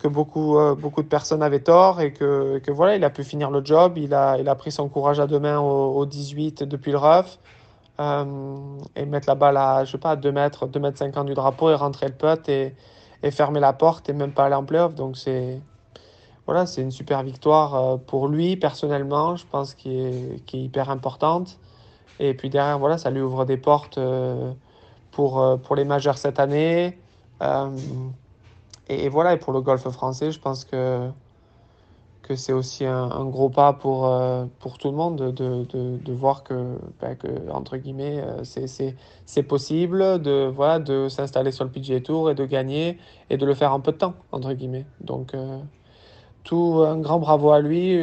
que 0.01 0.07
beaucoup, 0.07 0.57
euh, 0.57 0.75
beaucoup 0.75 1.03
de 1.03 1.07
personnes 1.07 1.43
avaient 1.43 1.59
tort 1.59 2.01
et 2.01 2.11
que, 2.11 2.59
que, 2.59 2.71
voilà, 2.71 2.95
il 2.95 3.03
a 3.03 3.09
pu 3.09 3.23
finir 3.23 3.51
le 3.51 3.63
job. 3.63 3.97
Il 3.97 4.13
a, 4.13 4.37
il 4.39 4.49
a 4.49 4.55
pris 4.55 4.71
son 4.71 4.89
courage 4.89 5.19
à 5.19 5.27
deux 5.27 5.39
mains 5.39 5.59
au, 5.59 6.05
18 6.05 6.63
depuis 6.63 6.91
le 6.91 6.97
rough 6.97 7.37
et 8.95 9.05
mettre 9.05 9.29
la 9.29 9.35
balle 9.35 9.57
à, 9.57 9.85
je 9.85 9.91
sais 9.91 9.97
pas, 9.99 10.15
2 10.15 10.31
mètres, 10.31 10.65
2 10.65 10.79
mètres 10.79 10.97
50 10.97 11.27
du 11.27 11.35
drapeau 11.35 11.69
et 11.69 11.75
rentrer 11.75 12.07
le 12.07 12.13
putt 12.13 12.49
et, 12.49 12.73
et 13.21 13.29
fermer 13.29 13.59
la 13.59 13.73
porte 13.73 14.09
et 14.09 14.13
même 14.13 14.31
pas 14.31 14.45
aller 14.45 14.55
en 14.55 14.63
playoff. 14.65 14.95
Donc 14.95 15.17
c'est 15.17 15.61
voilà, 16.47 16.65
c'est 16.65 16.81
une 16.81 16.89
super 16.89 17.21
victoire 17.21 17.75
euh, 17.75 17.97
pour 17.97 18.27
lui 18.27 18.57
personnellement, 18.57 19.35
je 19.35 19.45
pense, 19.45 19.75
qui 19.75 19.99
est, 19.99 20.45
qui 20.47 20.57
est 20.57 20.63
hyper 20.63 20.89
importante. 20.89 21.59
Et 22.19 22.33
puis 22.33 22.49
derrière, 22.49 22.79
voilà, 22.79 22.97
ça 22.97 23.11
lui 23.11 23.21
ouvre 23.21 23.45
des 23.45 23.57
portes 23.57 23.99
euh, 23.99 24.51
pour, 25.11 25.59
pour 25.63 25.75
les 25.75 25.85
majeurs 25.85 26.17
cette 26.17 26.39
année. 26.39 26.97
Et, 28.91 29.09
voilà, 29.09 29.33
et 29.33 29.37
pour 29.37 29.53
le 29.53 29.61
golf 29.61 29.87
français, 29.89 30.31
je 30.31 30.39
pense 30.39 30.65
que, 30.65 31.09
que 32.23 32.35
c'est 32.35 32.51
aussi 32.51 32.85
un, 32.85 33.25
gros 33.25 33.49
pas 33.49 33.71
pour, 33.71 34.13
pour 34.59 34.77
tout 34.77 34.89
le 34.91 34.97
monde 34.97 35.15
de, 35.15 35.31
de, 35.31 35.97
de, 35.97 36.13
voir 36.13 36.43
que, 36.43 36.77
ben, 36.99 37.15
que, 37.15 37.49
entre 37.51 37.77
guillemets, 37.77 38.21
c'est 38.43 39.43
possible 39.43 40.21
de, 40.21 40.51
voilà, 40.53 40.79
de 40.79 41.07
s'installer 41.07 41.51
sur 41.51 41.63
le 41.63 41.71
PGA 41.71 42.01
Tour 42.01 42.31
et 42.31 42.35
de 42.35 42.45
gagner 42.45 42.97
et 43.29 43.37
de 43.37 43.45
le 43.45 43.53
faire 43.53 43.73
en 43.73 43.79
peu 43.79 43.93
de 43.93 43.97
temps, 43.97 44.15
entre 44.33 44.51
guillemets. 44.51 44.85
Donc, 44.99 45.33
tout 46.43 46.83
un 46.85 46.97
grand 46.97 47.19
bravo 47.19 47.51
à 47.51 47.61
lui. 47.61 47.97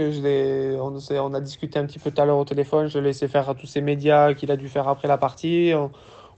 On, 0.80 1.34
a 1.34 1.40
discuté 1.40 1.78
un 1.78 1.86
petit 1.86 1.98
peu 1.98 2.10
tout 2.10 2.20
à 2.20 2.24
l'heure 2.24 2.38
au 2.38 2.44
téléphone. 2.44 2.88
Je 2.88 2.98
l'ai 2.98 3.08
laissé 3.08 3.28
faire 3.28 3.48
à 3.48 3.54
tous 3.54 3.66
ces 3.66 3.80
médias 3.80 4.34
qu'il 4.34 4.50
a 4.50 4.56
dû 4.56 4.68
faire 4.68 4.88
après 4.88 5.08
la 5.08 5.18
partie. 5.18 5.72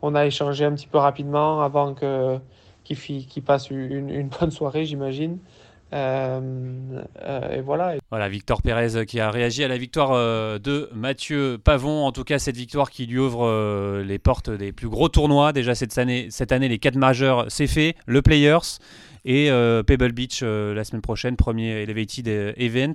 On, 0.03 0.15
a 0.15 0.27
échangé 0.27 0.65
un 0.65 0.73
petit 0.73 0.87
peu 0.87 0.99
rapidement 0.99 1.61
avant 1.63 1.95
que, 1.95 2.39
qu'il, 2.97 3.43
passe 3.43 3.71
une, 3.71 4.29
bonne 4.41 4.51
soirée, 4.51 4.85
j'imagine. 4.85 5.39
Euh, 5.93 7.03
euh, 7.23 7.57
et 7.57 7.61
voilà. 7.61 7.95
Voilà, 8.11 8.29
Victor 8.29 8.63
Pérez 8.63 9.07
qui 9.07 9.21
a 9.21 9.31
réagi 9.31 9.65
à 9.65 9.69
la 9.69 9.79
victoire 9.79 10.11
euh, 10.13 10.59
de 10.59 10.89
Mathieu 10.95 11.59
Pavon. 11.63 12.05
En 12.05 12.13
tout 12.13 12.25
cas, 12.25 12.39
cette 12.39 12.57
victoire 12.57 12.91
qui 12.91 13.07
lui 13.07 13.19
ouvre 13.19 14.03
les 14.03 14.19
portes 14.19 14.51
des 14.51 14.73
plus 14.73 14.89
gros 14.89 15.09
tournois. 15.09 15.53
Déjà 15.53 15.75
cette 15.75 15.97
année, 15.99 16.29
cette 16.31 16.53
année 16.53 16.69
les 16.69 16.79
quatre 16.79 16.97
majeurs, 16.97 17.47
c'est 17.49 17.67
fait. 17.67 17.97
Le 18.07 18.23
Players 18.23 18.79
et 19.25 19.51
euh, 19.51 19.83
Pebble 19.83 20.13
Beach 20.13 20.41
euh, 20.43 20.75
la 20.75 20.85
semaine 20.85 21.03
prochaine, 21.03 21.37
premier 21.37 21.83
Elevated 21.83 22.55
Event. 22.57 22.95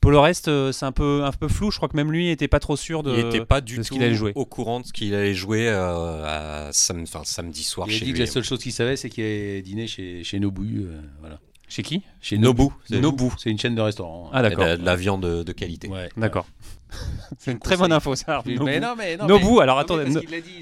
Pour 0.00 0.10
le 0.10 0.18
reste, 0.18 0.48
euh, 0.48 0.72
c'est 0.72 0.86
un 0.86 0.92
peu, 0.92 1.24
un 1.24 1.32
peu 1.32 1.48
flou. 1.48 1.70
Je 1.70 1.76
crois 1.76 1.88
que 1.88 1.96
même 1.96 2.10
lui 2.10 2.26
n'était 2.26 2.48
pas 2.48 2.58
trop 2.58 2.76
sûr 2.76 3.02
de, 3.02 3.14
il 3.16 3.24
n'était 3.24 3.44
pas 3.44 3.60
du 3.60 3.82
ce 3.84 3.90
qu'il 3.90 4.02
allait 4.02 4.14
jouer. 4.14 4.32
au 4.34 4.46
courant 4.46 4.80
de 4.80 4.86
ce 4.86 4.92
qu'il 4.92 5.14
allait 5.14 5.34
jouer 5.34 5.68
à 5.68 6.70
samedi 6.72 7.62
soir. 7.62 7.86
Il 7.90 7.96
a 7.96 8.04
dit 8.04 8.12
que 8.12 8.18
la 8.18 8.26
seule 8.26 8.44
chose 8.44 8.60
qu'il 8.60 8.72
savait, 8.72 8.96
c'est 8.96 9.10
qu'il 9.10 9.24
allait 9.24 9.62
dîner 9.62 9.86
chez, 9.86 10.24
chez 10.24 10.40
Nobu. 10.40 10.86
voilà. 11.20 11.38
Chez 11.70 11.84
qui? 11.84 12.02
Chez 12.20 12.36
Nobu. 12.36 12.64
Nobu. 12.90 13.26
C'est 13.38 13.48
une 13.48 13.58
chaîne 13.58 13.76
de 13.76 13.80
restaurants. 13.80 14.28
Ah 14.32 14.42
d'accord. 14.42 14.64
De, 14.76 14.84
la 14.84 14.96
viande 14.96 15.44
de, 15.44 15.52
qualité. 15.52 15.88
D'accord. 16.16 16.46
C'est 17.38 17.52
une 17.52 17.60
très 17.60 17.76
bonne 17.76 17.92
info 17.92 18.16
ça. 18.16 18.42
Nobu. 18.44 18.64
Mais 18.64 18.80
non, 18.80 18.96
mais 18.98 19.16
non, 19.16 19.28
Nobu, 19.28 19.60
alors 19.60 19.78
attendez. 19.78 20.04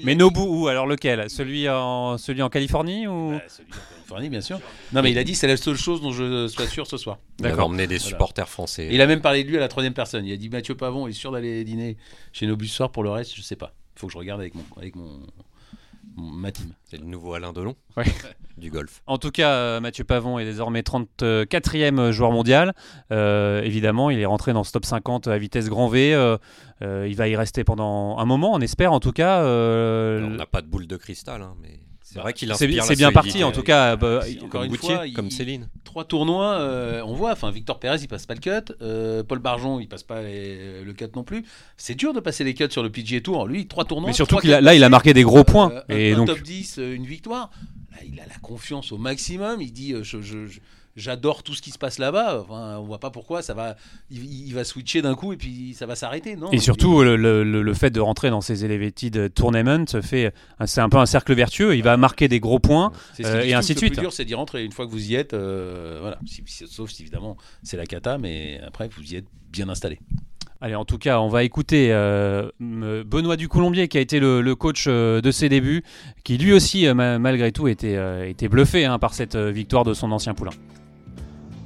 Mais, 0.03 0.13
Nobu 0.13 0.41
où 0.41 0.67
Alors 0.67 0.85
lequel? 0.85 1.27
Celui 1.27 1.67
en, 1.67 2.19
celui 2.19 2.43
en 2.43 2.49
Californie 2.49 3.07
ou? 3.07 3.31
Bah, 3.31 3.41
Celui 3.47 3.71
en 3.71 3.95
Californie, 3.95 4.29
bien 4.29 4.41
sûr. 4.41 4.61
Non, 4.93 5.01
mais 5.01 5.09
il 5.09 5.17
a 5.17 5.23
dit 5.23 5.33
c'est 5.33 5.47
la 5.47 5.57
seule 5.57 5.77
chose 5.77 5.99
dont 5.99 6.11
je 6.11 6.47
sois 6.47 6.67
sûr 6.67 6.85
ce 6.85 6.97
soir. 6.97 7.17
D'accord. 7.39 7.57
Il 7.57 7.61
a 7.61 7.65
emmené 7.65 7.87
des 7.87 7.97
supporters 7.97 8.47
français. 8.47 8.89
Il 8.91 9.01
a 9.01 9.07
même 9.07 9.21
parlé 9.21 9.43
de 9.43 9.49
lui 9.49 9.57
à 9.57 9.59
la 9.59 9.67
troisième 9.67 9.95
personne. 9.95 10.27
Il 10.27 10.31
a 10.31 10.37
dit 10.37 10.49
Mathieu 10.49 10.75
Pavon 10.75 11.07
est 11.07 11.13
sûr 11.13 11.31
d'aller 11.31 11.63
dîner 11.63 11.97
chez 12.33 12.45
Nobu 12.45 12.67
ce 12.67 12.75
soir. 12.75 12.91
Pour 12.91 13.01
le 13.01 13.09
reste, 13.09 13.35
je 13.35 13.41
sais 13.41 13.55
pas. 13.55 13.73
Il 13.95 13.99
faut 13.99 14.07
que 14.07 14.13
je 14.13 14.19
regarde 14.19 14.39
avec 14.39 14.53
mon, 14.53 14.63
avec 14.77 14.95
mon, 14.95 15.21
ma 16.19 16.51
team. 16.51 16.73
C'est 16.85 16.97
le 16.97 17.05
nouveau 17.05 17.33
Alain 17.33 17.53
Delon 17.53 17.75
du 18.57 18.69
golf. 18.69 19.01
En 19.07 19.17
tout 19.17 19.31
cas, 19.31 19.51
euh, 19.51 19.79
Mathieu 19.79 20.03
Pavon 20.03 20.39
est 20.39 20.45
désormais 20.45 20.81
34e 20.81 22.11
joueur 22.11 22.31
mondial. 22.31 22.73
Euh, 23.11 23.61
évidemment, 23.61 24.09
il 24.09 24.19
est 24.19 24.25
rentré 24.25 24.53
dans 24.53 24.63
ce 24.63 24.71
top 24.71 24.85
50 24.85 25.27
à 25.27 25.37
vitesse 25.37 25.69
grand 25.69 25.87
V. 25.87 26.13
Euh, 26.13 27.07
il 27.07 27.15
va 27.15 27.27
y 27.27 27.35
rester 27.35 27.63
pendant 27.63 28.17
un 28.17 28.25
moment, 28.25 28.53
on 28.53 28.59
espère 28.59 28.93
en 28.93 28.99
tout 28.99 29.11
cas. 29.11 29.41
on 29.43 30.29
n'a 30.29 30.45
pas 30.45 30.61
de 30.61 30.67
boule 30.67 30.87
de 30.87 30.97
cristal, 30.97 31.41
hein, 31.41 31.55
mais 31.61 31.79
c'est 32.11 32.19
vrai 32.19 32.33
qu'il 32.33 32.51
inspire. 32.51 32.83
C'est 32.83 32.95
bien 32.95 33.11
parti 33.11 33.43
en 33.43 33.51
tout 33.51 33.61
cas. 33.61 33.95
Bah, 33.95 34.23
comme 34.49 34.67
Goutier, 34.67 35.13
comme 35.13 35.29
Céline. 35.29 35.67
Trois 35.83 36.05
tournois, 36.05 36.53
euh, 36.59 37.01
on 37.05 37.13
voit. 37.13 37.31
Enfin, 37.31 37.51
Victor 37.51 37.79
Pérez, 37.79 37.97
il 38.01 38.07
passe 38.07 38.25
pas 38.25 38.33
le 38.33 38.39
cut. 38.39 38.73
Euh, 38.81 39.23
Paul 39.23 39.37
Barjon, 39.39 39.79
il 39.79 39.87
passe 39.87 40.03
pas 40.03 40.21
le 40.21 40.91
cut 40.93 41.05
non 41.15 41.23
plus. 41.23 41.45
C'est 41.77 41.93
dur 41.93 42.13
de 42.13 42.19
passer 42.19 42.43
les 42.43 42.55
cuts 42.55 42.71
sur 42.71 42.81
le 42.81 42.89
PGA 42.89 43.21
Tour. 43.21 43.47
Lui, 43.47 43.67
trois 43.67 43.85
tournois. 43.85 44.09
Mais 44.09 44.13
surtout 44.13 44.37
qu'il 44.37 44.49
là, 44.49 44.73
il 44.73 44.83
a 44.83 44.89
marqué 44.89 45.13
des 45.13 45.23
gros 45.23 45.43
points. 45.43 45.71
Euh, 45.71 45.95
et 45.95 46.13
un, 46.13 46.17
donc... 46.17 46.27
top 46.27 46.41
10, 46.41 46.77
une 46.77 47.05
victoire. 47.05 47.51
Là, 47.91 47.97
il 48.11 48.19
a 48.19 48.25
la 48.25 48.39
confiance 48.41 48.91
au 48.91 48.97
maximum. 48.97 49.61
Il 49.61 49.71
dit, 49.71 49.93
je, 50.01 50.17
j'adore 50.99 51.43
tout 51.43 51.53
ce 51.53 51.61
qui 51.61 51.71
se 51.71 51.77
passe 51.77 51.97
là-bas. 51.97 52.41
Enfin, 52.41 52.77
on 52.77 52.83
voit 52.83 52.99
pas 52.99 53.09
pourquoi 53.09 53.41
ça 53.41 53.53
va. 53.53 53.75
Il, 54.11 54.53
va 54.53 54.63
switcher 54.63 55.01
d'un 55.01 55.15
coup 55.15 55.33
et 55.33 55.37
puis 55.37 55.73
ça 55.73 55.85
va 55.85 55.95
s'arrêter, 55.95 56.35
non? 56.35 56.51
Et 56.51 56.59
surtout, 56.59 57.01
le, 57.01 57.15
le, 57.43 57.73
fait 57.73 57.89
de 57.89 57.99
rentrer 57.99 58.29
dans 58.29 58.41
ces 58.41 58.65
elevated 58.65 59.33
tournaments 59.33 59.85
fait, 60.01 60.33
c'est 60.65 60.81
un 60.81 60.89
peu 60.89 60.97
un 60.97 61.05
cercle 61.05 61.33
vertueux. 61.33 61.75
Il 61.75 61.83
va 61.83 61.97
marquer 61.97 62.27
des 62.27 62.39
gros 62.39 62.59
points 62.59 62.91
euh, 63.23 63.41
et 63.41 63.53
ainsi 63.53 63.73
de 63.73 63.79
suite. 63.79 63.91
Le 63.91 63.95
plus 63.95 64.01
dur, 64.01 64.13
c'est 64.13 64.25
d'y 64.25 64.35
rentrer 64.35 64.63
une 64.63 64.71
fois 64.71 64.85
que 64.85 64.91
vous 64.91 65.11
y 65.11 65.15
êtes. 65.15 65.33
Euh, 65.33 65.97
voilà, 66.01 66.19
sauf 66.67 66.89
si 66.89 67.01
évidemment 67.03 67.37
c'est 67.63 67.77
la 67.77 67.85
cata, 67.85 68.17
mais 68.17 68.59
après 68.65 68.89
vous 68.89 69.13
y 69.13 69.15
êtes 69.15 69.27
bien 69.51 69.69
installé. 69.69 69.99
Allez, 70.61 70.75
en 70.75 70.83
tout 70.83 70.97
cas, 70.97 71.21
on 71.21 71.29
va 71.29 71.45
écouter 71.45 71.93
euh, 71.93 72.51
Benoît 72.59 73.37
Ducoulombier, 73.37 73.87
qui 73.87 73.97
a 73.97 74.01
été 74.01 74.19
le, 74.19 74.55
coach 74.55 74.87
de 74.87 75.31
ses 75.31 75.47
débuts, 75.47 75.85
qui 76.25 76.37
lui 76.37 76.51
aussi, 76.51 76.85
malgré 76.93 77.53
tout, 77.53 77.69
était, 77.69 77.97
était 78.29 78.49
bluffé 78.49 78.83
hein, 78.83 78.99
par 78.99 79.13
cette 79.13 79.37
victoire 79.37 79.85
de 79.85 79.93
son 79.93 80.11
ancien 80.11 80.33
poulain. 80.33 80.51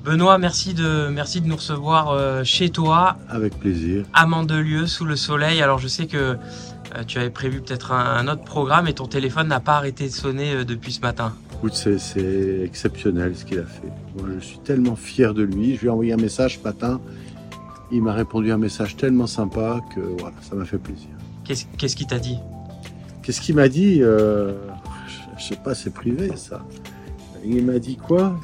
Benoît, 0.03 0.37
merci 0.37 0.73
de, 0.73 1.07
merci 1.07 1.39
de 1.39 1.47
nous 1.47 1.55
recevoir 1.55 2.09
euh, 2.09 2.43
chez 2.43 2.69
toi. 2.69 3.15
Avec 3.29 3.57
plaisir. 3.57 4.03
À 4.13 4.25
Mandelieu, 4.25 4.85
sous 4.85 5.05
le 5.05 5.15
soleil. 5.15 5.61
Alors 5.61 5.79
je 5.79 5.87
sais 5.87 6.07
que 6.07 6.17
euh, 6.17 7.03
tu 7.07 7.19
avais 7.19 7.29
prévu 7.29 7.61
peut-être 7.61 7.93
un, 7.93 8.27
autre 8.27 8.43
programme 8.43 8.89
et 8.89 8.93
ton 8.93 9.07
téléphone 9.07 9.47
n'a 9.47 9.61
pas 9.61 9.77
arrêté 9.77 10.07
de 10.07 10.11
sonner 10.11 10.55
euh, 10.55 10.65
depuis 10.65 10.91
ce 10.91 10.99
matin. 10.99 11.33
Écoute, 11.53 11.75
c'est 11.75 12.61
exceptionnel 12.65 13.33
ce 13.37 13.45
qu'il 13.45 13.59
a 13.59 13.65
fait. 13.65 13.87
Moi, 14.17 14.27
je 14.37 14.43
suis 14.43 14.57
tellement 14.57 14.97
fier 14.97 15.33
de 15.33 15.43
lui. 15.43 15.75
Je 15.77 15.81
lui 15.81 15.87
ai 15.87 15.89
envoyé 15.89 16.11
un 16.11 16.17
message 16.17 16.59
ce 16.59 16.63
matin. 16.65 16.99
Il 17.89 18.03
m'a 18.03 18.11
répondu 18.11 18.51
un 18.51 18.57
message 18.57 18.97
tellement 18.97 19.27
sympa 19.27 19.79
que 19.95 20.01
voilà, 20.19 20.35
ça 20.41 20.55
m'a 20.55 20.65
fait 20.65 20.79
plaisir. 20.79 21.07
Qu'est-ce 21.45 21.95
qu'il 21.95 22.07
t'a 22.07 22.19
dit? 22.19 22.39
Qu'est-ce 23.21 23.39
qu'il 23.39 23.55
m'a 23.55 23.69
dit? 23.69 23.99
Je 23.99 24.53
sais 25.39 25.55
pas, 25.55 25.73
c'est 25.73 25.93
privé 25.93 26.35
ça. 26.35 26.65
Il 27.45 27.65
m'a 27.65 27.79
dit 27.79 27.95
quoi? 27.95 28.35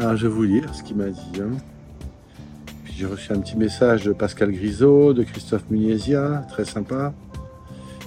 Ah, 0.00 0.16
je 0.16 0.26
vais 0.26 0.32
vous 0.32 0.42
lire 0.44 0.74
ce 0.74 0.82
qu'il 0.82 0.96
m'a 0.96 1.08
dit. 1.08 1.40
Hein. 1.40 1.50
Puis 2.84 2.94
j'ai 2.96 3.06
reçu 3.06 3.32
un 3.32 3.40
petit 3.40 3.56
message 3.56 4.04
de 4.04 4.12
Pascal 4.12 4.50
Grisot, 4.50 5.12
de 5.12 5.22
Christophe 5.22 5.64
Muniesia, 5.70 6.46
très 6.48 6.64
sympa. 6.64 7.12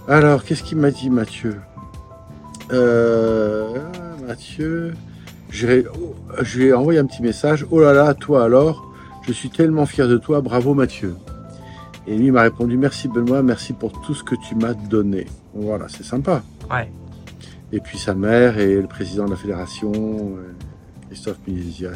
Alors, 0.07 0.43
qu'est-ce 0.43 0.63
qu'il 0.63 0.77
m'a 0.77 0.91
dit, 0.91 1.09
Mathieu? 1.09 1.57
Euh, 2.71 3.77
Mathieu, 4.27 4.93
je 5.49 5.83
lui 6.57 6.65
ai 6.65 6.73
envoyé 6.73 6.99
un 6.99 7.05
petit 7.05 7.21
message. 7.21 7.65
Oh 7.69 7.79
là 7.79 7.93
là, 7.93 8.13
toi 8.15 8.43
alors, 8.43 8.91
je 9.21 9.31
suis 9.31 9.49
tellement 9.49 9.86
fier 9.86 10.07
de 10.07 10.17
toi, 10.17 10.41
bravo 10.41 10.73
Mathieu. 10.73 11.15
Et 12.07 12.17
lui 12.17 12.31
m'a 12.31 12.41
répondu 12.41 12.77
merci 12.77 13.07
Benoît, 13.07 13.41
merci 13.41 13.73
pour 13.73 13.99
tout 14.01 14.13
ce 14.13 14.23
que 14.23 14.36
tu 14.47 14.55
m'as 14.55 14.73
donné. 14.73 15.25
Voilà, 15.53 15.88
c'est 15.88 16.03
sympa. 16.03 16.43
Ouais. 16.71 16.91
Et 17.71 17.79
puis 17.79 17.97
sa 17.97 18.13
mère 18.13 18.59
et 18.59 18.75
le 18.75 18.88
président 18.88 19.25
de 19.25 19.31
la 19.31 19.36
fédération. 19.36 19.91
Christophe 21.07 21.37
etc. 21.47 21.93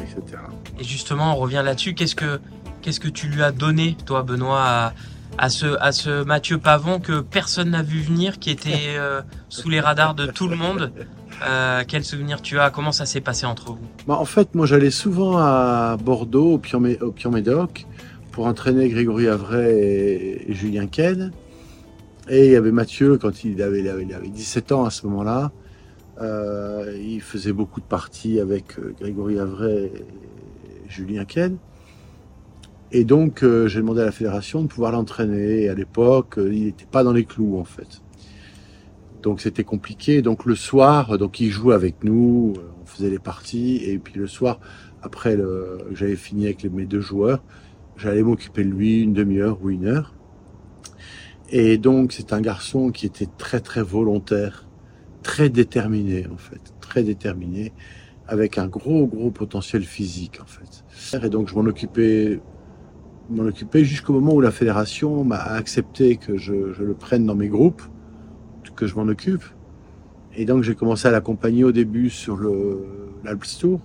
Et 0.78 0.84
justement, 0.84 1.32
on 1.32 1.36
revient 1.36 1.62
là-dessus. 1.64 1.94
Qu'est-ce 1.94 2.14
que, 2.14 2.40
qu'est-ce 2.82 3.00
que 3.00 3.08
tu 3.08 3.28
lui 3.28 3.42
as 3.42 3.52
donné, 3.52 3.96
toi, 4.06 4.22
Benoît, 4.22 4.92
à, 5.38 5.48
ce, 5.48 5.66
à 5.80 5.92
ce 5.92 6.24
Mathieu 6.24 6.58
Pavon 6.58 7.00
que 7.00 7.20
personne 7.20 7.70
n'a 7.70 7.82
vu 7.82 8.00
venir, 8.00 8.38
qui 8.38 8.50
était 8.50 8.96
euh, 8.96 9.22
sous 9.48 9.68
les 9.68 9.80
radars 9.80 10.14
de 10.14 10.26
tout 10.26 10.48
le 10.48 10.56
monde? 10.56 10.92
Euh, 11.48 11.84
Quel 11.86 12.04
souvenir 12.04 12.42
tu 12.42 12.58
as? 12.58 12.70
Comment 12.70 12.92
ça 12.92 13.06
s'est 13.06 13.20
passé 13.20 13.46
entre 13.46 13.72
vous? 13.72 13.78
Bah, 14.06 14.16
En 14.18 14.24
fait, 14.24 14.54
moi, 14.54 14.66
j'allais 14.66 14.90
souvent 14.90 15.38
à 15.38 15.96
Bordeaux, 15.96 16.54
au 16.54 16.58
Pion-Médoc, 16.58 17.86
pour 18.32 18.46
entraîner 18.46 18.88
Grégory 18.88 19.28
Avray 19.28 20.44
et, 20.48 20.54
Julien 20.54 20.86
Ken. 20.86 21.32
Et 22.28 22.46
il 22.46 22.52
y 22.52 22.56
avait 22.56 22.70
Mathieu, 22.70 23.18
quand 23.18 23.42
il 23.44 23.60
avait, 23.62 23.80
il 23.80 23.88
avait, 23.88 24.04
il 24.04 24.14
avait 24.14 24.28
17 24.28 24.72
ans 24.72 24.84
à 24.84 24.90
ce 24.90 25.06
moment-là. 25.06 25.50
Euh, 26.20 26.98
il 27.02 27.22
faisait 27.22 27.52
beaucoup 27.52 27.80
de 27.80 27.86
parties 27.86 28.40
avec 28.40 28.78
euh, 28.78 28.94
Grégory 29.00 29.38
Avray 29.38 29.86
et 29.86 30.04
Julien 30.88 31.24
Ken. 31.24 31.56
Et 32.92 33.04
donc, 33.04 33.42
euh, 33.42 33.68
j'ai 33.68 33.80
demandé 33.80 34.02
à 34.02 34.04
la 34.04 34.12
fédération 34.12 34.62
de 34.62 34.66
pouvoir 34.66 34.92
l'entraîner. 34.92 35.68
À 35.68 35.74
l'époque, 35.74 36.34
il 36.36 36.64
n'était 36.64 36.86
pas 36.86 37.04
dans 37.04 37.12
les 37.12 37.24
clous, 37.24 37.58
en 37.58 37.64
fait. 37.64 38.02
Donc, 39.22 39.40
c'était 39.40 39.64
compliqué. 39.64 40.20
Donc, 40.20 40.44
le 40.44 40.54
soir, 40.54 41.16
donc, 41.16 41.40
il 41.40 41.50
jouait 41.50 41.74
avec 41.74 42.04
nous. 42.04 42.54
On 42.82 42.86
faisait 42.86 43.10
les 43.10 43.18
parties. 43.18 43.76
Et 43.84 43.98
puis, 43.98 44.14
le 44.14 44.26
soir, 44.26 44.60
après 45.02 45.38
j'avais 45.92 46.16
fini 46.16 46.44
avec 46.44 46.64
mes 46.64 46.84
deux 46.84 47.00
joueurs, 47.00 47.42
j'allais 47.96 48.22
m'occuper 48.22 48.64
de 48.64 48.68
lui 48.68 49.00
une 49.00 49.14
demi-heure 49.14 49.58
ou 49.62 49.70
une 49.70 49.86
heure. 49.86 50.14
Et 51.48 51.78
donc, 51.78 52.12
c'est 52.12 52.32
un 52.32 52.40
garçon 52.40 52.90
qui 52.90 53.06
était 53.06 53.28
très, 53.38 53.60
très 53.60 53.82
volontaire 53.82 54.66
très 55.22 55.48
déterminé 55.48 56.26
en 56.32 56.36
fait, 56.36 56.60
très 56.80 57.02
déterminé, 57.02 57.72
avec 58.26 58.58
un 58.58 58.66
gros 58.66 59.06
gros 59.06 59.30
potentiel 59.30 59.82
physique 59.82 60.40
en 60.42 60.46
fait. 60.46 61.24
Et 61.24 61.28
donc 61.28 61.48
je 61.48 61.54
m'en 61.54 61.62
occupais, 61.62 62.40
m'en 63.28 63.44
occupais 63.44 63.84
jusqu'au 63.84 64.12
moment 64.12 64.34
où 64.34 64.40
la 64.40 64.50
fédération 64.50 65.24
m'a 65.24 65.40
accepté 65.40 66.16
que 66.16 66.36
je, 66.36 66.52
le 66.52 66.94
prenne 66.94 67.26
dans 67.26 67.34
mes 67.34 67.48
groupes, 67.48 67.82
que 68.76 68.86
je 68.86 68.94
m'en 68.94 69.08
occupe. 69.08 69.44
Et 70.36 70.44
donc 70.44 70.62
j'ai 70.62 70.74
commencé 70.74 71.08
à 71.08 71.10
l'accompagner 71.10 71.64
au 71.64 71.72
début 71.72 72.08
sur 72.08 72.36
le 72.36 72.86
l'Alps 73.24 73.58
Tour. 73.58 73.80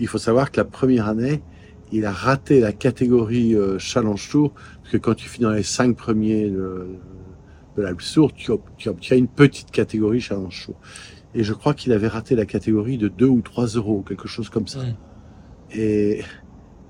Il 0.00 0.06
faut 0.06 0.18
savoir 0.18 0.52
que 0.52 0.58
la 0.58 0.64
première 0.64 1.08
année, 1.08 1.42
il 1.90 2.04
a 2.04 2.12
raté 2.12 2.60
la 2.60 2.72
catégorie 2.72 3.56
euh, 3.56 3.78
Challenge 3.78 4.28
Tour, 4.30 4.52
parce 4.52 4.92
que 4.92 4.96
quand 4.98 5.14
tu 5.14 5.28
finis 5.28 5.44
dans 5.44 5.52
les 5.52 5.62
cinq 5.62 5.96
premiers 5.96 6.48
de 7.78 7.82
la 7.82 7.94
tu, 7.94 8.88
obtiens 8.88 9.16
une 9.16 9.28
petite 9.28 9.70
catégorie 9.70 10.20
challenge 10.20 10.54
show. 10.54 10.74
Et 11.34 11.44
je 11.44 11.52
crois 11.52 11.74
qu'il 11.74 11.92
avait 11.92 12.08
raté 12.08 12.34
la 12.34 12.46
catégorie 12.46 12.98
de 12.98 13.08
2 13.08 13.26
ou 13.26 13.40
3 13.40 13.66
euros, 13.66 14.04
quelque 14.06 14.28
chose 14.28 14.48
comme 14.48 14.66
ça. 14.66 14.80
Et, 15.72 16.22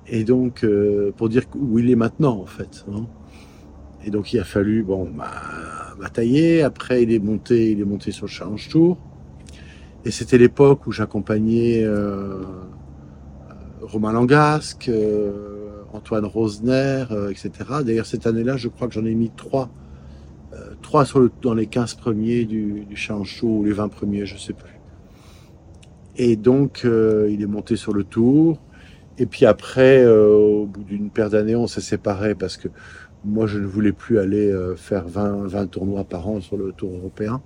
et 0.06 0.24
donc, 0.24 0.64
euh, 0.64 1.12
pour 1.16 1.28
dire 1.28 1.42
où 1.56 1.78
il 1.78 1.90
est 1.90 1.96
maintenant, 1.96 2.40
en 2.40 2.46
fait. 2.46 2.86
Hein. 2.90 3.06
Et 4.04 4.10
donc, 4.10 4.32
il 4.32 4.38
a 4.38 4.44
fallu, 4.44 4.82
bon, 4.82 5.10
bah, 5.10 5.30
batailler. 6.00 6.62
Après, 6.62 7.02
il 7.02 7.12
est 7.12 7.18
monté, 7.18 7.72
il 7.72 7.80
est 7.80 7.84
monté 7.84 8.12
sur 8.12 8.26
le 8.26 8.30
Challenge 8.30 8.68
Tour. 8.68 8.96
Et 10.04 10.10
c'était 10.10 10.38
l'époque 10.38 10.86
où 10.86 10.92
j'accompagnais 10.92 11.82
euh, 11.82 12.44
Romain 13.82 14.12
Langasque, 14.12 14.88
euh, 14.88 15.82
Antoine 15.92 16.24
Rosner, 16.24 17.04
etc. 17.28 17.50
D'ailleurs, 17.84 18.06
cette 18.06 18.26
année-là, 18.26 18.56
je 18.56 18.68
crois 18.68 18.86
que 18.88 18.94
j'en 18.94 19.04
ai 19.04 19.14
mis 19.14 19.30
trois 19.36 19.68
3 20.82 21.04
sur 21.04 21.28
dans 21.42 21.54
les 21.54 21.66
15 21.66 21.94
premiers 21.94 22.44
du, 22.44 22.84
du 22.88 22.96
Chaud 22.96 23.24
ou 23.42 23.64
les 23.64 23.72
20 23.72 23.88
premiers, 23.88 24.26
je 24.26 24.36
sais 24.36 24.52
plus. 24.52 24.78
Et 26.18 26.34
donc, 26.34 26.82
euh, 26.84 27.28
il 27.30 27.42
est 27.42 27.46
monté 27.46 27.76
sur 27.76 27.92
le 27.94 28.02
tour. 28.02 28.60
Et 29.18 29.26
puis 29.26 29.46
après, 29.46 30.02
euh, 30.04 30.34
au 30.34 30.66
bout 30.66 30.82
d'une 30.82 31.10
paire 31.10 31.30
d'années, 31.30 31.56
on 31.56 31.68
s'est 31.68 31.80
séparés 31.80 32.34
parce 32.34 32.56
que 32.56 32.68
moi, 33.24 33.46
je 33.46 33.58
ne 33.58 33.66
voulais 33.66 33.92
plus 33.92 34.18
aller 34.18 34.50
euh, 34.50 34.74
faire 34.74 35.06
20, 35.06 35.46
20 35.46 35.66
tournois 35.68 36.04
par 36.04 36.28
an 36.28 36.40
sur 36.40 36.56
le 36.56 36.72
tour 36.72 36.92
européen. 36.92 37.40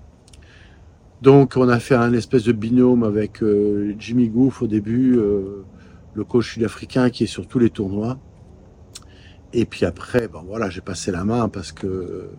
Donc, 1.20 1.54
on 1.56 1.68
a 1.68 1.78
fait 1.78 1.94
un 1.94 2.14
espèce 2.14 2.44
de 2.44 2.52
binôme 2.52 3.04
avec 3.04 3.44
Jimmy 3.96 4.28
Goof 4.28 4.62
au 4.62 4.66
début, 4.66 5.12
le 5.12 6.24
coach 6.24 6.54
sud-africain 6.54 7.10
qui 7.10 7.22
est 7.22 7.28
sur 7.28 7.46
tous 7.46 7.60
les 7.60 7.70
tournois. 7.70 8.18
Et 9.52 9.64
puis 9.64 9.84
après, 9.86 10.26
bon 10.26 10.42
voilà, 10.44 10.68
j'ai 10.68 10.80
passé 10.80 11.12
la 11.12 11.24
main 11.24 11.48
parce 11.48 11.70
que 11.70 12.30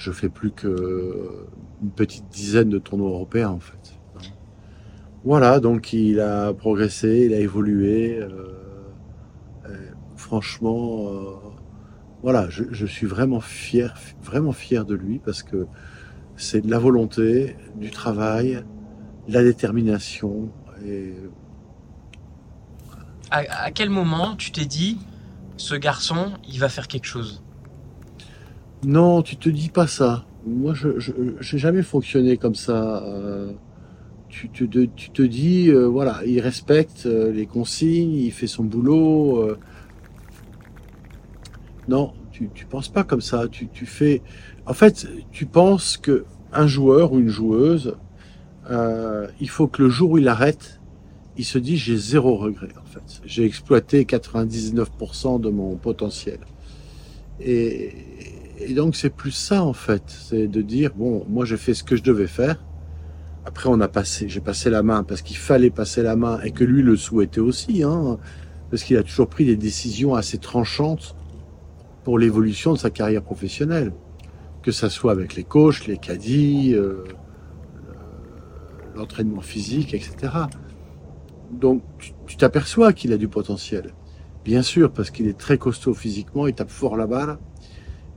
je 0.00 0.12
fais 0.12 0.30
plus 0.30 0.50
que 0.50 1.46
une 1.82 1.90
petite 1.90 2.26
dizaine 2.30 2.70
de 2.70 2.78
tournois 2.78 3.10
européens 3.10 3.50
en 3.50 3.60
fait. 3.60 3.98
Voilà, 5.24 5.60
donc 5.60 5.92
il 5.92 6.20
a 6.20 6.54
progressé, 6.54 7.26
il 7.26 7.34
a 7.34 7.38
évolué. 7.38 8.18
Euh, 8.18 9.90
franchement, 10.16 11.08
euh, 11.08 11.34
voilà, 12.22 12.48
je, 12.48 12.86
suis 12.86 13.06
vraiment 13.06 13.40
fier, 13.40 13.94
vraiment 14.22 14.52
fier 14.52 14.86
de 14.86 14.94
lui 14.94 15.18
parce 15.18 15.42
que 15.42 15.66
c'est 16.34 16.62
de 16.62 16.70
la 16.70 16.78
volonté, 16.78 17.56
du 17.76 17.90
travail, 17.90 18.64
de 19.28 19.34
la 19.34 19.42
détermination. 19.42 20.48
Et... 20.86 21.12
à 23.30 23.70
quel 23.70 23.90
moment 23.90 24.34
tu 24.36 24.50
t'es 24.50 24.64
dit, 24.64 24.96
ce 25.58 25.74
garçon, 25.74 26.32
il 26.48 26.58
va 26.58 26.70
faire 26.70 26.88
quelque 26.88 27.06
chose? 27.06 27.42
Non, 28.84 29.20
tu 29.22 29.36
te 29.36 29.48
dis 29.50 29.68
pas 29.68 29.86
ça. 29.86 30.24
Moi, 30.46 30.72
je 30.74 30.88
n'ai 30.88 31.58
jamais 31.58 31.82
fonctionné 31.82 32.38
comme 32.38 32.54
ça. 32.54 33.04
Euh, 33.04 33.52
tu, 34.28 34.48
te, 34.48 34.64
tu 34.66 35.28
dis, 35.28 35.68
euh, 35.68 35.86
voilà, 35.86 36.20
il 36.24 36.40
respecte 36.40 37.04
euh, 37.04 37.30
les 37.30 37.44
consignes, 37.44 38.14
il 38.14 38.32
fait 38.32 38.46
son 38.46 38.64
boulot. 38.64 39.54
Non, 41.88 42.14
tu 42.30 42.44
ne 42.44 42.70
penses 42.70 42.88
pas 42.88 43.04
comme 43.04 43.20
ça. 43.20 43.48
Tu, 43.48 43.68
tu 43.68 43.84
fais. 43.84 44.22
En 44.64 44.72
fait, 44.72 45.06
tu 45.30 45.44
penses 45.44 45.98
que 45.98 46.24
un 46.52 46.66
joueur 46.66 47.12
ou 47.12 47.18
une 47.18 47.28
joueuse, 47.28 47.96
il 48.70 49.50
faut 49.50 49.66
que 49.66 49.82
le 49.82 49.90
jour 49.90 50.12
où 50.12 50.18
il 50.18 50.28
arrête, 50.28 50.80
il 51.36 51.44
se 51.44 51.58
dit 51.58 51.76
j'ai 51.76 51.96
zéro 51.96 52.36
regret. 52.36 52.72
En 52.80 52.86
fait, 52.86 53.20
j'ai 53.26 53.44
exploité 53.44 54.04
99% 54.04 55.38
de 55.38 55.50
mon 55.50 55.76
potentiel. 55.76 56.38
Et 58.60 58.74
donc 58.74 58.94
c'est 58.94 59.10
plus 59.10 59.30
ça 59.30 59.62
en 59.62 59.72
fait, 59.72 60.02
c'est 60.06 60.46
de 60.46 60.62
dire 60.62 60.90
bon, 60.94 61.24
moi 61.28 61.44
j'ai 61.44 61.56
fait 61.56 61.74
ce 61.74 61.82
que 61.82 61.96
je 61.96 62.02
devais 62.02 62.26
faire. 62.26 62.62
Après 63.44 63.68
on 63.68 63.80
a 63.80 63.88
passé, 63.88 64.28
j'ai 64.28 64.40
passé 64.40 64.68
la 64.68 64.82
main 64.82 65.02
parce 65.02 65.22
qu'il 65.22 65.36
fallait 65.36 65.70
passer 65.70 66.02
la 66.02 66.14
main 66.14 66.40
et 66.42 66.50
que 66.50 66.62
lui 66.62 66.82
le 66.82 66.96
souhaitait 66.96 67.40
aussi, 67.40 67.82
hein, 67.82 68.18
parce 68.70 68.84
qu'il 68.84 68.96
a 68.98 69.02
toujours 69.02 69.28
pris 69.28 69.46
des 69.46 69.56
décisions 69.56 70.14
assez 70.14 70.38
tranchantes 70.38 71.16
pour 72.04 72.18
l'évolution 72.18 72.74
de 72.74 72.78
sa 72.78 72.90
carrière 72.90 73.22
professionnelle, 73.22 73.92
que 74.62 74.72
ça 74.72 74.90
soit 74.90 75.12
avec 75.12 75.36
les 75.36 75.44
coachs, 75.44 75.86
les 75.86 75.96
caddies, 75.96 76.74
euh, 76.74 77.04
l'entraînement 78.94 79.40
physique, 79.40 79.94
etc. 79.94 80.32
Donc 81.50 81.82
tu 82.26 82.36
t'aperçois 82.36 82.92
qu'il 82.92 83.12
a 83.14 83.16
du 83.16 83.28
potentiel, 83.28 83.94
bien 84.44 84.62
sûr, 84.62 84.92
parce 84.92 85.10
qu'il 85.10 85.26
est 85.28 85.38
très 85.38 85.56
costaud 85.56 85.94
physiquement, 85.94 86.46
il 86.46 86.54
tape 86.54 86.70
fort 86.70 86.96
la 86.96 87.06
balle 87.06 87.38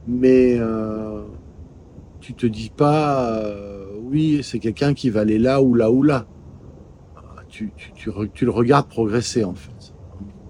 mais 0.07 0.57
euh, 0.59 1.23
tu 2.19 2.33
te 2.33 2.45
dis 2.45 2.71
pas, 2.75 3.29
euh, 3.29 3.85
oui, 4.01 4.41
c'est 4.43 4.59
quelqu'un 4.59 4.93
qui 4.93 5.09
va 5.09 5.21
aller 5.21 5.39
là 5.39 5.61
ou 5.61 5.75
là 5.75 5.91
ou 5.91 6.03
là. 6.03 6.25
tu, 7.49 7.71
tu, 7.75 8.11
tu, 8.33 8.45
le 8.45 8.51
regardes 8.51 8.87
progresser 8.87 9.43
en 9.43 9.53
fait. 9.53 9.93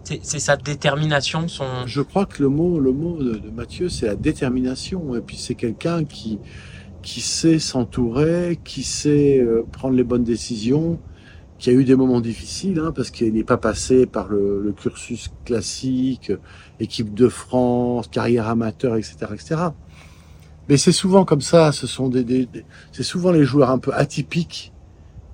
C'est 0.03 0.39
sa 0.39 0.57
détermination, 0.57 1.47
son. 1.47 1.65
Je 1.85 2.01
crois 2.01 2.25
que 2.25 2.43
le 2.43 2.49
mot, 2.49 2.79
le 2.79 2.91
mot 2.91 3.23
de, 3.23 3.49
Mathieu, 3.49 3.87
c'est 3.87 4.05
la 4.05 4.15
détermination. 4.15 5.15
Et 5.15 5.21
puis 5.21 5.37
c'est 5.37 5.55
quelqu'un 5.55 6.03
qui, 6.03 6.39
qui 7.01 7.21
sait 7.21 7.57
s'entourer, 7.57 8.59
qui 8.65 8.83
sait 8.83 9.39
euh, 9.39 9.63
prendre 9.71 9.95
les 9.95 10.03
bonnes 10.03 10.25
décisions, 10.25 10.99
qui 11.57 11.69
a 11.69 11.73
eu 11.73 11.85
des 11.85 11.95
moments 11.95 12.19
difficiles, 12.19 12.79
hein, 12.79 12.91
parce 12.93 13.11
qu'il 13.11 13.33
n'est 13.33 13.45
pas 13.45 13.57
passé 13.57 14.05
par 14.05 14.27
le, 14.27 14.61
le, 14.61 14.73
cursus 14.73 15.31
classique, 15.45 16.33
équipe 16.83 17.13
de 17.13 17.29
France, 17.29 18.07
carrière 18.07 18.47
amateur, 18.47 18.95
etc., 18.95 19.15
etc. 19.33 19.55
Mais 20.69 20.77
c'est 20.77 20.91
souvent 20.91 21.25
comme 21.25 21.41
ça. 21.41 21.71
Ce 21.71 21.87
sont 21.87 22.09
des, 22.09 22.47
c'est 22.91 23.03
souvent 23.03 23.31
les 23.31 23.43
joueurs 23.43 23.69
un 23.69 23.79
peu 23.79 23.93
atypiques 23.93 24.71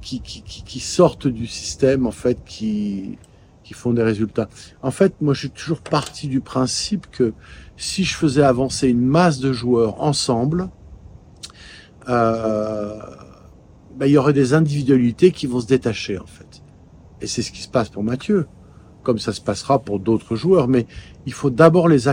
qui, 0.02 0.22
qui 0.22 0.80
sortent 0.80 1.28
du 1.28 1.46
système, 1.46 2.08
en 2.08 2.12
fait, 2.12 2.38
qui 2.46 3.18
qui 3.70 3.76
font 3.76 3.94
des 3.94 4.02
résultats. 4.02 4.50
En 4.82 4.90
fait, 4.90 5.14
moi, 5.22 5.36
je 5.36 5.42
suis 5.42 5.52
toujours 5.52 5.82
parti 5.82 6.28
du 6.28 6.42
principe 6.42 7.06
que 7.12 7.34
si 7.78 8.04
je 8.04 8.16
faisais 8.16 8.42
avancer 8.42 8.88
une 8.88 9.06
masse 9.06 9.38
de 9.38 9.54
joueurs 9.54 10.02
ensemble, 10.02 10.72
euh, 12.08 13.00
ben, 13.96 14.08
il 14.08 14.14
y 14.14 14.18
aurait 14.18 14.34
des 14.34 14.56
individualités 14.56 15.32
qui 15.32 15.46
vont 15.46 15.62
se 15.62 15.68
détacher, 15.68 16.18
en 16.18 16.26
fait. 16.26 16.64
Et 17.22 17.28
c'est 17.28 17.44
ce 17.44 17.52
qui 17.52 17.62
se 17.62 17.68
passe 17.68 17.90
pour 17.90 18.02
Mathieu, 18.02 18.48
comme 19.04 19.20
ça 19.20 19.34
se 19.34 19.42
passera 19.42 19.80
pour 19.80 20.00
d'autres 20.00 20.36
joueurs. 20.36 20.68
Mais 20.68 20.86
il 21.26 21.34
faut 21.34 21.50
d'abord 21.50 21.88
les, 21.88 22.08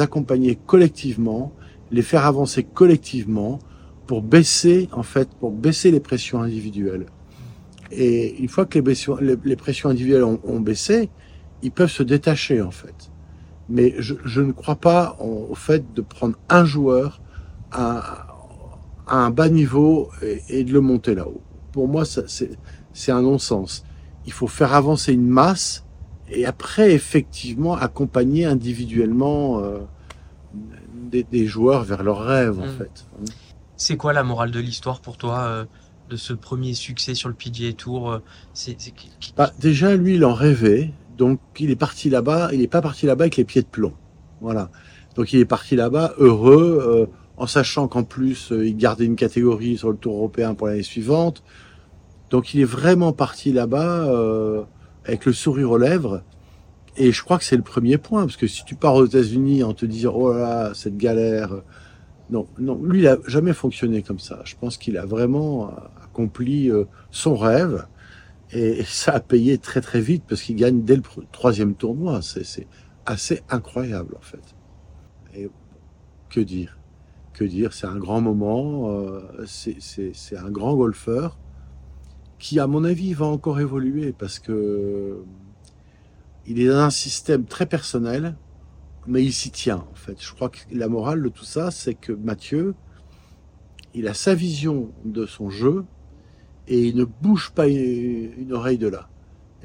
accompagner 0.00 0.58
collectivement, 0.66 1.52
les 1.90 2.02
faire 2.02 2.26
avancer 2.26 2.64
collectivement 2.64 3.58
pour 4.06 4.22
baisser, 4.22 4.88
en 4.92 5.02
fait, 5.02 5.28
pour 5.40 5.50
baisser 5.50 5.90
les 5.90 6.00
pressions 6.00 6.42
individuelles. 6.42 7.06
Et 7.90 8.38
une 8.38 8.48
fois 8.48 8.66
que 8.66 8.78
les, 8.78 9.56
pressions 9.56 9.90
individuelles 9.90 10.24
ont, 10.24 10.60
baissé, 10.60 11.08
ils 11.62 11.70
peuvent 11.70 11.90
se 11.90 12.02
détacher 12.02 12.60
en 12.60 12.70
fait. 12.70 13.10
Mais 13.70 13.94
je, 13.98 14.40
ne 14.40 14.52
crois 14.52 14.76
pas 14.76 15.16
au 15.20 15.54
fait 15.54 15.92
de 15.94 16.00
prendre 16.00 16.36
un 16.48 16.64
joueur 16.64 17.20
à, 17.70 18.26
un 19.06 19.30
bas 19.30 19.48
niveau 19.48 20.10
et, 20.48 20.64
de 20.64 20.72
le 20.72 20.80
monter 20.80 21.14
là-haut. 21.14 21.40
Pour 21.72 21.88
moi, 21.88 22.04
c'est 22.04 23.12
un 23.12 23.22
non-sens. 23.22 23.84
Il 24.26 24.32
faut 24.32 24.46
faire 24.46 24.74
avancer 24.74 25.12
une 25.12 25.26
masse 25.26 25.84
et 26.30 26.46
après, 26.46 26.92
effectivement, 26.92 27.74
accompagner 27.74 28.44
individuellement 28.44 29.60
euh, 29.60 29.78
des, 31.10 31.22
des, 31.22 31.46
joueurs 31.46 31.84
vers 31.84 32.02
leurs 32.02 32.22
rêves, 32.22 32.58
en 32.58 32.66
mmh. 32.66 32.78
fait. 32.78 33.06
C'est 33.76 33.96
quoi 33.96 34.12
la 34.12 34.24
morale 34.24 34.50
de 34.50 34.60
l'histoire 34.60 35.00
pour 35.00 35.16
toi 35.16 35.40
euh, 35.40 35.64
de 36.08 36.16
ce 36.16 36.32
premier 36.32 36.74
succès 36.74 37.14
sur 37.14 37.28
le 37.28 37.34
PGA 37.34 37.72
Tour 37.72 38.12
euh, 38.12 38.18
c'est, 38.54 38.76
bah, 39.36 39.52
Déjà, 39.58 39.94
lui, 39.96 40.16
il 40.16 40.24
en 40.24 40.34
rêvait. 40.34 40.90
Donc, 41.16 41.40
il 41.58 41.70
est 41.70 41.76
parti 41.76 42.10
là-bas. 42.10 42.50
Il 42.52 42.60
n'est 42.60 42.68
pas 42.68 42.82
parti 42.82 43.06
là-bas 43.06 43.24
avec 43.24 43.36
les 43.36 43.44
pieds 43.44 43.62
de 43.62 43.66
plomb. 43.66 43.92
Voilà. 44.40 44.70
Donc, 45.14 45.32
il 45.32 45.40
est 45.40 45.44
parti 45.44 45.76
là-bas 45.76 46.14
heureux, 46.18 46.80
euh, 46.82 47.06
en 47.36 47.46
sachant 47.46 47.88
qu'en 47.88 48.04
plus, 48.04 48.52
euh, 48.52 48.66
il 48.66 48.76
gardait 48.76 49.04
une 49.04 49.16
catégorie 49.16 49.76
sur 49.76 49.90
le 49.90 49.96
Tour 49.96 50.14
européen 50.14 50.54
pour 50.54 50.68
l'année 50.68 50.82
suivante. 50.82 51.42
Donc, 52.30 52.54
il 52.54 52.60
est 52.60 52.64
vraiment 52.64 53.12
parti 53.12 53.52
là-bas 53.52 54.06
avec 55.08 55.24
le 55.24 55.32
sourire 55.32 55.70
aux 55.70 55.78
lèvres. 55.78 56.22
Et 56.96 57.12
je 57.12 57.24
crois 57.24 57.38
que 57.38 57.44
c'est 57.44 57.56
le 57.56 57.62
premier 57.62 57.96
point, 57.96 58.22
parce 58.22 58.36
que 58.36 58.46
si 58.46 58.64
tu 58.64 58.74
pars 58.74 58.94
aux 58.94 59.06
États-Unis 59.06 59.62
en 59.62 59.72
te 59.72 59.86
disant 59.86 60.12
oh 60.14 60.32
là, 60.32 60.72
cette 60.74 60.96
galère, 60.96 61.62
non, 62.30 62.46
non, 62.58 62.80
lui, 62.82 63.00
il 63.00 63.08
a 63.08 63.16
jamais 63.26 63.54
fonctionné 63.54 64.02
comme 64.02 64.18
ça. 64.18 64.42
Je 64.44 64.54
pense 64.60 64.76
qu'il 64.76 64.98
a 64.98 65.06
vraiment 65.06 65.72
accompli 66.04 66.70
euh, 66.70 66.84
son 67.10 67.36
rêve 67.36 67.86
et 68.52 68.82
ça 68.84 69.12
a 69.12 69.20
payé 69.20 69.58
très 69.58 69.80
très 69.80 70.00
vite 70.00 70.24
parce 70.28 70.42
qu'il 70.42 70.56
gagne 70.56 70.82
dès 70.82 70.96
le 70.96 71.02
troisième 71.32 71.74
tournoi. 71.74 72.20
C'est 72.22 72.66
assez 73.06 73.42
incroyable 73.48 74.14
en 74.16 74.22
fait. 74.22 74.54
Et 75.34 75.48
que 76.28 76.40
dire? 76.40 76.78
Que 77.32 77.44
dire? 77.44 77.72
C'est 77.72 77.86
un 77.86 77.96
grand 77.96 78.20
moment. 78.20 78.90
Euh, 78.90 79.46
c'est 79.46 80.36
un 80.36 80.50
grand 80.50 80.74
golfeur 80.74 81.38
qui, 82.38 82.60
à 82.60 82.66
mon 82.66 82.84
avis, 82.84 83.14
va 83.14 83.26
encore 83.26 83.60
évoluer 83.60 84.12
parce 84.12 84.38
que 84.38 85.22
il 86.46 86.60
est 86.60 86.68
dans 86.68 86.78
un 86.78 86.90
système 86.90 87.44
très 87.44 87.66
personnel, 87.66 88.36
mais 89.06 89.22
il 89.22 89.32
s'y 89.32 89.50
tient 89.50 89.84
en 89.90 89.94
fait. 89.94 90.16
Je 90.22 90.32
crois 90.32 90.48
que 90.48 90.58
la 90.72 90.88
morale 90.88 91.22
de 91.22 91.28
tout 91.28 91.44
ça, 91.44 91.70
c'est 91.70 91.94
que 91.94 92.12
Mathieu, 92.12 92.74
il 93.94 94.08
a 94.08 94.14
sa 94.14 94.34
vision 94.34 94.92
de 95.04 95.26
son 95.26 95.50
jeu, 95.50 95.84
et 96.68 96.86
il 96.86 96.96
ne 96.96 97.04
bouge 97.04 97.50
pas 97.50 97.66
une, 97.66 98.52
oreille 98.52 98.78
de 98.78 98.88
là. 98.88 99.08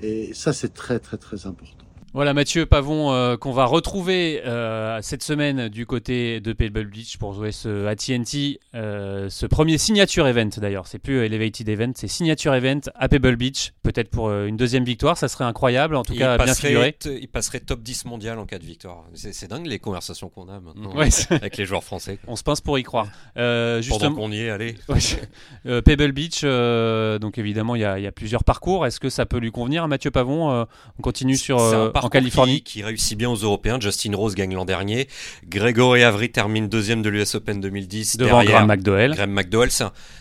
Et 0.02 0.34
ça, 0.34 0.54
c'est 0.54 0.74
très, 0.74 1.00
très, 1.00 1.18
très 1.18 1.46
important. 1.46 1.86
Voilà 2.16 2.36
Mathieu 2.36 2.68
Pavon 2.68 3.12
euh, 3.12 3.38
qu'on 3.38 3.54
va 3.54 3.66
retrouver 3.66 4.44
euh, 4.46 5.00
cette 5.02 5.24
semaine 5.24 5.68
du 5.68 5.88
côté 5.88 6.42
de 6.42 6.54
Pebble 6.54 6.86
Beach 6.86 7.18
pour 7.18 7.34
jouer 7.34 7.52
ce 7.52 7.88
AT&T, 7.88 8.60
euh, 8.76 9.32
ce 9.32 9.48
premier 9.48 9.80
signature 9.80 10.28
event 10.28 10.50
d'ailleurs. 10.58 10.86
C'est 10.86 11.00
plus 11.00 11.26
Elevated 11.26 11.68
Event, 11.68 11.94
c'est 11.96 12.08
signature 12.08 12.54
event 12.54 12.82
à 12.94 13.10
Pebble 13.10 13.36
Beach. 13.36 13.74
Peut-être 13.82 14.12
pour 14.12 14.32
une 14.32 14.58
deuxième 14.58 14.84
victoire, 14.84 15.18
ça 15.18 15.28
serait 15.28 15.46
incroyable. 15.46 15.96
En 15.96 16.04
tout 16.04 16.14
cas, 16.14 16.38
bien 16.38 16.54
figuré. 16.54 16.96
Il 17.04 17.28
passerait 17.30 17.62
top 17.62 17.82
10 17.82 18.06
mondial 18.06 18.38
en 18.38 18.46
cas 18.46 18.60
de 18.60 18.66
victoire. 18.66 19.06
C'est 19.16 19.48
dingue 19.48 19.66
les 19.66 19.80
conversations 19.80 20.30
qu'on 20.30 20.50
a 20.50 20.60
maintenant 20.60 20.94
avec 21.32 21.58
les 21.58 21.66
joueurs 21.66 21.84
français. 21.84 22.20
On 22.28 22.36
se 22.36 22.44
pince 22.44 22.62
pour 22.62 22.78
y 22.78 22.84
croire. 22.84 23.08
justement, 23.36 23.98
Pendant 23.98 24.16
qu'on 24.16 24.32
y 24.32 24.42
est, 24.42 24.52
allez. 24.52 24.76
Pebble 25.64 26.12
Beach, 26.12 26.44
donc 26.44 27.40
évidemment 27.40 27.74
il 27.74 27.82
y, 27.82 27.86
a 27.86 28.12
plusieurs 28.12 28.44
parcours. 28.44 28.86
Est-ce 28.86 29.00
que 29.00 29.10
ça 29.10 29.26
peut 29.26 29.40
lui 29.40 29.52
convenir 29.52 29.84
à 29.84 29.88
Mathieu 29.88 30.12
Pavon 30.12 30.68
On 31.00 31.02
continue 31.02 31.38
sur 31.38 31.58
en 32.04 32.10
Californie. 32.10 32.62
Qui, 32.62 32.84
réussit 32.84 33.18
bien 33.18 33.30
aux 33.30 33.36
Européens. 33.36 33.80
Justin 33.80 34.16
Rose 34.16 34.36
gagne 34.36 34.54
l'an 34.54 34.66
dernier. 34.66 35.08
Grégory 35.48 36.04
Avery 36.04 36.32
termine 36.32 36.68
deuxième 36.68 37.02
de 37.02 37.10
l'US 37.10 37.36
Open 37.36 37.62
2010. 37.62 38.18
Devant 38.18 38.44
Graham 38.44 38.68
McDowell. 38.68 39.16
Graham 39.16 39.32
McDowell, 39.32 39.70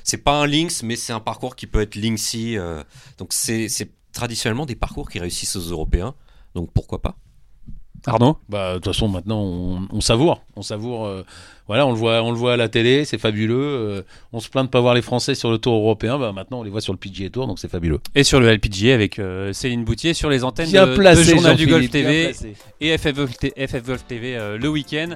c'est 0.05 0.19
pas 0.19 0.41
un 0.41 0.47
links, 0.47 0.83
mais 0.83 0.97
c'est 0.97 1.13
un 1.13 1.21
parcours 1.21 1.57
qui 1.57 1.67
peut 1.67 1.81
être 1.81 1.97
linksy. 1.97 2.57
Euh, 2.57 2.83
donc 3.19 3.33
c'est 3.33 3.69
traditionnellement 4.13 4.67
des 4.67 4.77
parcours 4.77 5.09
qui 5.09 5.19
réussissent 5.19 5.57
aux 5.57 5.71
Européens. 5.71 6.15
Donc 6.55 6.71
pourquoi 6.73 7.01
pas? 7.01 7.17
Arnaud? 8.07 8.39
Bah 8.49 8.75
de 8.75 8.79
toute 8.79 8.87
façon 8.87 9.09
maintenant 9.09 9.41
on, 9.41 9.87
on 9.91 10.01
savoure, 10.01 10.43
on 10.57 10.63
savoure 10.63 11.07
euh, 11.07 11.25
voilà, 11.69 11.87
on 11.87 11.93
le 11.93 11.97
voit, 11.97 12.23
on 12.23 12.33
le 12.33 12.37
voit 12.37 12.55
à 12.55 12.57
la 12.57 12.69
télé, 12.69 13.05
c'est 13.05 13.19
fabuleux. 13.19 13.55
Euh, 13.57 14.03
on 14.33 14.41
se 14.41 14.49
plaint 14.49 14.65
de 14.65 14.71
pas 14.71 14.81
voir 14.81 14.95
les 14.95 15.03
Français 15.03 15.35
sur 15.35 15.51
le 15.51 15.59
Tour 15.59 15.75
européen, 15.75 16.19
bah 16.19 16.33
maintenant 16.33 16.61
on 16.61 16.63
les 16.65 16.71
voit 16.71 16.81
sur 16.81 16.93
le 16.93 16.99
PGA 16.99 17.31
Tour, 17.31 17.47
donc 17.47 17.61
c'est 17.61 17.71
fabuleux. 17.71 18.01
Et 18.15 18.25
sur 18.25 18.41
le 18.41 18.53
LPGA 18.53 18.93
avec 18.93 19.19
euh, 19.19 19.53
Céline 19.53 19.85
Boutier 19.85 20.13
sur 20.13 20.29
les 20.29 20.43
antennes 20.43 20.71
de, 20.71 21.23
Journal 21.23 21.57
du 21.57 21.67
Golf 21.67 21.89
TV 21.89 22.33
et 22.81 22.99
FF 22.99 23.15
Golf, 23.15 24.07
TV 24.07 24.37
euh, 24.37 24.59
le 24.59 24.69
week-end. 24.69 25.11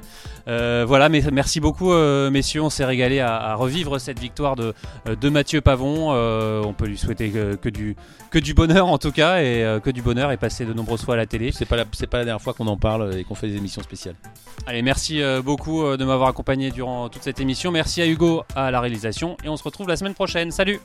voilà, 0.45 1.09
mais 1.09 1.21
merci 1.33 1.59
beaucoup 1.59 1.93
messieurs, 2.31 2.61
on 2.61 2.69
s'est 2.69 2.85
régalé 2.85 3.19
à, 3.19 3.55
revivre 3.55 3.99
cette 3.99 4.19
victoire 4.19 4.55
de, 4.55 4.73
de 5.19 5.29
Mathieu 5.29 5.61
Pavon. 5.61 6.11
on 6.11 6.73
peut 6.73 6.85
lui 6.85 6.97
souhaiter 6.97 7.29
que, 7.29 7.69
du 7.69 7.95
que 8.29 8.39
du 8.39 8.53
bonheur 8.53 8.87
en 8.87 8.97
tout 8.97 9.11
cas 9.11 9.41
et 9.41 9.79
que 9.83 9.89
du 9.89 10.01
bonheur 10.01 10.31
et 10.31 10.37
passer 10.37 10.65
de 10.65 10.73
nombreuses 10.73 11.03
fois 11.03 11.15
à 11.15 11.17
la 11.17 11.25
télé. 11.25 11.51
C'est 11.51 11.65
pas 11.65 11.83
c'est 11.91 12.07
pas 12.07 12.19
la 12.19 12.25
dernière 12.25 12.41
fois 12.41 12.53
qu'on 12.53 12.67
en 12.67 12.77
parle 12.77 13.17
et 13.17 13.23
qu'on 13.23 13.35
fait 13.35 13.47
des 13.47 13.57
émissions 13.57 13.81
spéciales. 13.81 14.15
Allez, 14.65 14.81
merci 14.81 15.21
beaucoup 15.43 15.83
de 15.97 16.05
m'avoir 16.05 16.33
durant 16.73 17.09
toute 17.09 17.23
cette 17.23 17.39
émission. 17.39 17.71
Merci 17.71 18.01
à 18.01 18.07
Hugo 18.07 18.43
à 18.55 18.71
la 18.71 18.79
réalisation 18.79 19.37
et 19.43 19.49
on 19.49 19.57
se 19.57 19.63
retrouve 19.63 19.87
la 19.87 19.97
semaine 19.97 20.13
prochaine. 20.13 20.51
Salut 20.51 20.79